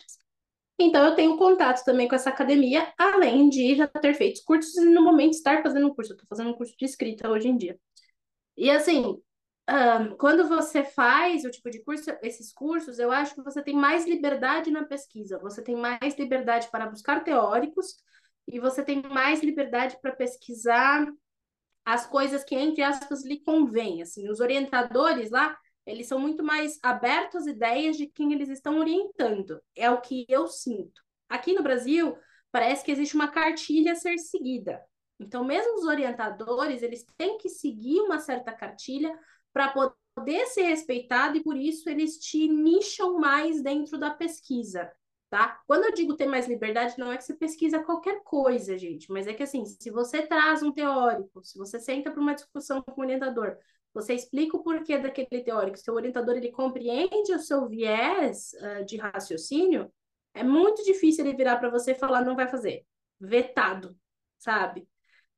Então, 0.78 1.04
eu 1.04 1.14
tenho 1.14 1.36
contato 1.36 1.84
também 1.84 2.06
com 2.06 2.14
essa 2.14 2.30
academia, 2.30 2.92
além 2.96 3.48
de 3.48 3.74
já 3.74 3.86
ter 3.88 4.14
feito 4.14 4.42
cursos 4.44 4.76
e 4.76 4.84
no 4.84 5.02
momento 5.02 5.32
estar 5.32 5.62
fazendo 5.62 5.88
um 5.88 5.94
curso. 5.94 6.12
Eu 6.12 6.14
estou 6.14 6.28
fazendo 6.28 6.50
um 6.50 6.54
curso 6.54 6.76
de 6.78 6.84
escrita 6.84 7.28
hoje 7.28 7.48
em 7.48 7.56
dia. 7.56 7.78
E 8.56 8.70
assim, 8.70 9.20
um, 9.68 10.16
quando 10.16 10.48
você 10.48 10.82
faz 10.84 11.44
o 11.44 11.50
tipo 11.50 11.70
de 11.70 11.82
curso, 11.82 12.10
esses 12.22 12.52
cursos, 12.52 12.98
eu 12.98 13.10
acho 13.10 13.34
que 13.34 13.42
você 13.42 13.62
tem 13.62 13.74
mais 13.74 14.06
liberdade 14.06 14.70
na 14.70 14.84
pesquisa, 14.84 15.38
você 15.38 15.62
tem 15.62 15.76
mais 15.76 16.16
liberdade 16.16 16.68
para 16.70 16.86
buscar 16.86 17.22
teóricos 17.22 17.96
e 18.46 18.58
você 18.58 18.82
tem 18.82 19.02
mais 19.02 19.42
liberdade 19.42 19.98
para 20.00 20.12
pesquisar 20.12 21.06
as 21.84 22.06
coisas 22.06 22.44
que, 22.44 22.54
entre 22.54 22.82
aspas, 22.82 23.24
lhe 23.24 23.40
convém. 23.40 24.00
Assim, 24.00 24.28
os 24.30 24.40
orientadores 24.40 25.30
lá, 25.30 25.56
eles 25.88 26.07
são 26.07 26.18
muito 26.18 26.44
mais 26.44 26.79
abertos 26.83 27.42
às 27.42 27.46
ideias 27.46 27.96
de 27.96 28.07
quem 28.07 28.33
eles 28.33 28.48
estão 28.48 28.79
orientando. 28.79 29.61
É 29.74 29.90
o 29.90 30.01
que 30.01 30.27
eu 30.29 30.46
sinto. 30.46 31.03
Aqui 31.29 31.55
no 31.55 31.62
Brasil, 31.62 32.16
parece 32.53 32.85
que 32.85 32.92
existe 32.92 33.14
uma 33.14 33.29
cartilha 33.29 33.92
a 33.92 33.96
ser 33.96 34.18
seguida. 34.18 34.81
Então, 35.18 35.44
mesmo 35.44 35.74
os 35.74 35.85
orientadores, 35.85 36.83
eles 36.83 37.05
têm 37.16 37.38
que 37.38 37.48
seguir 37.48 38.01
uma 38.01 38.18
certa 38.18 38.53
cartilha 38.53 39.12
para 39.53 39.72
poder 40.14 40.46
ser 40.46 40.62
respeitado 40.62 41.37
e 41.37 41.42
por 41.42 41.57
isso 41.57 41.88
eles 41.88 42.18
te 42.18 42.46
nicham 42.48 43.18
mais 43.18 43.62
dentro 43.62 43.98
da 43.98 44.11
pesquisa 44.11 44.92
tá? 45.31 45.61
Quando 45.66 45.85
eu 45.85 45.92
digo 45.92 46.16
ter 46.16 46.27
mais 46.27 46.48
liberdade, 46.48 46.98
não 46.98 47.12
é 47.12 47.16
que 47.16 47.24
você 47.24 47.35
pesquisa 47.35 47.83
qualquer 47.83 48.22
coisa, 48.22 48.79
gente, 48.79 49.11
mas 49.12 49.27
é 49.27 49.35
que 49.35 49.42
assim, 49.42 49.64
se 49.64 49.90
você 49.90 50.27
traz 50.27 50.62
um 50.62 50.72
teórico, 50.72 51.42
se 51.44 51.59
você 51.59 51.79
senta 51.79 52.11
para 52.11 52.20
uma 52.20 52.35
discussão 52.35 52.83
com 52.83 53.01
o 53.01 53.05
orientador, 53.05 53.57
você 54.00 54.14
explica 54.14 54.56
o 54.56 54.62
porquê 54.62 54.98
daquele 54.98 55.42
teórico, 55.42 55.78
seu 55.78 55.94
orientador 55.94 56.37
ele 56.37 56.52
compreende 56.52 57.34
o 57.34 57.40
seu 57.40 57.68
viés 57.68 58.52
uh, 58.54 58.84
de 58.84 58.96
raciocínio, 58.96 59.90
é 60.32 60.44
muito 60.44 60.84
difícil 60.84 61.24
ele 61.26 61.37
virar 61.37 61.56
para 61.56 61.70
você 61.70 61.92
e 61.92 61.98
falar 61.98 62.24
não 62.24 62.37
vai 62.37 62.46
fazer, 62.46 62.84
vetado, 63.20 63.96
sabe? 64.38 64.87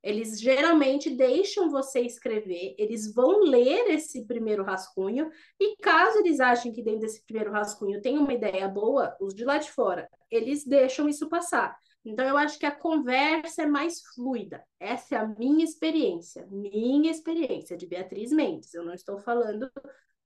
Eles 0.03 0.39
geralmente 0.39 1.09
deixam 1.09 1.69
você 1.69 2.01
escrever, 2.01 2.75
eles 2.77 3.13
vão 3.13 3.41
ler 3.41 3.89
esse 3.91 4.25
primeiro 4.25 4.63
rascunho, 4.63 5.29
e 5.59 5.75
caso 5.77 6.19
eles 6.19 6.39
achem 6.39 6.71
que 6.71 6.83
dentro 6.83 7.01
desse 7.01 7.23
primeiro 7.23 7.51
rascunho 7.51 8.01
tem 8.01 8.17
uma 8.17 8.33
ideia 8.33 8.67
boa, 8.67 9.15
os 9.19 9.33
de 9.33 9.43
lá 9.43 9.57
de 9.57 9.71
fora, 9.71 10.07
eles 10.29 10.65
deixam 10.65 11.07
isso 11.09 11.29
passar. 11.29 11.75
Então, 12.03 12.25
eu 12.25 12.35
acho 12.35 12.57
que 12.57 12.65
a 12.65 12.75
conversa 12.75 13.63
é 13.63 13.65
mais 13.65 14.01
fluida. 14.01 14.63
Essa 14.79 15.15
é 15.15 15.17
a 15.19 15.27
minha 15.27 15.63
experiência, 15.63 16.47
minha 16.49 17.11
experiência 17.11 17.77
de 17.77 17.85
Beatriz 17.85 18.31
Mendes. 18.31 18.73
Eu 18.73 18.83
não 18.83 18.93
estou 18.93 19.19
falando, 19.19 19.71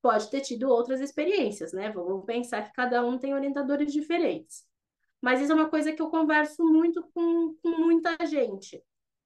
pode 0.01 0.29
ter 0.29 0.41
tido 0.41 0.69
outras 0.69 1.01
experiências, 1.01 1.73
né? 1.73 1.91
Vamos 1.91 2.25
pensar 2.25 2.63
que 2.63 2.73
cada 2.73 3.05
um 3.05 3.17
tem 3.17 3.33
orientadores 3.33 3.91
diferentes. 3.91 4.63
Mas 5.21 5.41
isso 5.41 5.51
é 5.51 5.55
uma 5.55 5.69
coisa 5.69 5.91
que 5.91 6.01
eu 6.01 6.09
converso 6.09 6.63
muito 6.63 7.03
com, 7.13 7.55
com 7.61 7.69
muita 7.69 8.15
gente. 8.25 8.81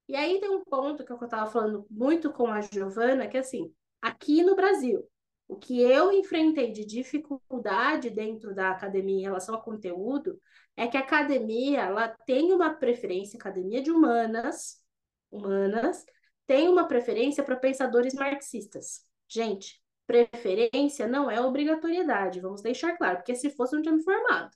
E 0.07 0.15
aí 0.15 0.39
tem 0.39 0.49
um 0.49 0.63
ponto 0.63 1.05
que 1.05 1.11
eu 1.11 1.19
estava 1.21 1.51
falando 1.51 1.85
muito 1.89 2.31
com 2.31 2.47
a 2.47 2.61
Giovana, 2.61 3.27
que 3.27 3.37
é 3.37 3.41
assim, 3.41 3.71
aqui 4.01 4.41
no 4.41 4.55
Brasil, 4.55 5.07
o 5.47 5.55
que 5.55 5.81
eu 5.81 6.11
enfrentei 6.11 6.71
de 6.71 6.85
dificuldade 6.85 8.09
dentro 8.09 8.55
da 8.55 8.71
academia 8.71 9.19
em 9.19 9.23
relação 9.23 9.55
ao 9.55 9.61
conteúdo 9.61 10.39
é 10.79 10.87
que 10.87 10.95
a 10.95 11.01
academia 11.01 11.81
ela 11.81 12.07
tem 12.25 12.53
uma 12.53 12.73
preferência, 12.73 13.37
academia 13.37 13.81
de 13.81 13.91
humanas, 13.91 14.81
humanas, 15.29 16.05
tem 16.47 16.69
uma 16.69 16.87
preferência 16.87 17.43
para 17.43 17.57
pensadores 17.57 18.13
marxistas. 18.13 19.01
Gente, 19.27 19.83
preferência 20.07 21.05
não 21.05 21.29
é 21.29 21.41
obrigatoriedade, 21.41 22.39
vamos 22.39 22.61
deixar 22.61 22.95
claro, 22.95 23.17
porque 23.17 23.35
se 23.35 23.49
fosse 23.49 23.75
não 23.75 23.81
tinha 23.81 23.93
me 23.93 24.01
formado. 24.01 24.55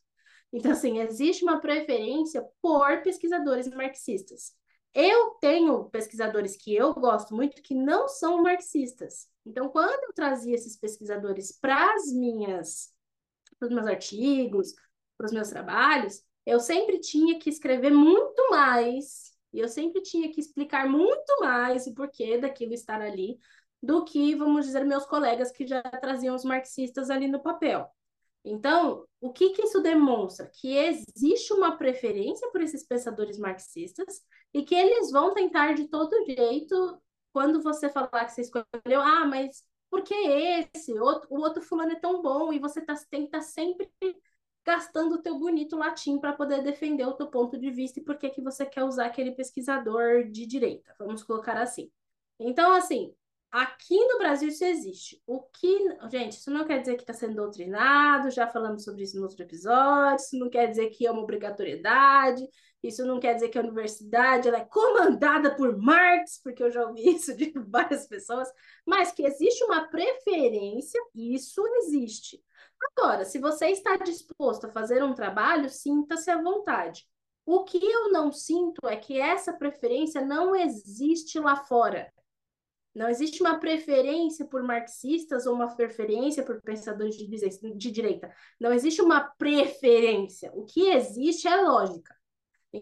Então, 0.54 0.72
assim, 0.72 1.00
existe 1.00 1.44
uma 1.44 1.60
preferência 1.60 2.42
por 2.62 3.02
pesquisadores 3.02 3.68
marxistas. 3.68 4.54
Eu 4.94 5.32
tenho 5.42 5.90
pesquisadores 5.90 6.56
que 6.56 6.74
eu 6.74 6.94
gosto 6.94 7.36
muito 7.36 7.62
que 7.62 7.76
não 7.76 8.08
são 8.08 8.42
marxistas. 8.42 9.28
Então, 9.46 9.68
quando 9.68 10.06
eu 10.06 10.14
trazia 10.14 10.56
esses 10.56 10.78
pesquisadores 10.78 11.52
para 11.60 11.96
as 11.96 12.14
minhas, 12.14 12.94
para 13.60 13.68
os 13.68 13.74
meus 13.74 13.88
artigos, 13.88 14.74
para 15.24 15.28
os 15.28 15.32
meus 15.32 15.50
trabalhos, 15.50 16.22
eu 16.46 16.60
sempre 16.60 17.00
tinha 17.00 17.40
que 17.40 17.50
escrever 17.50 17.92
muito 17.92 18.50
mais 18.50 19.32
e 19.54 19.60
eu 19.60 19.70
sempre 19.70 20.02
tinha 20.02 20.30
que 20.30 20.42
explicar 20.42 20.90
muito 20.90 21.40
mais 21.40 21.88
o 21.88 21.94
porquê 21.94 22.38
daquilo 22.38 22.74
estar 22.74 23.00
ali 23.02 23.40
do 23.82 24.04
que, 24.04 24.36
vamos 24.36 24.66
dizer, 24.66 24.84
meus 24.84 25.06
colegas 25.06 25.50
que 25.52 25.66
já 25.66 25.82
traziam 25.82 26.36
os 26.36 26.44
marxistas 26.44 27.10
ali 27.10 27.28
no 27.28 27.42
papel. 27.42 27.90
Então, 28.44 29.06
o 29.22 29.32
que, 29.32 29.52
que 29.52 29.64
isso 29.64 29.82
demonstra? 29.82 30.52
Que 30.54 30.76
existe 30.76 31.54
uma 31.54 31.78
preferência 31.78 32.50
por 32.52 32.62
esses 32.62 32.86
pensadores 32.86 33.38
marxistas 33.38 34.22
e 34.54 34.64
que 34.64 34.76
eles 34.76 35.10
vão 35.10 35.34
tentar 35.34 35.74
de 35.74 35.88
todo 35.88 36.26
jeito, 36.26 37.02
quando 37.32 37.62
você 37.62 37.90
falar 37.90 38.26
que 38.26 38.34
você 38.34 38.42
escolheu, 38.42 39.02
ah, 39.02 39.26
mas 39.26 39.64
por 39.90 40.02
que 40.02 40.14
esse? 40.14 40.92
O 40.92 41.04
outro, 41.40 41.62
fulano 41.62 41.94
é 41.94 42.00
tão 42.00 42.22
bom 42.22 42.52
e 42.52 42.60
você 42.60 42.82
tá, 42.82 42.94
estar 42.94 43.28
tá 43.32 43.42
sempre 43.42 43.90
gastando 44.66 45.16
o 45.16 45.22
teu 45.22 45.38
bonito 45.38 45.76
latim 45.78 46.20
para 46.20 46.34
poder 46.34 46.64
defender 46.64 47.06
o 47.06 47.14
teu 47.14 47.28
ponto 47.28 47.58
de 47.58 47.70
vista 47.72 48.00
e 48.00 48.04
por 48.04 48.18
que, 48.18 48.30
que 48.30 48.42
você 48.42 48.66
quer 48.66 48.84
usar 48.84 49.06
aquele 49.06 49.32
pesquisador 49.32 50.24
de 50.30 50.46
direita, 50.46 50.96
vamos 50.98 51.24
colocar 51.24 51.58
assim. 51.58 51.92
Então, 52.40 52.74
assim, 52.74 53.14
Aqui 53.54 53.96
no 54.08 54.18
Brasil 54.18 54.50
isso 54.50 54.66
existe. 54.66 55.22
O 55.28 55.40
que, 55.40 55.78
gente, 56.10 56.32
isso 56.32 56.50
não 56.50 56.66
quer 56.66 56.80
dizer 56.80 56.96
que 56.96 57.04
está 57.04 57.14
sendo 57.14 57.36
doutrinado, 57.36 58.32
já 58.32 58.48
falamos 58.48 58.84
sobre 58.84 59.04
isso 59.04 59.16
no 59.16 59.22
outro 59.22 59.44
episódio, 59.44 60.26
isso 60.26 60.40
não 60.40 60.50
quer 60.50 60.66
dizer 60.72 60.90
que 60.90 61.06
é 61.06 61.12
uma 61.12 61.22
obrigatoriedade, 61.22 62.50
isso 62.82 63.06
não 63.06 63.20
quer 63.20 63.36
dizer 63.36 63.50
que 63.50 63.58
a 63.60 63.62
universidade 63.62 64.48
ela 64.48 64.58
é 64.58 64.66
comandada 64.66 65.56
por 65.56 65.78
Marx, 65.78 66.42
porque 66.44 66.64
eu 66.64 66.72
já 66.72 66.84
ouvi 66.84 67.04
isso 67.16 67.38
de 67.38 67.54
várias 67.56 68.08
pessoas, 68.08 68.52
mas 68.84 69.12
que 69.12 69.24
existe 69.24 69.64
uma 69.66 69.88
preferência, 69.88 71.00
isso 71.14 71.64
existe. 71.84 72.44
Agora, 72.92 73.26
se 73.26 73.40
você 73.40 73.68
está 73.68 73.98
disposto 73.98 74.66
a 74.66 74.72
fazer 74.72 75.04
um 75.04 75.14
trabalho, 75.14 75.70
sinta-se 75.70 76.30
à 76.30 76.42
vontade. 76.42 77.08
O 77.46 77.64
que 77.64 77.78
eu 77.78 78.12
não 78.12 78.32
sinto 78.32 78.88
é 78.88 78.96
que 78.96 79.20
essa 79.20 79.54
preferência 79.54 80.22
não 80.22 80.56
existe 80.56 81.40
lá 81.40 81.56
fora. 81.56 82.12
Não 82.96 83.10
existe 83.10 83.42
uma 83.42 83.60
preferência 83.60 84.46
por 84.46 84.62
marxistas 84.62 85.48
ou 85.48 85.56
uma 85.56 85.76
preferência 85.76 86.44
por 86.44 86.62
pensadores 86.62 87.16
de, 87.16 87.92
direita. 87.92 88.32
Não 88.60 88.72
existe 88.72 89.02
uma 89.02 89.22
preferência. 89.22 90.52
O 90.54 90.64
que 90.64 90.90
existe 90.90 91.48
é 91.48 91.56
lógica. 91.60 92.16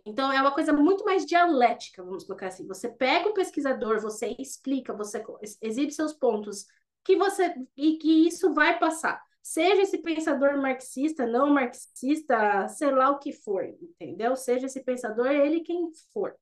Então, 0.05 0.31
é 0.31 0.39
uma 0.39 0.53
coisa 0.53 0.71
muito 0.71 1.03
mais 1.03 1.25
dialética, 1.25 2.03
vamos 2.03 2.23
colocar 2.23 2.47
assim. 2.47 2.67
Você 2.67 2.89
pega 2.89 3.29
o 3.29 3.33
pesquisador, 3.33 3.99
você 3.99 4.35
explica, 4.39 4.93
você 4.93 5.23
exibe 5.61 5.91
seus 5.91 6.13
pontos, 6.13 6.65
que 7.03 7.15
você 7.15 7.53
e 7.75 7.97
que 7.97 8.27
isso 8.27 8.53
vai 8.53 8.79
passar. 8.79 9.21
Seja 9.41 9.81
esse 9.81 9.97
pensador 9.97 10.57
marxista, 10.57 11.25
não 11.25 11.49
marxista, 11.49 12.67
sei 12.67 12.91
lá 12.91 13.09
o 13.09 13.19
que 13.19 13.33
for, 13.33 13.63
entendeu? 13.63 14.35
Seja 14.35 14.67
esse 14.67 14.83
pensador, 14.83 15.27
ele 15.27 15.61
quem 15.61 15.89
for. 16.13 16.35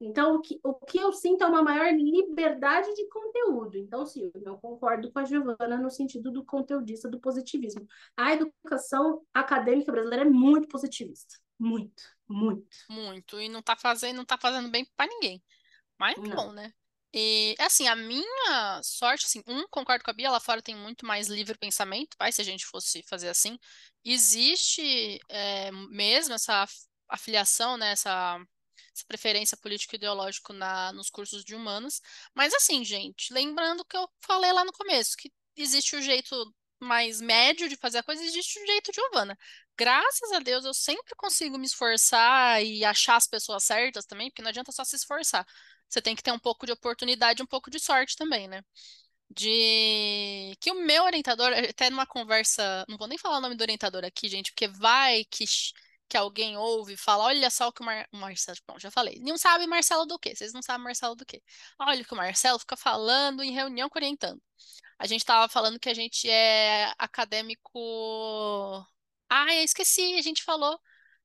Então, 0.00 0.34
o 0.34 0.40
que, 0.40 0.60
o 0.62 0.74
que 0.74 0.98
eu 0.98 1.12
sinto 1.12 1.44
é 1.44 1.46
uma 1.46 1.62
maior 1.62 1.92
liberdade 1.92 2.92
de 2.94 3.08
conteúdo. 3.08 3.78
Então, 3.78 4.04
sim, 4.04 4.30
eu 4.34 4.58
concordo 4.58 5.10
com 5.10 5.18
a 5.18 5.24
Giovana 5.24 5.78
no 5.78 5.90
sentido 5.90 6.30
do 6.30 6.44
conteudista, 6.44 7.08
do 7.08 7.20
positivismo. 7.20 7.86
A 8.16 8.34
educação 8.34 9.22
acadêmica 9.32 9.92
brasileira 9.92 10.26
é 10.26 10.30
muito 10.30 10.68
positivista. 10.68 11.36
Muito, 11.58 12.02
muito. 12.28 12.76
Muito. 12.90 13.40
E 13.40 13.48
não 13.48 13.60
está 13.60 13.76
fazendo, 13.76 14.16
não 14.16 14.24
tá 14.24 14.36
fazendo 14.36 14.68
bem 14.70 14.84
para 14.96 15.06
ninguém. 15.06 15.42
Mas 15.98 16.16
não. 16.18 16.36
bom, 16.36 16.52
né? 16.52 16.72
E, 17.16 17.54
assim, 17.60 17.86
a 17.86 17.94
minha 17.94 18.82
sorte, 18.82 19.24
assim, 19.26 19.42
um, 19.46 19.68
concordo 19.68 20.02
com 20.04 20.10
a 20.10 20.14
Bia, 20.14 20.30
lá 20.30 20.40
fora 20.40 20.60
tem 20.60 20.74
muito 20.74 21.06
mais 21.06 21.28
livre 21.28 21.56
pensamento, 21.56 22.16
vai, 22.18 22.32
se 22.32 22.40
a 22.40 22.44
gente 22.44 22.66
fosse 22.66 23.04
fazer 23.04 23.28
assim. 23.28 23.56
Existe 24.04 25.20
é, 25.28 25.70
mesmo 25.70 26.34
essa 26.34 26.66
afiliação, 27.08 27.76
né, 27.76 27.92
essa 27.92 28.38
essa 28.94 29.04
preferência 29.08 29.56
político-ideológico 29.56 30.52
nos 30.94 31.10
cursos 31.10 31.44
de 31.44 31.54
humanas. 31.54 32.00
Mas 32.34 32.54
assim, 32.54 32.84
gente, 32.84 33.32
lembrando 33.32 33.84
que 33.84 33.96
eu 33.96 34.08
falei 34.20 34.52
lá 34.52 34.64
no 34.64 34.72
começo, 34.72 35.16
que 35.16 35.32
existe 35.56 35.96
o 35.96 36.02
jeito 36.02 36.54
mais 36.80 37.20
médio 37.20 37.68
de 37.68 37.76
fazer 37.76 37.98
a 37.98 38.02
coisa, 38.04 38.22
existe 38.22 38.58
o 38.60 38.66
jeito 38.66 38.92
de 38.92 38.96
Giovana. 39.00 39.36
Graças 39.76 40.30
a 40.32 40.38
Deus, 40.38 40.64
eu 40.64 40.74
sempre 40.74 41.14
consigo 41.16 41.58
me 41.58 41.66
esforçar 41.66 42.62
e 42.62 42.84
achar 42.84 43.16
as 43.16 43.26
pessoas 43.26 43.64
certas 43.64 44.04
também, 44.06 44.30
porque 44.30 44.42
não 44.42 44.50
adianta 44.50 44.70
só 44.70 44.84
se 44.84 44.94
esforçar. 44.96 45.44
Você 45.88 46.02
tem 46.02 46.16
que 46.16 46.22
ter 46.22 46.32
um 46.32 46.38
pouco 46.38 46.66
de 46.66 46.72
oportunidade, 46.72 47.42
um 47.42 47.46
pouco 47.46 47.70
de 47.70 47.78
sorte 47.78 48.16
também, 48.16 48.48
né? 48.48 48.62
De 49.30 50.56
que 50.60 50.70
o 50.70 50.84
meu 50.86 51.04
orientador, 51.04 51.52
até 51.52 51.90
numa 51.90 52.06
conversa, 52.06 52.84
não 52.88 52.96
vou 52.98 53.08
nem 53.08 53.18
falar 53.18 53.38
o 53.38 53.40
nome 53.40 53.56
do 53.56 53.62
orientador 53.62 54.04
aqui, 54.04 54.28
gente, 54.28 54.52
porque 54.52 54.68
vai 54.68 55.24
que 55.24 55.44
que 56.08 56.16
alguém 56.16 56.56
ouve 56.56 56.94
e 56.94 56.96
fala, 56.96 57.24
olha 57.24 57.50
só 57.50 57.68
o 57.68 57.72
que 57.72 57.82
o, 57.82 57.84
Mar... 57.84 58.06
Marcelo, 58.12 58.58
bom, 58.68 58.78
já 58.78 58.90
falei, 58.90 59.18
não 59.20 59.36
sabe 59.38 59.66
Marcelo 59.66 60.06
do 60.06 60.18
quê? 60.18 60.34
Vocês 60.34 60.52
não 60.52 60.62
sabem 60.62 60.84
Marcelo 60.84 61.16
do 61.16 61.24
quê? 61.26 61.42
Olha 61.78 62.02
o 62.02 62.04
que 62.04 62.12
o 62.14 62.16
Marcelo 62.16 62.58
fica 62.58 62.76
falando 62.76 63.42
em 63.42 63.52
reunião 63.52 63.88
orientando. 63.94 64.40
A 64.98 65.06
gente 65.06 65.20
estava 65.20 65.48
falando 65.48 65.78
que 65.80 65.88
a 65.88 65.94
gente 65.94 66.28
é 66.28 66.92
acadêmico. 66.98 68.86
Ah, 69.28 69.54
eu 69.54 69.62
esqueci, 69.64 70.14
a 70.14 70.22
gente 70.22 70.42
falou, 70.42 70.78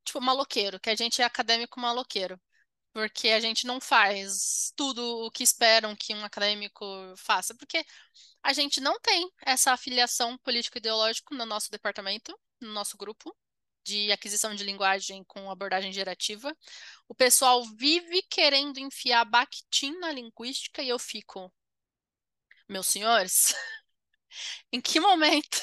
tipo, 0.03 0.19
maloqueiro, 0.21 0.79
que 0.79 0.89
a 0.89 0.95
gente 0.95 1.21
é 1.21 1.25
acadêmico 1.25 1.79
maloqueiro. 1.79 2.39
Porque 2.93 3.29
a 3.29 3.39
gente 3.39 3.67
não 3.67 3.79
faz 3.79 4.73
tudo 4.75 5.25
o 5.25 5.31
que 5.31 5.43
esperam 5.43 5.95
que 5.95 6.13
um 6.13 6.23
acadêmico 6.25 6.85
faça. 7.17 7.53
Porque 7.55 7.85
a 8.43 8.53
gente 8.53 8.81
não 8.81 8.99
tem 8.99 9.29
essa 9.45 9.71
afiliação 9.73 10.37
político-ideológica 10.39 11.35
no 11.35 11.45
nosso 11.45 11.69
departamento, 11.71 12.37
no 12.59 12.71
nosso 12.73 12.97
grupo 12.97 13.35
de 13.83 14.11
aquisição 14.11 14.53
de 14.53 14.63
linguagem 14.63 15.23
com 15.23 15.49
abordagem 15.49 15.91
gerativa. 15.91 16.55
O 17.07 17.15
pessoal 17.15 17.63
vive 17.75 18.21
querendo 18.23 18.79
enfiar 18.79 19.25
Bakhtin 19.25 19.97
na 19.99 20.11
linguística 20.11 20.81
e 20.81 20.89
eu 20.89 20.99
fico, 20.99 21.51
meus 22.67 22.87
senhores, 22.87 23.53
em 24.71 24.81
que 24.81 24.99
momento, 24.99 25.61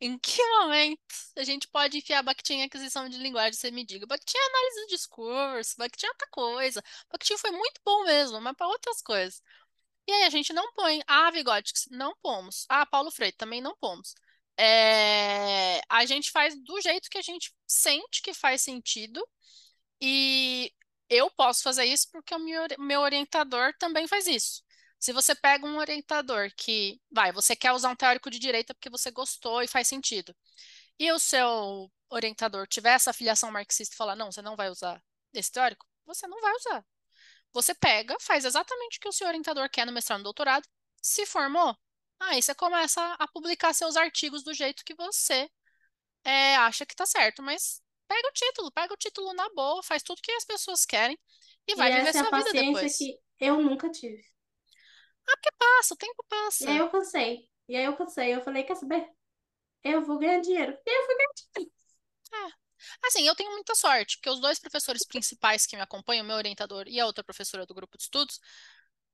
em 0.00 0.18
que 0.18 0.42
momento 0.58 1.00
a 1.36 1.44
gente 1.44 1.68
pode 1.68 1.98
enfiar 1.98 2.22
Bakhtin 2.22 2.54
em 2.54 2.62
aquisição 2.64 3.08
de 3.08 3.18
linguagem? 3.18 3.54
Você 3.54 3.70
me 3.70 3.84
diga, 3.84 4.06
Bakhtin 4.06 4.36
é 4.36 4.46
análise 4.46 4.80
do 4.82 4.88
discurso, 4.88 5.74
Bakhtin 5.78 6.06
é 6.06 6.08
outra 6.10 6.28
coisa. 6.30 6.82
Bakhtin 7.10 7.36
foi 7.38 7.50
muito 7.50 7.80
bom 7.84 8.04
mesmo, 8.04 8.40
mas 8.40 8.54
para 8.56 8.68
outras 8.68 9.02
coisas. 9.02 9.42
E 10.06 10.12
aí 10.12 10.24
a 10.24 10.30
gente 10.30 10.52
não 10.52 10.72
põe. 10.74 11.02
Ah, 11.06 11.30
Vygotsky, 11.30 11.90
não 11.90 12.14
pomos. 12.22 12.66
Ah, 12.68 12.84
Paulo 12.86 13.10
Freire, 13.10 13.36
também 13.36 13.60
não 13.60 13.76
pomos. 13.76 14.14
É, 14.56 15.80
a 15.88 16.04
gente 16.06 16.30
faz 16.30 16.54
do 16.62 16.80
jeito 16.80 17.08
que 17.10 17.18
a 17.18 17.22
gente 17.22 17.52
sente 17.66 18.22
que 18.22 18.34
faz 18.34 18.62
sentido. 18.62 19.26
E 20.00 20.72
eu 21.08 21.30
posso 21.30 21.62
fazer 21.62 21.84
isso 21.84 22.08
porque 22.12 22.34
o 22.34 22.38
meu 22.78 23.00
orientador 23.00 23.72
também 23.78 24.06
faz 24.08 24.26
isso. 24.26 24.62
Se 25.04 25.12
você 25.12 25.34
pega 25.34 25.66
um 25.66 25.76
orientador 25.76 26.50
que, 26.56 26.98
vai, 27.12 27.30
você 27.30 27.54
quer 27.54 27.72
usar 27.72 27.90
um 27.90 27.94
teórico 27.94 28.30
de 28.30 28.38
direita 28.38 28.72
porque 28.72 28.88
você 28.88 29.10
gostou 29.10 29.60
e 29.60 29.68
faz 29.68 29.86
sentido, 29.86 30.34
e 30.98 31.12
o 31.12 31.18
seu 31.18 31.92
orientador 32.08 32.66
tiver 32.66 32.94
essa 32.94 33.10
afiliação 33.10 33.50
marxista 33.50 33.94
e 33.94 33.98
falar, 33.98 34.16
não, 34.16 34.32
você 34.32 34.40
não 34.40 34.56
vai 34.56 34.70
usar 34.70 35.04
esse 35.34 35.52
teórico, 35.52 35.86
você 36.06 36.26
não 36.26 36.40
vai 36.40 36.54
usar. 36.54 36.86
Você 37.52 37.74
pega, 37.74 38.16
faz 38.18 38.46
exatamente 38.46 38.96
o 38.96 39.00
que 39.02 39.08
o 39.08 39.12
seu 39.12 39.26
orientador 39.26 39.68
quer 39.68 39.84
no 39.84 39.92
mestrado 39.92 40.20
e 40.20 40.24
doutorado, 40.24 40.66
se 41.02 41.26
formou, 41.26 41.76
aí 42.18 42.40
você 42.40 42.54
começa 42.54 43.02
a 43.18 43.28
publicar 43.28 43.74
seus 43.74 43.98
artigos 43.98 44.42
do 44.42 44.54
jeito 44.54 44.86
que 44.86 44.94
você 44.94 45.50
é, 46.24 46.56
acha 46.56 46.86
que 46.86 46.96
tá 46.96 47.04
certo, 47.04 47.42
mas 47.42 47.82
pega 48.08 48.26
o 48.26 48.32
título, 48.32 48.72
pega 48.72 48.94
o 48.94 48.96
título 48.96 49.34
na 49.34 49.50
boa, 49.50 49.82
faz 49.82 50.02
tudo 50.02 50.22
que 50.22 50.32
as 50.32 50.46
pessoas 50.46 50.86
querem 50.86 51.18
e 51.68 51.74
vai 51.74 51.92
e 51.92 51.96
viver 51.96 52.08
essa 52.08 52.20
sua 52.20 52.38
é 52.38 52.40
a 52.40 52.44
vida 52.44 52.52
depois. 52.54 52.96
que 52.96 53.20
eu 53.38 53.60
nunca 53.60 53.90
tive. 53.90 54.32
Ah, 55.28 55.36
porque 55.36 55.52
passa, 55.58 55.94
o 55.94 55.96
tempo 55.96 56.24
passa. 56.28 56.64
E 56.64 56.68
aí 56.68 56.78
eu 56.78 56.90
cansei. 56.90 57.48
E 57.68 57.76
aí 57.76 57.84
eu 57.84 57.96
cansei. 57.96 58.34
Eu 58.34 58.42
falei, 58.42 58.62
quer 58.64 58.76
saber? 58.76 59.08
Eu 59.82 60.04
vou 60.04 60.18
ganhar 60.18 60.40
dinheiro. 60.40 60.72
E 60.86 60.90
eu 60.90 61.06
fui 61.06 61.14
ganhar 61.16 61.32
dinheiro. 61.34 61.72
É. 62.32 62.64
Assim, 63.06 63.26
eu 63.26 63.34
tenho 63.34 63.50
muita 63.52 63.74
sorte, 63.74 64.16
porque 64.16 64.30
os 64.30 64.40
dois 64.40 64.58
professores 64.58 65.06
principais 65.06 65.66
que 65.66 65.76
me 65.76 65.82
acompanham, 65.82 66.24
o 66.24 66.26
meu 66.26 66.36
orientador 66.36 66.86
e 66.86 67.00
a 67.00 67.06
outra 67.06 67.24
professora 67.24 67.66
do 67.66 67.74
grupo 67.74 67.96
de 67.96 68.04
estudos, 68.04 68.40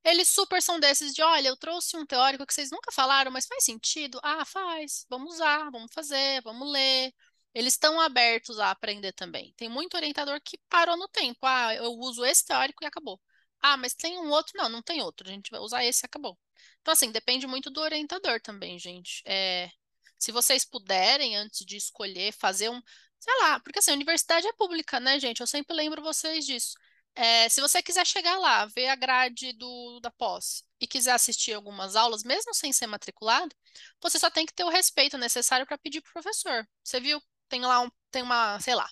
eles 0.02 0.28
super 0.28 0.62
são 0.62 0.80
desses 0.80 1.14
de, 1.14 1.22
olha, 1.22 1.48
eu 1.48 1.56
trouxe 1.56 1.96
um 1.96 2.06
teórico 2.06 2.46
que 2.46 2.54
vocês 2.54 2.70
nunca 2.70 2.90
falaram, 2.90 3.30
mas 3.30 3.46
faz 3.46 3.64
sentido? 3.64 4.18
Ah, 4.22 4.44
faz. 4.44 5.06
Vamos 5.08 5.34
usar, 5.34 5.70
vamos 5.70 5.92
fazer, 5.92 6.40
vamos 6.42 6.70
ler. 6.70 7.12
Eles 7.54 7.74
estão 7.74 8.00
abertos 8.00 8.58
a 8.58 8.70
aprender 8.70 9.12
também. 9.12 9.52
Tem 9.56 9.68
muito 9.68 9.94
orientador 9.96 10.40
que 10.42 10.58
parou 10.68 10.96
no 10.96 11.08
tempo. 11.08 11.38
Ah, 11.42 11.74
eu 11.74 11.92
uso 11.92 12.24
esse 12.24 12.44
teórico 12.44 12.82
e 12.82 12.86
acabou. 12.86 13.20
Ah, 13.62 13.76
mas 13.76 13.94
tem 13.94 14.18
um 14.18 14.30
outro? 14.30 14.52
Não, 14.56 14.68
não 14.68 14.82
tem 14.82 15.02
outro. 15.02 15.28
A 15.28 15.32
gente 15.32 15.50
vai 15.50 15.60
usar 15.60 15.84
esse 15.84 16.04
e 16.04 16.06
acabou. 16.06 16.38
Então, 16.80 16.92
assim, 16.92 17.10
depende 17.12 17.46
muito 17.46 17.70
do 17.70 17.80
orientador 17.80 18.40
também, 18.40 18.78
gente. 18.78 19.22
É, 19.26 19.70
se 20.18 20.32
vocês 20.32 20.64
puderem, 20.64 21.36
antes 21.36 21.64
de 21.66 21.76
escolher, 21.76 22.32
fazer 22.32 22.70
um. 22.70 22.80
Sei 23.18 23.34
lá, 23.42 23.60
porque 23.60 23.78
assim, 23.78 23.90
a 23.90 23.94
universidade 23.94 24.46
é 24.46 24.52
pública, 24.54 24.98
né, 25.00 25.18
gente? 25.20 25.40
Eu 25.40 25.46
sempre 25.46 25.74
lembro 25.76 26.02
vocês 26.02 26.46
disso. 26.46 26.74
É, 27.14 27.48
se 27.48 27.60
você 27.60 27.82
quiser 27.82 28.06
chegar 28.06 28.38
lá, 28.38 28.66
ver 28.66 28.88
a 28.88 28.96
grade 28.96 29.52
do, 29.54 30.00
da 30.00 30.10
pós 30.10 30.64
e 30.80 30.86
quiser 30.86 31.12
assistir 31.12 31.52
algumas 31.52 31.96
aulas, 31.96 32.22
mesmo 32.22 32.54
sem 32.54 32.72
ser 32.72 32.86
matriculado, 32.86 33.54
você 34.00 34.18
só 34.18 34.30
tem 34.30 34.46
que 34.46 34.54
ter 34.54 34.64
o 34.64 34.70
respeito 34.70 35.18
necessário 35.18 35.66
para 35.66 35.76
pedir 35.78 36.00
para 36.00 36.10
o 36.10 36.12
professor. 36.14 36.66
Você 36.82 37.00
viu? 37.00 37.20
Tem 37.48 37.60
lá 37.62 37.80
um, 37.82 37.90
tem 38.10 38.22
uma, 38.22 38.58
sei 38.60 38.74
lá, 38.74 38.88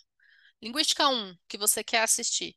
Linguística 0.60 1.08
1 1.08 1.36
que 1.48 1.56
você 1.56 1.84
quer 1.84 2.02
assistir 2.02 2.56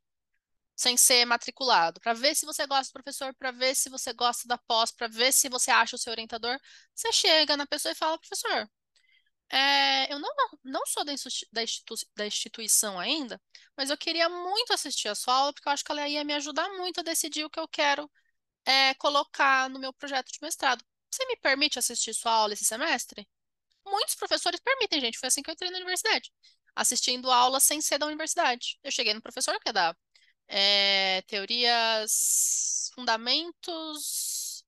sem 0.75 0.97
ser 0.97 1.25
matriculado, 1.25 1.99
para 2.01 2.13
ver 2.13 2.35
se 2.35 2.45
você 2.45 2.65
gosta 2.65 2.91
do 2.91 2.93
professor, 2.93 3.33
para 3.35 3.51
ver 3.51 3.75
se 3.75 3.89
você 3.89 4.13
gosta 4.13 4.47
da 4.47 4.57
pós, 4.57 4.91
para 4.91 5.07
ver 5.07 5.31
se 5.31 5.49
você 5.49 5.71
acha 5.71 5.95
o 5.95 5.99
seu 5.99 6.11
orientador. 6.11 6.57
Você 6.95 7.11
chega 7.11 7.55
na 7.57 7.67
pessoa 7.67 7.91
e 7.91 7.95
fala, 7.95 8.17
professor, 8.17 8.69
é, 9.49 10.11
eu 10.13 10.17
não, 10.19 10.29
não 10.63 10.85
sou 10.85 11.03
da, 11.03 11.13
institu 11.13 11.95
da 12.15 12.25
instituição 12.25 12.99
ainda, 12.99 13.41
mas 13.77 13.89
eu 13.89 13.97
queria 13.97 14.29
muito 14.29 14.73
assistir 14.73 15.09
a 15.09 15.15
sua 15.15 15.33
aula, 15.35 15.53
porque 15.53 15.67
eu 15.67 15.73
acho 15.73 15.83
que 15.83 15.91
ela 15.91 16.07
ia 16.07 16.23
me 16.23 16.33
ajudar 16.33 16.69
muito 16.77 16.99
a 17.01 17.03
decidir 17.03 17.43
o 17.45 17.49
que 17.49 17.59
eu 17.59 17.67
quero 17.67 18.09
é, 18.65 18.93
colocar 18.95 19.69
no 19.69 19.79
meu 19.79 19.93
projeto 19.93 20.31
de 20.31 20.39
mestrado. 20.41 20.83
Você 21.11 21.25
me 21.27 21.35
permite 21.37 21.77
assistir 21.79 22.13
sua 22.13 22.31
aula 22.31 22.53
esse 22.53 22.65
semestre? 22.65 23.27
Muitos 23.85 24.15
professores 24.15 24.59
permitem, 24.61 25.01
gente. 25.01 25.19
Foi 25.19 25.27
assim 25.27 25.41
que 25.41 25.49
eu 25.49 25.53
entrei 25.53 25.69
na 25.71 25.77
universidade. 25.77 26.31
Assistindo 26.75 27.31
aula 27.31 27.59
sem 27.59 27.81
ser 27.81 27.97
da 27.97 28.05
universidade. 28.07 28.79
Eu 28.83 28.91
cheguei 28.91 29.13
no 29.13 29.21
professor 29.21 29.59
que 29.59 29.69
é 29.69 29.73
da 29.73 29.95
é, 30.51 31.21
teorias, 31.23 32.91
fundamentos, 32.93 34.65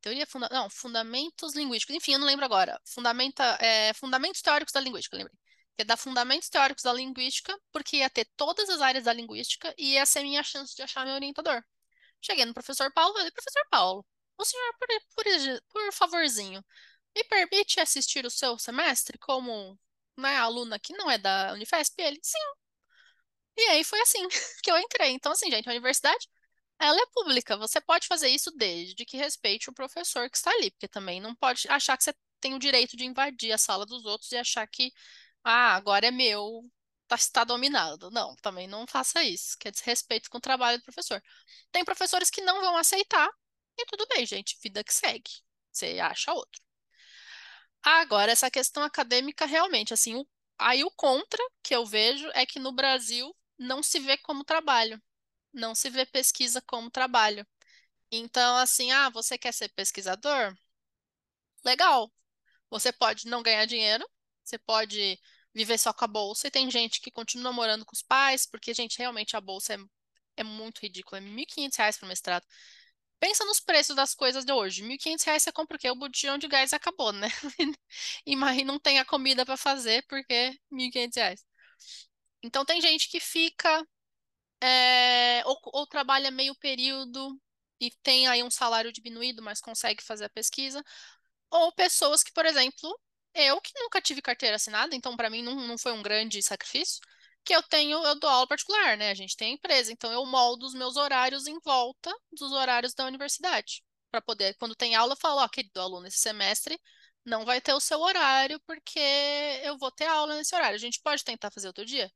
teoria, 0.00 0.26
funda, 0.26 0.48
não, 0.50 0.70
fundamentos 0.70 1.54
linguísticos, 1.54 1.94
enfim, 1.94 2.14
eu 2.14 2.18
não 2.18 2.26
lembro 2.26 2.44
agora, 2.44 2.80
fundamenta, 2.84 3.44
é, 3.60 3.92
fundamentos 3.94 4.40
teóricos 4.42 4.72
da 4.72 4.80
linguística, 4.80 5.16
lembrei, 5.16 5.36
que 5.76 5.82
é 5.82 5.84
dar 5.84 5.96
fundamentos 5.98 6.48
teóricos 6.48 6.82
da 6.82 6.92
linguística, 6.92 7.54
porque 7.70 7.98
ia 7.98 8.10
ter 8.10 8.26
todas 8.36 8.68
as 8.70 8.80
áreas 8.80 9.04
da 9.04 9.12
linguística 9.12 9.74
e 9.78 9.92
ia 9.94 10.06
ser 10.06 10.22
minha 10.22 10.42
chance 10.42 10.74
de 10.74 10.82
achar 10.82 11.04
meu 11.04 11.14
orientador. 11.14 11.62
Cheguei 12.22 12.44
no 12.46 12.54
professor 12.54 12.90
Paulo 12.92 13.14
falei, 13.14 13.30
professor 13.30 13.62
Paulo, 13.70 14.06
o 14.38 14.44
senhor, 14.44 14.74
por, 14.78 14.88
por, 15.14 15.24
por 15.70 15.92
favorzinho, 15.92 16.64
me 17.14 17.24
permite 17.24 17.80
assistir 17.80 18.24
o 18.26 18.30
seu 18.30 18.58
semestre 18.58 19.18
como 19.18 19.78
né, 20.16 20.36
aluna 20.36 20.78
que 20.78 20.94
não 20.94 21.10
é 21.10 21.18
da 21.18 21.52
Unifesp? 21.52 22.00
Ele, 22.00 22.18
sim, 22.22 22.38
e 23.56 23.62
aí 23.68 23.84
foi 23.84 24.00
assim 24.02 24.26
que 24.62 24.70
eu 24.70 24.78
entrei. 24.78 25.10
Então, 25.12 25.32
assim, 25.32 25.50
gente, 25.50 25.68
a 25.68 25.72
universidade, 25.72 26.28
ela 26.78 26.98
é 27.00 27.06
pública. 27.12 27.56
Você 27.56 27.80
pode 27.80 28.06
fazer 28.06 28.28
isso 28.28 28.50
desde 28.52 29.04
que 29.04 29.16
respeite 29.16 29.70
o 29.70 29.74
professor 29.74 30.28
que 30.30 30.36
está 30.36 30.50
ali, 30.52 30.70
porque 30.70 30.88
também 30.88 31.20
não 31.20 31.34
pode 31.34 31.68
achar 31.68 31.96
que 31.96 32.04
você 32.04 32.14
tem 32.40 32.54
o 32.54 32.58
direito 32.58 32.96
de 32.96 33.04
invadir 33.04 33.52
a 33.52 33.58
sala 33.58 33.86
dos 33.86 34.04
outros 34.04 34.30
e 34.32 34.36
achar 34.36 34.66
que, 34.66 34.92
ah, 35.44 35.74
agora 35.76 36.06
é 36.06 36.10
meu, 36.10 36.62
tá, 37.08 37.16
está 37.16 37.44
dominado. 37.44 38.10
Não, 38.10 38.36
também 38.36 38.66
não 38.68 38.86
faça 38.86 39.22
isso, 39.24 39.56
que 39.58 39.68
é 39.68 39.70
desrespeito 39.70 40.30
com 40.30 40.38
o 40.38 40.40
trabalho 40.40 40.78
do 40.78 40.84
professor. 40.84 41.22
Tem 41.72 41.84
professores 41.84 42.30
que 42.30 42.42
não 42.42 42.60
vão 42.60 42.76
aceitar, 42.76 43.28
e 43.78 43.86
tudo 43.86 44.06
bem, 44.08 44.26
gente, 44.26 44.58
vida 44.62 44.82
que 44.84 44.92
segue. 44.94 45.30
Você 45.72 45.98
acha 46.00 46.32
outro. 46.32 46.60
Agora, 47.82 48.32
essa 48.32 48.50
questão 48.50 48.82
acadêmica, 48.82 49.46
realmente, 49.46 49.94
assim, 49.94 50.14
o, 50.16 50.26
aí 50.58 50.82
o 50.84 50.90
contra 50.90 51.42
que 51.62 51.74
eu 51.74 51.86
vejo 51.86 52.28
é 52.34 52.44
que 52.44 52.58
no 52.58 52.72
Brasil 52.72 53.34
não 53.58 53.82
se 53.82 53.98
vê 54.00 54.16
como 54.18 54.44
trabalho, 54.44 55.02
não 55.52 55.74
se 55.74 55.90
vê 55.90 56.06
pesquisa 56.06 56.62
como 56.62 56.90
trabalho. 56.90 57.46
Então, 58.10 58.56
assim, 58.58 58.92
ah, 58.92 59.10
você 59.10 59.38
quer 59.38 59.52
ser 59.54 59.70
pesquisador? 59.70 60.56
Legal. 61.64 62.10
Você 62.70 62.92
pode 62.92 63.26
não 63.28 63.42
ganhar 63.42 63.66
dinheiro, 63.66 64.08
você 64.44 64.58
pode 64.58 65.18
viver 65.54 65.78
só 65.78 65.92
com 65.92 66.04
a 66.04 66.08
bolsa, 66.08 66.48
e 66.48 66.50
tem 66.50 66.70
gente 66.70 67.00
que 67.00 67.10
continua 67.10 67.52
morando 67.52 67.84
com 67.84 67.94
os 67.94 68.02
pais, 68.02 68.46
porque, 68.46 68.74
gente, 68.74 68.98
realmente 68.98 69.36
a 69.36 69.40
bolsa 69.40 69.74
é, 69.74 69.78
é 70.38 70.44
muito 70.44 70.80
ridícula, 70.80 71.18
é 71.18 71.22
R$ 71.24 71.30
1.500 71.30 71.98
para 71.98 72.08
mestrado. 72.08 72.46
Pensa 73.18 73.44
nos 73.44 73.60
preços 73.60 73.96
das 73.96 74.14
coisas 74.14 74.44
de 74.44 74.52
hoje. 74.52 74.82
R$ 74.82 74.88
1.500 74.88 75.42
você 75.42 75.52
compra 75.52 75.76
o 75.76 75.80
quê? 75.80 75.90
O 75.90 75.96
botijão 75.96 76.38
de 76.38 76.48
gás 76.48 76.72
acabou, 76.72 77.12
né? 77.12 77.28
e 78.26 78.36
não 78.64 78.78
tem 78.78 78.98
a 78.98 79.04
comida 79.04 79.44
para 79.46 79.56
fazer 79.56 80.04
porque 80.08 80.34
R$ 80.34 80.58
1.500. 80.70 81.44
Então 82.42 82.64
tem 82.64 82.80
gente 82.80 83.08
que 83.10 83.20
fica 83.20 83.86
é, 84.62 85.42
ou, 85.46 85.58
ou 85.66 85.86
trabalha 85.86 86.30
meio 86.30 86.54
período 86.56 87.40
e 87.80 87.90
tem 88.02 88.26
aí 88.28 88.42
um 88.42 88.50
salário 88.50 88.92
diminuído, 88.92 89.42
mas 89.42 89.60
consegue 89.60 90.02
fazer 90.02 90.26
a 90.26 90.30
pesquisa, 90.30 90.82
ou 91.50 91.72
pessoas 91.72 92.22
que, 92.22 92.32
por 92.32 92.46
exemplo, 92.46 92.98
eu 93.34 93.60
que 93.60 93.72
nunca 93.78 94.00
tive 94.00 94.22
carteira 94.22 94.56
assinada, 94.56 94.94
então 94.94 95.16
para 95.16 95.30
mim 95.30 95.42
não, 95.42 95.54
não 95.66 95.78
foi 95.78 95.92
um 95.92 96.02
grande 96.02 96.42
sacrifício, 96.42 97.00
que 97.44 97.54
eu 97.54 97.62
tenho, 97.62 98.04
eu 98.04 98.18
dou 98.18 98.28
aula 98.30 98.46
particular, 98.46 98.96
né? 98.96 99.10
A 99.10 99.14
gente 99.14 99.36
tem 99.36 99.54
empresa, 99.54 99.92
então 99.92 100.12
eu 100.12 100.24
moldo 100.26 100.66
os 100.66 100.74
meus 100.74 100.96
horários 100.96 101.46
em 101.46 101.58
volta 101.60 102.12
dos 102.32 102.52
horários 102.52 102.94
da 102.94 103.06
universidade, 103.06 103.84
para 104.10 104.20
poder, 104.22 104.54
quando 104.58 104.74
tem 104.74 104.94
aula, 104.96 105.12
eu 105.12 105.16
falo, 105.16 105.40
ó, 105.42 105.48
querido 105.48 105.80
aluno, 105.80 106.06
esse 106.06 106.18
semestre 106.18 106.80
não 107.24 107.44
vai 107.44 107.60
ter 107.60 107.72
o 107.74 107.80
seu 107.80 108.00
horário, 108.00 108.60
porque 108.66 108.98
eu 109.64 109.76
vou 109.78 109.90
ter 109.90 110.06
aula 110.06 110.36
nesse 110.36 110.54
horário. 110.54 110.76
A 110.76 110.78
gente 110.78 111.00
pode 111.02 111.24
tentar 111.24 111.50
fazer 111.50 111.66
outro 111.68 111.84
dia? 111.84 112.10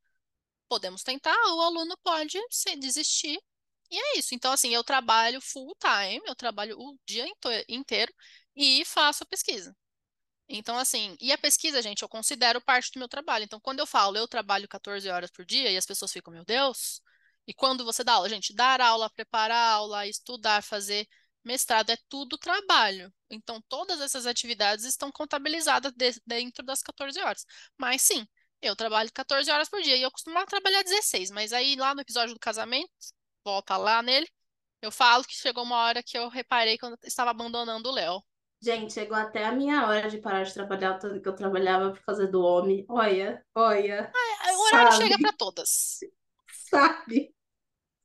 Podemos 0.71 1.03
tentar, 1.03 1.35
o 1.53 1.61
aluno 1.61 1.97
pode 2.01 2.39
se 2.49 2.77
desistir. 2.77 3.37
E 3.89 3.99
é 3.99 4.19
isso. 4.19 4.33
Então, 4.33 4.53
assim, 4.53 4.73
eu 4.73 4.85
trabalho 4.85 5.41
full 5.41 5.75
time, 5.77 6.21
eu 6.25 6.33
trabalho 6.33 6.77
o 6.79 6.97
dia 7.05 7.25
inteiro 7.67 8.13
e 8.55 8.85
faço 8.85 9.23
a 9.23 9.27
pesquisa. 9.27 9.75
Então, 10.47 10.77
assim, 10.77 11.17
e 11.19 11.33
a 11.33 11.37
pesquisa, 11.37 11.81
gente, 11.81 12.03
eu 12.03 12.09
considero 12.09 12.61
parte 12.61 12.91
do 12.93 12.99
meu 12.99 13.09
trabalho. 13.09 13.43
Então, 13.43 13.59
quando 13.59 13.79
eu 13.79 13.85
falo 13.87 14.17
eu 14.17 14.29
trabalho 14.29 14.65
14 14.69 15.09
horas 15.09 15.29
por 15.29 15.45
dia 15.45 15.69
e 15.71 15.77
as 15.77 15.85
pessoas 15.85 16.13
ficam, 16.13 16.31
meu 16.33 16.45
Deus, 16.45 17.01
e 17.45 17.53
quando 17.53 17.83
você 17.83 18.01
dá 18.03 18.13
aula, 18.13 18.29
gente, 18.29 18.53
dar 18.55 18.79
aula, 18.79 19.09
preparar 19.09 19.73
aula, 19.73 20.07
estudar, 20.07 20.63
fazer 20.63 21.05
mestrado 21.43 21.89
é 21.89 21.97
tudo 22.07 22.37
trabalho. 22.37 23.13
Então, 23.29 23.61
todas 23.67 23.99
essas 23.99 24.25
atividades 24.25 24.85
estão 24.85 25.11
contabilizadas 25.11 25.91
de, 25.93 26.13
dentro 26.25 26.65
das 26.65 26.81
14 26.81 27.19
horas. 27.19 27.45
Mas 27.77 28.01
sim, 28.03 28.25
eu 28.61 28.75
trabalho 28.75 29.11
14 29.11 29.49
horas 29.49 29.69
por 29.69 29.81
dia 29.81 29.97
e 29.97 30.01
eu 30.01 30.11
costumo 30.11 30.43
trabalhar 30.45 30.83
16, 30.83 31.31
mas 31.31 31.51
aí 31.51 31.75
lá 31.75 31.95
no 31.95 32.01
episódio 32.01 32.33
do 32.33 32.39
casamento, 32.39 32.89
volta 33.43 33.75
lá 33.77 34.01
nele, 34.01 34.27
eu 34.81 34.91
falo 34.91 35.23
que 35.23 35.35
chegou 35.35 35.63
uma 35.63 35.77
hora 35.77 36.03
que 36.03 36.17
eu 36.17 36.27
reparei 36.29 36.77
quando 36.77 36.93
eu 36.93 37.07
estava 37.07 37.31
abandonando 37.31 37.89
o 37.89 37.93
Léo. 37.93 38.23
Gente, 38.63 38.93
chegou 38.93 39.17
até 39.17 39.43
a 39.45 39.51
minha 39.51 39.87
hora 39.87 40.07
de 40.07 40.19
parar 40.19 40.43
de 40.43 40.53
trabalhar, 40.53 40.99
tanto 40.99 41.19
que 41.19 41.27
eu 41.27 41.35
trabalhava 41.35 41.91
por 41.91 42.03
causa 42.03 42.27
do 42.27 42.41
homem. 42.41 42.85
Olha, 42.87 43.43
olha. 43.55 44.11
Ah, 44.13 44.53
o 44.53 44.59
horário 44.67 44.91
sabe? 44.91 45.03
chega 45.03 45.19
para 45.19 45.33
todas. 45.33 45.99
Sabe? 46.69 47.33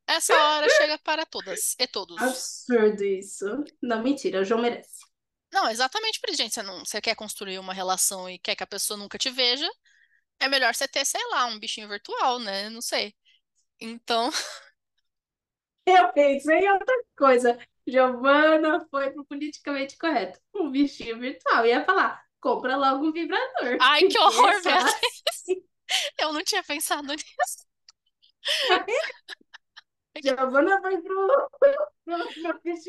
Essa 0.06 0.34
hora 0.34 0.68
chega 0.70 0.98
para 0.98 1.26
todas 1.26 1.74
e 1.78 1.86
todos. 1.86 2.16
Absurdo 2.16 3.04
isso. 3.04 3.44
Não, 3.82 4.02
mentira, 4.02 4.40
o 4.40 4.44
João 4.44 4.62
merece. 4.62 5.04
Não, 5.52 5.68
exatamente 5.68 6.20
por 6.20 6.30
isso, 6.30 6.38
gente. 6.38 6.54
Você, 6.54 6.62
não, 6.62 6.84
você 6.84 7.00
quer 7.00 7.14
construir 7.14 7.58
uma 7.58 7.74
relação 7.74 8.28
e 8.28 8.38
quer 8.38 8.54
que 8.54 8.62
a 8.62 8.66
pessoa 8.66 8.96
nunca 8.96 9.18
te 9.18 9.30
veja, 9.30 9.68
é 10.40 10.48
melhor 10.48 10.74
você 10.74 10.86
ter, 10.86 11.04
sei 11.04 11.24
lá, 11.30 11.46
um 11.46 11.58
bichinho 11.58 11.88
virtual, 11.88 12.38
né? 12.38 12.68
Não 12.68 12.80
sei. 12.80 13.14
Então. 13.80 14.30
Eu 15.86 16.12
pensei 16.12 16.58
em 16.58 16.70
outra 16.70 16.94
coisa. 17.16 17.58
Giovana 17.86 18.84
foi 18.90 19.10
pro 19.10 19.24
politicamente 19.24 19.96
correto. 19.96 20.40
Um 20.54 20.70
bichinho 20.70 21.18
virtual. 21.18 21.64
Ia 21.64 21.84
falar, 21.84 22.20
compra 22.40 22.76
logo 22.76 23.06
um 23.06 23.12
vibrador. 23.12 23.78
Ai, 23.80 24.02
que 24.08 24.18
horror, 24.18 24.60
velho. 24.62 24.86
Assim. 25.28 25.64
Eu 26.18 26.32
não 26.32 26.42
tinha 26.42 26.62
pensado 26.64 27.06
nisso. 27.06 27.66
Giovana 30.22 30.80
vai 30.80 30.98
pro, 30.98 31.50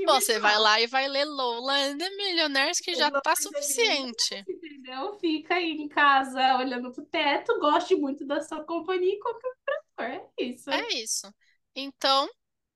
Você 0.06 0.40
vai 0.40 0.58
lá 0.60 0.80
e 0.80 0.88
vai 0.88 1.08
ler 1.08 1.26
Lola 1.26 1.74
and 1.74 1.98
the 1.98 2.10
Millionaires, 2.12 2.80
que 2.80 2.96
já 2.96 3.10
tá 3.10 3.36
suficiente. 3.36 4.46
Entendeu? 4.48 5.18
Fica 5.20 5.56
aí 5.56 5.72
em 5.72 5.88
casa 5.88 6.58
olhando 6.58 6.92
pro 6.92 7.06
teto, 7.06 7.60
goste 7.60 7.96
muito 7.96 8.26
da 8.26 8.42
sua 8.42 8.64
companhia 8.64 9.14
e 9.14 9.20
compra 9.20 9.50
um 9.50 10.04
É 10.04 10.28
isso. 10.38 10.70
É 10.70 10.88
isso. 10.94 11.34
Então, 11.76 12.30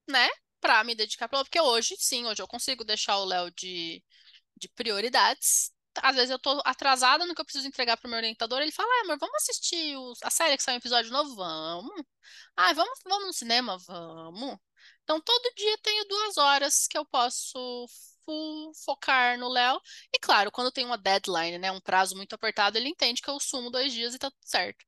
né, 0.07 0.27
pra 0.59 0.83
me 0.83 0.95
dedicar 0.95 1.27
pra 1.27 1.43
porque 1.43 1.59
hoje, 1.59 1.95
sim, 1.97 2.25
hoje 2.25 2.41
eu 2.41 2.47
consigo 2.47 2.83
deixar 2.83 3.17
o 3.17 3.25
Léo 3.25 3.51
de, 3.51 4.03
de 4.57 4.69
prioridades. 4.69 5.71
Às 5.97 6.15
vezes 6.15 6.29
eu 6.31 6.39
tô 6.39 6.61
atrasada 6.65 7.25
no 7.25 7.35
que 7.35 7.41
eu 7.41 7.45
preciso 7.45 7.67
entregar 7.67 7.97
pro 7.97 8.09
meu 8.09 8.17
orientador, 8.17 8.61
ele 8.61 8.71
fala, 8.71 8.87
ah, 8.89 9.01
amor, 9.05 9.17
vamos 9.19 9.35
assistir 9.35 9.95
a 10.23 10.29
série 10.29 10.55
que 10.57 10.63
saiu 10.63 10.75
um 10.75 10.77
episódio 10.77 11.11
novo? 11.11 11.35
Vamos. 11.35 12.03
Ah, 12.55 12.73
vamos, 12.73 12.99
vamos 13.05 13.27
no 13.27 13.33
cinema? 13.33 13.77
Vamos. 13.79 14.57
Então, 15.03 15.19
todo 15.21 15.53
dia 15.55 15.77
tenho 15.83 16.05
duas 16.07 16.37
horas 16.37 16.87
que 16.87 16.97
eu 16.97 17.05
posso 17.05 17.87
focar 18.85 19.37
no 19.37 19.49
Léo. 19.49 19.81
E 20.13 20.19
claro, 20.19 20.51
quando 20.51 20.71
tem 20.71 20.85
uma 20.85 20.97
deadline, 20.97 21.57
né, 21.57 21.71
um 21.71 21.81
prazo 21.81 22.15
muito 22.15 22.33
apertado, 22.33 22.77
ele 22.77 22.89
entende 22.89 23.21
que 23.21 23.29
eu 23.29 23.39
sumo 23.39 23.69
dois 23.69 23.91
dias 23.93 24.13
e 24.15 24.19
tá 24.19 24.29
tudo 24.31 24.45
certo. 24.45 24.85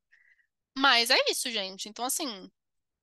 Mas 0.78 1.10
é 1.10 1.18
isso, 1.30 1.52
gente. 1.52 1.90
Então, 1.90 2.06
assim, 2.06 2.52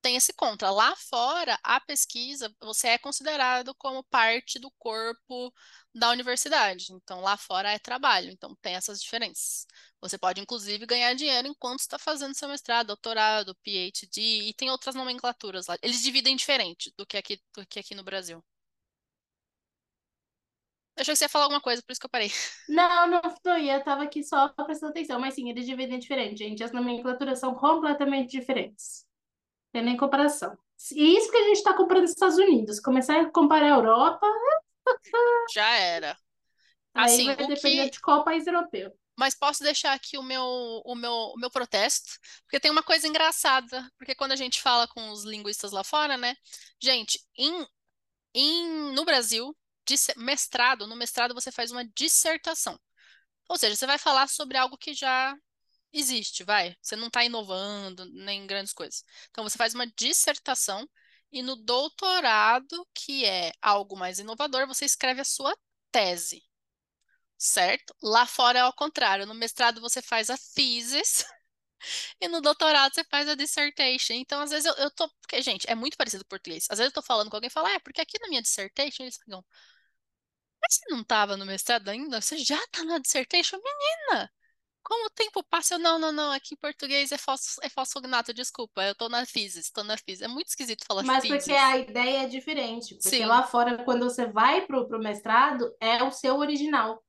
tem 0.00 0.16
esse 0.16 0.32
contra. 0.32 0.70
Lá 0.70 0.94
fora, 0.96 1.58
a 1.62 1.80
pesquisa, 1.80 2.54
você 2.60 2.88
é 2.88 2.98
considerado 2.98 3.74
como 3.74 4.02
parte 4.04 4.58
do 4.58 4.70
corpo 4.72 5.52
da 5.94 6.10
universidade. 6.10 6.92
Então, 6.92 7.20
lá 7.20 7.36
fora 7.36 7.70
é 7.72 7.78
trabalho. 7.78 8.30
Então, 8.30 8.54
tem 8.62 8.74
essas 8.74 9.00
diferenças. 9.02 9.66
Você 10.00 10.18
pode, 10.18 10.40
inclusive, 10.40 10.86
ganhar 10.86 11.14
dinheiro 11.14 11.48
enquanto 11.48 11.80
está 11.80 11.98
fazendo 11.98 12.34
seu 12.34 12.48
mestrado, 12.48 12.88
doutorado, 12.88 13.54
PhD, 13.62 14.20
e 14.48 14.54
tem 14.54 14.70
outras 14.70 14.94
nomenclaturas 14.94 15.66
lá. 15.66 15.76
Eles 15.82 16.02
dividem 16.02 16.36
diferente 16.36 16.92
do 16.96 17.06
que 17.06 17.16
aqui, 17.16 17.40
do 17.54 17.66
que 17.66 17.78
aqui 17.78 17.94
no 17.94 18.04
Brasil. 18.04 18.42
Eu 20.96 21.02
achei 21.02 21.14
que 21.14 21.18
você 21.18 21.24
ia 21.24 21.28
falar 21.28 21.44
alguma 21.46 21.60
coisa, 21.62 21.82
por 21.82 21.92
isso 21.92 22.00
que 22.00 22.06
eu 22.06 22.10
parei. 22.10 22.30
Não, 22.68 23.06
não 23.06 23.20
estou. 23.26 23.56
Eu 23.56 23.78
estava 23.78 24.02
aqui 24.04 24.22
só 24.22 24.48
prestando 24.50 24.90
atenção. 24.92 25.18
Mas 25.18 25.34
sim, 25.34 25.48
eles 25.50 25.66
dividem 25.66 25.98
diferente, 25.98 26.36
gente. 26.38 26.62
As 26.62 26.72
nomenclaturas 26.72 27.38
são 27.40 27.54
completamente 27.54 28.30
diferentes. 28.30 29.09
Tem 29.72 29.82
nem 29.84 29.96
comparação. 29.96 30.56
E 30.92 31.16
isso 31.16 31.30
que 31.30 31.36
a 31.36 31.44
gente 31.44 31.56
está 31.58 31.74
comprando 31.74 32.02
nos 32.02 32.10
Estados 32.10 32.36
Unidos. 32.36 32.80
Começar 32.80 33.20
a 33.20 33.30
comparar 33.30 33.66
a 33.66 33.76
Europa. 33.76 34.26
Já 35.54 35.70
era. 35.76 36.16
Assim, 36.94 37.28
Aí 37.28 37.36
vai 37.36 37.46
depender 37.46 37.84
que... 37.84 37.90
de 37.90 38.00
qual 38.00 38.24
país 38.24 38.46
europeu. 38.46 38.92
Mas 39.16 39.34
posso 39.34 39.62
deixar 39.62 39.92
aqui 39.92 40.16
o 40.16 40.22
meu, 40.22 40.42
o, 40.42 40.94
meu, 40.94 41.12
o 41.12 41.36
meu 41.36 41.50
protesto, 41.50 42.18
porque 42.44 42.58
tem 42.58 42.70
uma 42.70 42.82
coisa 42.82 43.06
engraçada, 43.06 43.86
porque 43.98 44.14
quando 44.14 44.32
a 44.32 44.36
gente 44.36 44.62
fala 44.62 44.88
com 44.88 45.10
os 45.10 45.24
linguistas 45.24 45.72
lá 45.72 45.84
fora, 45.84 46.16
né? 46.16 46.34
Gente, 46.82 47.20
em, 47.36 47.66
em, 48.34 48.94
no 48.94 49.04
Brasil, 49.04 49.54
mestrado, 50.16 50.86
no 50.86 50.96
mestrado 50.96 51.34
você 51.34 51.52
faz 51.52 51.70
uma 51.70 51.84
dissertação. 51.94 52.80
Ou 53.48 53.58
seja, 53.58 53.76
você 53.76 53.86
vai 53.86 53.98
falar 53.98 54.28
sobre 54.28 54.56
algo 54.56 54.78
que 54.78 54.94
já 54.94 55.36
existe, 55.92 56.44
vai. 56.44 56.76
Você 56.80 56.96
não 56.96 57.08
está 57.08 57.24
inovando 57.24 58.04
nem 58.12 58.46
grandes 58.46 58.72
coisas. 58.72 59.04
Então, 59.30 59.44
você 59.44 59.58
faz 59.58 59.74
uma 59.74 59.86
dissertação 59.86 60.88
e 61.32 61.42
no 61.42 61.56
doutorado, 61.56 62.86
que 62.94 63.24
é 63.24 63.52
algo 63.62 63.96
mais 63.96 64.18
inovador, 64.18 64.66
você 64.66 64.84
escreve 64.84 65.20
a 65.20 65.24
sua 65.24 65.56
tese, 65.92 66.42
certo? 67.38 67.94
Lá 68.02 68.26
fora 68.26 68.58
é 68.58 68.62
ao 68.62 68.72
contrário. 68.72 69.26
No 69.26 69.34
mestrado, 69.34 69.80
você 69.80 70.02
faz 70.02 70.30
a 70.30 70.38
thesis 70.54 71.24
e 72.20 72.28
no 72.28 72.40
doutorado, 72.40 72.94
você 72.94 73.04
faz 73.04 73.28
a 73.28 73.34
dissertation. 73.34 74.14
Então, 74.14 74.40
às 74.42 74.50
vezes, 74.50 74.66
eu, 74.66 74.74
eu 74.76 74.90
tô... 74.92 75.08
Porque, 75.22 75.42
gente, 75.42 75.70
é 75.70 75.74
muito 75.74 75.96
parecido 75.96 76.24
com 76.24 76.28
português. 76.30 76.66
Às 76.70 76.78
vezes, 76.78 76.90
eu 76.92 76.94
tô 76.94 77.02
falando 77.06 77.30
com 77.30 77.36
alguém 77.36 77.48
e 77.48 77.52
falo, 77.52 77.68
é, 77.68 77.78
porque 77.80 78.00
aqui 78.00 78.18
na 78.20 78.28
minha 78.28 78.42
dissertation, 78.42 79.04
eles 79.04 79.18
falam, 79.18 79.44
mas 80.62 80.74
você 80.74 80.84
não 80.90 81.00
estava 81.02 81.36
no 81.36 81.44
mestrado 81.46 81.88
ainda? 81.88 82.20
Você 82.20 82.38
já 82.38 82.56
está 82.64 82.82
na 82.84 82.98
dissertation? 82.98 83.58
Menina! 83.58 84.30
Como 84.82 85.06
o 85.06 85.10
tempo 85.10 85.42
passa, 85.44 85.74
eu, 85.74 85.78
não, 85.78 85.98
não, 85.98 86.10
não, 86.10 86.32
aqui 86.32 86.54
em 86.54 86.56
português 86.56 87.12
é 87.12 87.18
falso, 87.18 87.60
é 87.62 87.68
fosfognato, 87.68 88.32
desculpa, 88.32 88.82
eu 88.82 88.94
tô 88.94 89.08
na 89.08 89.26
physis, 89.26 89.70
tô 89.70 89.84
na 89.84 89.96
physis. 89.96 90.22
É 90.22 90.28
muito 90.28 90.48
esquisito 90.48 90.84
falar 90.86 91.02
Mas 91.04 91.26
porque 91.26 91.52
a 91.52 91.76
ideia 91.76 92.24
é 92.24 92.26
diferente, 92.26 92.94
porque 92.94 93.10
Sim. 93.10 93.24
lá 93.26 93.42
fora, 93.42 93.84
quando 93.84 94.04
você 94.04 94.26
vai 94.26 94.66
pro, 94.66 94.88
pro 94.88 94.98
mestrado, 94.98 95.74
é 95.78 96.02
o 96.02 96.10
seu 96.10 96.36
original. 96.38 97.04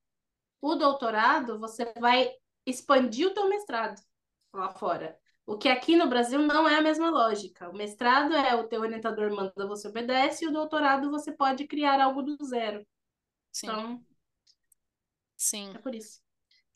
O 0.61 0.75
doutorado, 0.75 1.59
você 1.59 1.91
vai 1.99 2.29
expandir 2.65 3.27
o 3.27 3.33
teu 3.33 3.47
mestrado 3.49 3.99
lá 4.53 4.69
fora. 4.69 5.17
O 5.45 5.57
que 5.57 5.67
aqui 5.67 5.95
no 5.95 6.07
Brasil 6.07 6.39
não 6.39 6.67
é 6.67 6.75
a 6.75 6.81
mesma 6.81 7.09
lógica. 7.09 7.69
O 7.69 7.73
mestrado 7.73 8.33
é 8.33 8.53
o 8.53 8.67
teu 8.67 8.81
orientador 8.81 9.33
manda, 9.33 9.67
você 9.67 9.87
obedece, 9.87 10.45
e 10.45 10.47
o 10.47 10.51
doutorado 10.51 11.09
você 11.09 11.31
pode 11.31 11.65
criar 11.67 11.99
algo 11.99 12.21
do 12.21 12.37
zero. 12.45 12.85
Sim. 13.51 13.67
Então, 13.67 14.05
Sim. 15.35 15.71
É 15.73 15.79
por 15.79 15.95
isso. 15.95 16.20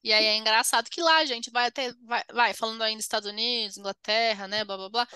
E 0.06 0.14
aí 0.14 0.24
é 0.24 0.38
engraçado 0.38 0.88
que 0.88 1.02
lá 1.02 1.18
a 1.18 1.26
gente 1.26 1.50
vai 1.50 1.66
até, 1.66 1.92
vai, 2.04 2.24
vai 2.32 2.54
falando 2.54 2.84
ainda 2.84 3.02
Estados 3.02 3.28
Unidos, 3.28 3.76
Inglaterra, 3.76 4.48
né, 4.48 4.64
blá 4.64 4.78
blá 4.78 4.90
blá. 4.90 5.08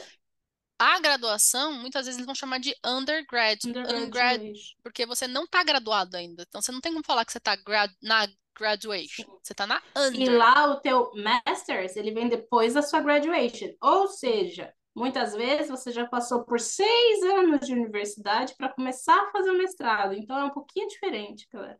A 0.79 0.99
graduação, 0.99 1.73
muitas 1.73 2.05
vezes 2.05 2.17
eles 2.17 2.25
vão 2.25 2.33
chamar 2.33 2.59
de 2.59 2.75
undergrad, 2.83 3.59
undergrad 3.65 4.41
porque 4.81 5.05
você 5.05 5.27
não 5.27 5.43
está 5.43 5.63
graduado 5.63 6.17
ainda. 6.17 6.43
Então 6.47 6.59
você 6.59 6.71
não 6.71 6.81
tem 6.81 6.91
como 6.91 7.05
falar 7.05 7.23
que 7.23 7.31
você 7.31 7.37
está 7.37 7.55
grad, 7.55 7.91
na 8.01 8.27
graduation. 8.57 9.25
Você 9.43 9.53
está 9.53 9.67
na 9.67 9.79
under. 9.95 10.21
E 10.21 10.25
lá 10.27 10.71
o 10.71 10.79
teu 10.79 11.11
masters, 11.13 11.95
ele 11.95 12.11
vem 12.11 12.27
depois 12.27 12.73
da 12.73 12.81
sua 12.81 12.99
graduation. 12.99 13.69
Ou 13.79 14.07
seja, 14.07 14.73
muitas 14.95 15.35
vezes 15.35 15.69
você 15.69 15.91
já 15.91 16.07
passou 16.07 16.45
por 16.45 16.59
seis 16.59 17.21
anos 17.21 17.59
de 17.67 17.73
universidade 17.73 18.55
para 18.57 18.69
começar 18.69 19.21
a 19.21 19.31
fazer 19.31 19.51
o 19.51 19.57
mestrado. 19.57 20.13
Então 20.13 20.35
é 20.35 20.45
um 20.45 20.49
pouquinho 20.49 20.87
diferente, 20.87 21.47
galera. 21.53 21.79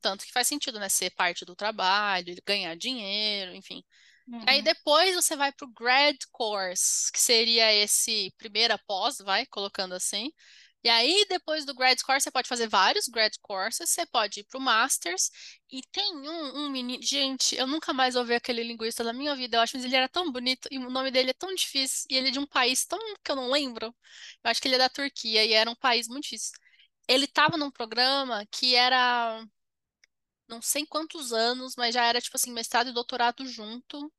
Tanto 0.00 0.24
que 0.24 0.32
faz 0.32 0.46
sentido, 0.46 0.78
né? 0.78 0.88
Ser 0.88 1.10
parte 1.10 1.44
do 1.44 1.54
trabalho, 1.54 2.34
ganhar 2.46 2.76
dinheiro, 2.76 3.54
enfim. 3.54 3.82
Uhum. 4.26 4.44
Aí 4.46 4.62
depois 4.62 5.14
você 5.14 5.36
vai 5.36 5.52
para 5.52 5.66
o 5.66 5.72
grad 5.72 6.16
course, 6.30 7.10
que 7.12 7.20
seria 7.20 7.72
esse 7.72 8.32
primeira 8.38 8.78
pós, 8.78 9.18
vai 9.18 9.44
colocando 9.46 9.94
assim. 9.94 10.30
E 10.82 10.88
aí, 10.88 11.26
depois 11.28 11.66
do 11.66 11.74
grad 11.74 12.00
course, 12.00 12.24
você 12.24 12.30
pode 12.30 12.48
fazer 12.48 12.66
vários 12.66 13.06
grad 13.06 13.34
courses, 13.42 13.90
você 13.90 14.06
pode 14.06 14.40
ir 14.40 14.44
para 14.44 14.58
o 14.58 14.62
masters. 14.62 15.30
E 15.70 15.82
tem 15.92 16.16
um, 16.16 16.64
um 16.64 16.70
menino. 16.70 17.02
Gente, 17.02 17.54
eu 17.54 17.66
nunca 17.66 17.92
mais 17.92 18.16
ouvi 18.16 18.34
aquele 18.34 18.62
linguista 18.62 19.04
na 19.04 19.12
minha 19.12 19.36
vida. 19.36 19.56
Eu 19.58 19.60
acho 19.60 19.72
que 19.78 19.84
ele 19.84 19.94
era 19.94 20.08
tão 20.08 20.32
bonito 20.32 20.68
e 20.70 20.78
o 20.78 20.88
nome 20.90 21.10
dele 21.10 21.30
é 21.30 21.34
tão 21.34 21.54
difícil. 21.54 22.06
E 22.10 22.16
ele 22.16 22.28
é 22.28 22.30
de 22.30 22.38
um 22.38 22.46
país 22.46 22.86
tão 22.86 22.98
que 23.22 23.30
eu 23.30 23.36
não 23.36 23.50
lembro. 23.50 23.94
Eu 24.42 24.50
acho 24.50 24.60
que 24.60 24.68
ele 24.68 24.76
é 24.76 24.78
da 24.78 24.88
Turquia 24.88 25.44
e 25.44 25.52
era 25.52 25.70
um 25.70 25.74
país 25.74 26.08
muito 26.08 26.24
difícil. 26.24 26.52
Ele 27.06 27.26
estava 27.26 27.56
num 27.58 27.70
programa 27.70 28.46
que 28.50 28.74
era. 28.74 29.44
Não 30.50 30.60
sei 30.60 30.84
quantos 30.86 31.32
anos, 31.32 31.74
mas 31.76 31.94
já 31.94 32.04
era 32.04 32.20
tipo 32.20 32.36
assim, 32.36 32.52
mestrado 32.52 32.90
e 32.90 32.92
doutorado 32.92 33.46
junto. 33.46 34.12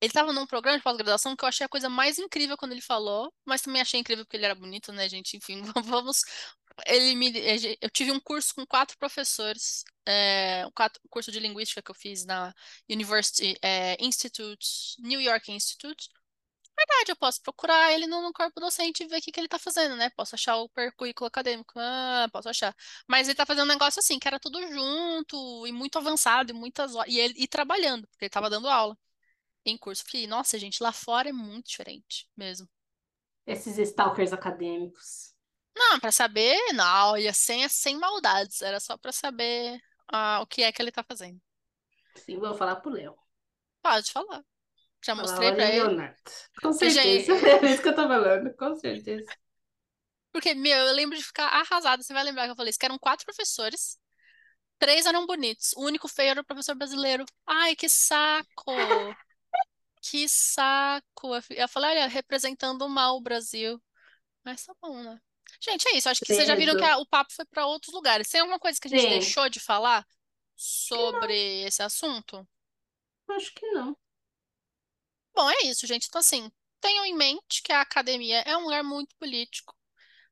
Ele 0.00 0.10
estava 0.10 0.32
num 0.32 0.46
programa 0.46 0.76
de 0.78 0.84
pós-graduação 0.84 1.36
que 1.36 1.44
eu 1.44 1.48
achei 1.48 1.64
a 1.64 1.68
coisa 1.68 1.88
mais 1.88 2.18
incrível 2.18 2.56
quando 2.58 2.72
ele 2.72 2.80
falou, 2.82 3.32
mas 3.44 3.62
também 3.62 3.80
achei 3.80 4.00
incrível 4.00 4.24
porque 4.24 4.36
ele 4.36 4.44
era 4.44 4.54
bonito, 4.54 4.92
né, 4.92 5.08
gente? 5.08 5.36
Enfim, 5.36 5.62
vamos. 5.84 6.22
Ele 6.86 7.14
me, 7.14 7.32
eu 7.80 7.88
tive 7.88 8.10
um 8.10 8.20
curso 8.20 8.54
com 8.54 8.66
quatro 8.66 8.98
professores, 8.98 9.84
é, 10.06 10.66
um 10.66 11.08
curso 11.08 11.30
de 11.30 11.38
linguística 11.38 11.80
que 11.80 11.90
eu 11.90 11.94
fiz 11.94 12.24
na 12.24 12.52
University 12.90 13.56
é, 13.62 13.96
Institute, 14.04 14.96
New 14.98 15.20
York 15.20 15.52
Institute. 15.52 16.08
Verdade, 16.86 17.12
eu 17.12 17.16
posso 17.16 17.40
procurar 17.42 17.92
ele 17.92 18.06
no, 18.06 18.20
no 18.20 18.32
corpo 18.32 18.60
docente 18.60 19.02
e 19.02 19.06
ver 19.06 19.18
o 19.18 19.22
que, 19.22 19.32
que 19.32 19.40
ele 19.40 19.48
tá 19.48 19.58
fazendo, 19.58 19.96
né? 19.96 20.10
Posso 20.10 20.34
achar 20.34 20.56
o 20.56 20.68
currículo 20.96 21.26
acadêmico, 21.26 21.72
ah, 21.78 22.28
posso 22.32 22.48
achar. 22.48 22.74
Mas 23.08 23.26
ele 23.26 23.34
tá 23.36 23.46
fazendo 23.46 23.64
um 23.64 23.72
negócio 23.72 24.00
assim, 24.00 24.18
que 24.18 24.28
era 24.28 24.38
tudo 24.38 24.60
junto 24.68 25.66
e 25.66 25.72
muito 25.72 25.96
avançado 25.98 26.50
e 26.50 26.54
muitas 26.54 26.92
e 27.06 27.18
ele 27.18 27.34
e 27.36 27.48
trabalhando, 27.48 28.06
porque 28.08 28.26
ele 28.26 28.30
tava 28.30 28.50
dando 28.50 28.68
aula 28.68 28.96
em 29.64 29.76
curso. 29.78 30.04
Fiquei, 30.04 30.26
nossa, 30.26 30.58
gente, 30.58 30.82
lá 30.82 30.92
fora 30.92 31.30
é 31.30 31.32
muito 31.32 31.68
diferente 31.68 32.28
mesmo. 32.36 32.68
Esses 33.46 33.78
stalkers 33.78 34.32
acadêmicos. 34.32 35.34
Não, 35.76 35.98
para 35.98 36.12
saber, 36.12 36.56
não, 36.72 37.12
olha, 37.12 37.32
sem, 37.32 37.68
sem 37.68 37.98
maldades, 37.98 38.62
era 38.62 38.78
só 38.78 38.96
para 38.96 39.12
saber 39.12 39.80
ah, 40.08 40.40
o 40.42 40.46
que 40.46 40.62
é 40.62 40.70
que 40.70 40.80
ele 40.80 40.92
tá 40.92 41.02
fazendo. 41.02 41.40
Sim, 42.16 42.38
vou 42.38 42.54
falar 42.54 42.76
pro 42.76 42.92
Léo. 42.92 43.16
Pode 43.82 44.12
falar. 44.12 44.44
Já 45.04 45.14
mostrei 45.14 45.52
pra 45.52 45.68
ele. 45.68 45.82
Leonardo. 45.82 46.18
Com 46.62 46.72
certeza. 46.72 47.32
É 47.66 47.72
isso 47.72 47.82
que 47.82 47.88
eu 47.88 47.94
tô 47.94 48.08
falando, 48.08 48.54
com 48.56 48.74
certeza. 48.76 49.24
Porque, 50.32 50.54
meu, 50.54 50.76
eu 50.76 50.92
lembro 50.94 51.16
de 51.16 51.22
ficar 51.22 51.46
arrasada. 51.46 52.02
Você 52.02 52.12
vai 52.12 52.24
lembrar 52.24 52.46
que 52.46 52.50
eu 52.52 52.56
falei 52.56 52.70
isso, 52.70 52.78
que 52.78 52.86
eram 52.86 52.98
quatro 52.98 53.24
professores. 53.24 53.98
Três 54.78 55.06
eram 55.06 55.26
bonitos. 55.26 55.72
O 55.76 55.82
único 55.84 56.08
feio 56.08 56.30
era 56.30 56.40
o 56.40 56.44
professor 56.44 56.74
brasileiro. 56.74 57.24
Ai, 57.46 57.76
que 57.76 57.88
saco! 57.88 58.72
Que 60.02 60.28
saco! 60.28 61.30
Eu 61.50 61.68
falei, 61.68 61.90
olha, 61.90 62.06
representando 62.06 62.88
mal 62.88 63.16
o 63.16 63.20
Brasil. 63.22 63.80
Mas 64.44 64.64
tá 64.64 64.74
bom, 64.82 65.02
né? 65.02 65.18
Gente, 65.60 65.88
é 65.88 65.96
isso. 65.96 66.08
Acho 66.08 66.20
que 66.20 66.34
vocês 66.34 66.46
já 66.46 66.54
viram 66.54 66.76
que 66.76 66.84
a- 66.84 66.98
o 66.98 67.06
papo 67.06 67.32
foi 67.32 67.44
para 67.46 67.66
outros 67.66 67.94
lugares. 67.94 68.28
Tem 68.28 68.40
alguma 68.40 68.58
coisa 68.58 68.78
que 68.80 68.88
a 68.88 68.90
gente 68.90 69.02
Sim. 69.02 69.08
deixou 69.10 69.48
de 69.48 69.60
falar 69.60 70.04
sobre 70.56 71.62
esse 71.64 71.82
assunto? 71.82 72.46
Acho 73.30 73.54
que 73.54 73.66
não. 73.70 73.96
Bom, 75.34 75.50
é 75.50 75.66
isso, 75.66 75.86
gente. 75.86 76.06
Então, 76.06 76.20
assim, 76.20 76.50
tenham 76.80 77.04
em 77.04 77.14
mente 77.14 77.62
que 77.62 77.72
a 77.72 77.80
academia 77.80 78.40
é 78.40 78.56
um 78.56 78.64
lugar 78.64 78.84
muito 78.84 79.14
político. 79.16 79.74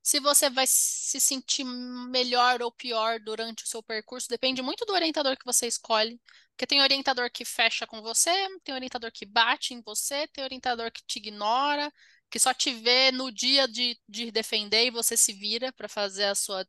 Se 0.03 0.19
você 0.19 0.51
vai 0.51 0.67
se 0.67 1.21
sentir 1.21 1.65
melhor 1.65 2.61
ou 2.61 2.73
pior 2.73 3.21
durante 3.21 3.65
o 3.65 3.67
seu 3.67 3.83
percurso, 3.83 4.29
depende 4.29 4.61
muito 4.61 4.85
do 4.85 4.93
orientador 4.93 5.37
que 5.37 5.45
você 5.45 5.67
escolhe. 5.67 6.21
Porque 6.51 6.67
tem 6.67 6.83
orientador 6.83 7.31
que 7.31 7.45
fecha 7.45 7.87
com 7.87 8.03
você, 8.03 8.31
tem 8.65 8.75
orientador 8.75 9.11
que 9.13 9.25
bate 9.25 9.75
em 9.75 9.81
você, 9.81 10.27
tem 10.29 10.43
orientador 10.43 10.91
que 10.91 11.03
te 11.07 11.19
ignora, 11.19 11.93
que 12.29 12.39
só 12.39 12.53
te 12.53 12.73
vê 12.73 13.13
no 13.13 13.31
dia 13.31 13.69
de, 13.69 13.99
de 14.09 14.31
defender 14.31 14.87
e 14.87 14.91
você 14.91 15.17
se 15.17 15.33
vira 15.33 15.73
para 15.73 15.89
fazer 15.89 16.25
a 16.25 16.35
sua. 16.35 16.67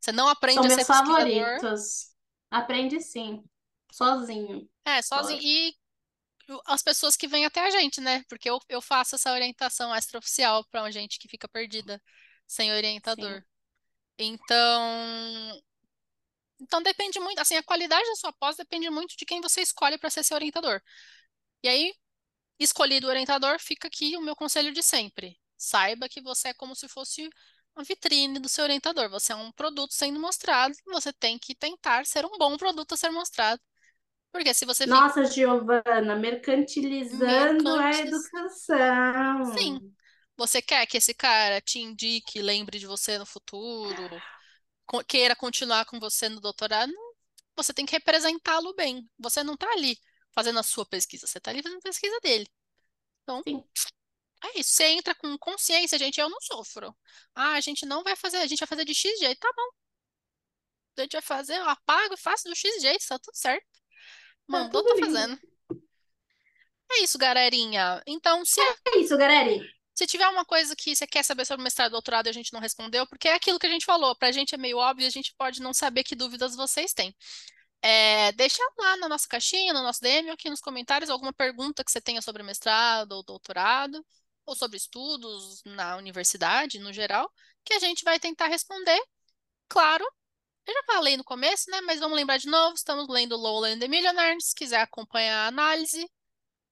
Você 0.00 0.12
não 0.12 0.28
aprende 0.28 0.56
São 0.56 0.66
a 0.66 0.68
ser 0.68 0.76
meus 0.76 0.86
favoritos. 0.86 2.14
Aprende 2.50 3.00
sim. 3.00 3.42
Sozinho. 3.90 4.68
É, 4.84 5.00
sozinho. 5.00 5.40
E 5.42 5.74
as 6.66 6.82
pessoas 6.82 7.16
que 7.16 7.28
vêm 7.28 7.44
até 7.46 7.60
a 7.60 7.70
gente, 7.70 8.00
né? 8.00 8.24
Porque 8.28 8.48
eu, 8.48 8.58
eu 8.68 8.80
faço 8.82 9.14
essa 9.14 9.32
orientação 9.32 9.94
extraoficial 9.94 10.64
para 10.66 10.90
gente 10.90 11.18
que 11.18 11.28
fica 11.28 11.48
perdida 11.48 12.02
sem 12.46 12.72
orientador. 12.72 13.42
Então, 14.18 15.62
então 16.60 16.82
depende 16.82 17.18
muito, 17.20 17.38
assim, 17.40 17.56
a 17.56 17.62
qualidade 17.62 18.06
da 18.08 18.16
sua 18.16 18.32
pós 18.32 18.56
depende 18.56 18.88
muito 18.90 19.16
de 19.16 19.24
quem 19.24 19.40
você 19.40 19.60
escolhe 19.62 19.98
para 19.98 20.10
ser 20.10 20.24
seu 20.24 20.36
orientador. 20.36 20.80
E 21.62 21.68
aí, 21.68 21.94
escolhido 22.58 23.06
o 23.06 23.10
orientador, 23.10 23.58
fica 23.60 23.88
aqui 23.88 24.16
o 24.16 24.22
meu 24.22 24.36
conselho 24.36 24.72
de 24.72 24.82
sempre. 24.82 25.38
Saiba 25.56 26.08
que 26.08 26.20
você 26.22 26.48
é 26.48 26.54
como 26.54 26.74
se 26.76 26.88
fosse 26.88 27.28
uma 27.76 27.84
vitrine 27.84 28.38
do 28.38 28.48
seu 28.48 28.64
orientador. 28.64 29.10
Você 29.10 29.32
é 29.32 29.36
um 29.36 29.52
produto 29.52 29.92
sendo 29.94 30.20
mostrado, 30.20 30.74
você 30.86 31.12
tem 31.12 31.38
que 31.38 31.54
tentar 31.54 32.06
ser 32.06 32.24
um 32.24 32.38
bom 32.38 32.56
produto 32.56 32.92
a 32.94 32.96
ser 32.96 33.10
mostrado. 33.10 33.60
Porque 34.34 34.52
se 34.52 34.64
você 34.64 34.82
fica 34.82 34.96
Nossa, 34.96 35.26
Giovana, 35.26 36.16
mercantilizando 36.16 37.76
a 37.76 37.90
educação. 37.92 39.44
Sim. 39.56 39.94
Você 40.36 40.60
quer 40.60 40.84
que 40.86 40.96
esse 40.96 41.14
cara 41.14 41.60
te 41.60 41.78
indique, 41.78 42.42
lembre 42.42 42.80
de 42.80 42.84
você 42.84 43.16
no 43.16 43.24
futuro, 43.24 44.20
queira 45.06 45.36
continuar 45.36 45.84
com 45.84 46.00
você 46.00 46.28
no 46.28 46.40
doutorado? 46.40 46.92
Você 47.54 47.72
tem 47.72 47.86
que 47.86 47.92
representá-lo 47.92 48.74
bem. 48.74 49.08
Você 49.20 49.44
não 49.44 49.54
está 49.54 49.70
ali 49.70 49.96
fazendo 50.32 50.58
a 50.58 50.64
sua 50.64 50.84
pesquisa, 50.84 51.28
você 51.28 51.38
está 51.38 51.52
ali 51.52 51.62
fazendo 51.62 51.78
a 51.78 51.82
pesquisa 51.82 52.18
dele. 52.20 52.48
Então, 53.22 53.40
Sim. 53.46 53.62
é 54.42 54.58
isso. 54.58 54.70
Você 54.70 54.84
entra 54.86 55.14
com 55.14 55.38
consciência, 55.38 55.96
gente, 55.96 56.18
eu 56.20 56.28
não 56.28 56.40
sofro. 56.40 56.92
Ah, 57.36 57.52
a 57.52 57.60
gente 57.60 57.86
não 57.86 58.02
vai 58.02 58.16
fazer, 58.16 58.38
a 58.38 58.46
gente 58.48 58.58
vai 58.58 58.66
fazer 58.66 58.84
de 58.84 58.96
X 58.96 59.16
jeito, 59.16 59.38
tá 59.38 59.52
bom. 59.54 59.70
A 60.98 61.02
gente 61.02 61.12
vai 61.12 61.22
fazer, 61.22 61.56
eu 61.56 61.68
apago 61.68 62.14
e 62.14 62.20
faço 62.20 62.48
do 62.48 62.56
X 62.56 62.82
jeito, 62.82 63.06
tá 63.06 63.16
tudo 63.16 63.36
certo. 63.36 63.83
Mandou, 64.46 64.82
tudo 64.82 65.00
tá 65.00 65.06
fazendo. 65.06 65.38
É 66.92 67.02
isso, 67.02 67.18
galerinha. 67.18 68.02
Então, 68.06 68.44
se 68.44 68.60
É 68.60 68.98
isso, 68.98 69.16
galera. 69.16 69.50
Se 69.94 70.06
tiver 70.06 70.28
uma 70.28 70.44
coisa 70.44 70.74
que 70.74 70.94
você 70.94 71.06
quer 71.06 71.22
saber 71.22 71.44
sobre 71.44 71.62
mestrado 71.62 71.90
e 71.90 71.92
doutorado 71.92 72.26
e 72.26 72.30
a 72.30 72.32
gente 72.32 72.52
não 72.52 72.60
respondeu, 72.60 73.06
porque 73.06 73.28
é 73.28 73.34
aquilo 73.34 73.60
que 73.60 73.66
a 73.66 73.70
gente 73.70 73.84
falou, 73.84 74.14
pra 74.16 74.32
gente 74.32 74.54
é 74.54 74.58
meio 74.58 74.78
óbvio, 74.78 75.06
a 75.06 75.10
gente 75.10 75.32
pode 75.38 75.62
não 75.62 75.72
saber 75.72 76.02
que 76.02 76.16
dúvidas 76.16 76.56
vocês 76.56 76.92
têm. 76.92 77.14
É, 77.80 78.32
deixa 78.32 78.62
lá 78.78 78.96
na 78.96 79.08
nossa 79.08 79.28
caixinha, 79.28 79.72
no 79.72 79.82
nosso 79.82 80.00
DM, 80.00 80.28
ou 80.28 80.34
aqui 80.34 80.50
nos 80.50 80.60
comentários, 80.60 81.10
alguma 81.10 81.32
pergunta 81.32 81.84
que 81.84 81.92
você 81.92 82.00
tenha 82.00 82.20
sobre 82.22 82.42
mestrado 82.42 83.12
ou 83.12 83.22
doutorado, 83.22 84.04
ou 84.46 84.56
sobre 84.56 84.76
estudos 84.78 85.62
na 85.64 85.96
universidade, 85.96 86.78
no 86.78 86.92
geral, 86.92 87.30
que 87.64 87.74
a 87.74 87.78
gente 87.78 88.02
vai 88.02 88.18
tentar 88.18 88.48
responder. 88.48 89.00
Claro, 89.68 90.04
eu 90.66 90.74
já 90.74 90.82
falei 90.86 91.16
no 91.16 91.24
começo, 91.24 91.70
né? 91.70 91.80
Mas 91.82 92.00
vamos 92.00 92.16
lembrar 92.16 92.38
de 92.38 92.48
novo, 92.48 92.74
estamos 92.74 93.08
lendo 93.08 93.36
Lowland 93.36 93.80
the 93.80 93.88
Millionaire, 93.88 94.40
se 94.40 94.54
quiser 94.54 94.80
acompanhar 94.80 95.44
a 95.44 95.48
análise, 95.48 96.08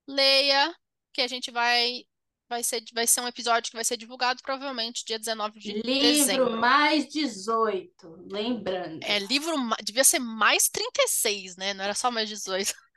leia, 0.09 0.74
que 1.12 1.22
a 1.22 1.28
gente 1.28 1.51
vai 1.51 2.05
vai 2.49 2.62
ser 2.62 2.82
vai 2.93 3.07
ser 3.07 3.20
um 3.22 3.28
episódio 3.28 3.70
que 3.70 3.76
vai 3.76 3.84
ser 3.84 3.97
divulgado 3.97 4.43
provavelmente 4.43 5.05
dia 5.07 5.18
19 5.18 5.59
de 5.61 5.72
Livro 5.84 5.99
dezembro. 5.99 6.51
mais 6.51 7.09
18, 7.09 8.26
lembrando. 8.30 9.03
É 9.03 9.18
livro, 9.18 9.55
devia 9.82 10.05
ser 10.05 10.18
mais 10.18 10.68
36, 10.68 11.57
né? 11.57 11.74
Não 11.74 11.84
era 11.84 11.95
só 11.95 12.11
mais 12.11 12.28
18. 12.28 12.74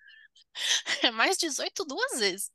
É 1.03 1.11
mais 1.11 1.37
18 1.37 1.85
duas 1.85 2.19
vezes. 2.19 2.51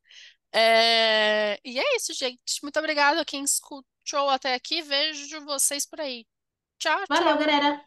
É, 0.53 1.61
E 1.65 1.79
é 1.79 1.97
isso, 1.97 2.13
gente. 2.15 2.63
Muito 2.63 2.79
obrigada 2.79 3.21
a 3.21 3.25
quem 3.25 3.45
escutou 3.45 4.29
até 4.31 4.55
aqui. 4.55 4.83
Vejo 4.83 5.45
vocês 5.45 5.87
por 5.87 6.01
aí. 6.01 6.27
Tchau, 6.79 7.07
Valeu, 7.09 7.37
tchau. 7.37 7.39
galera. 7.39 7.85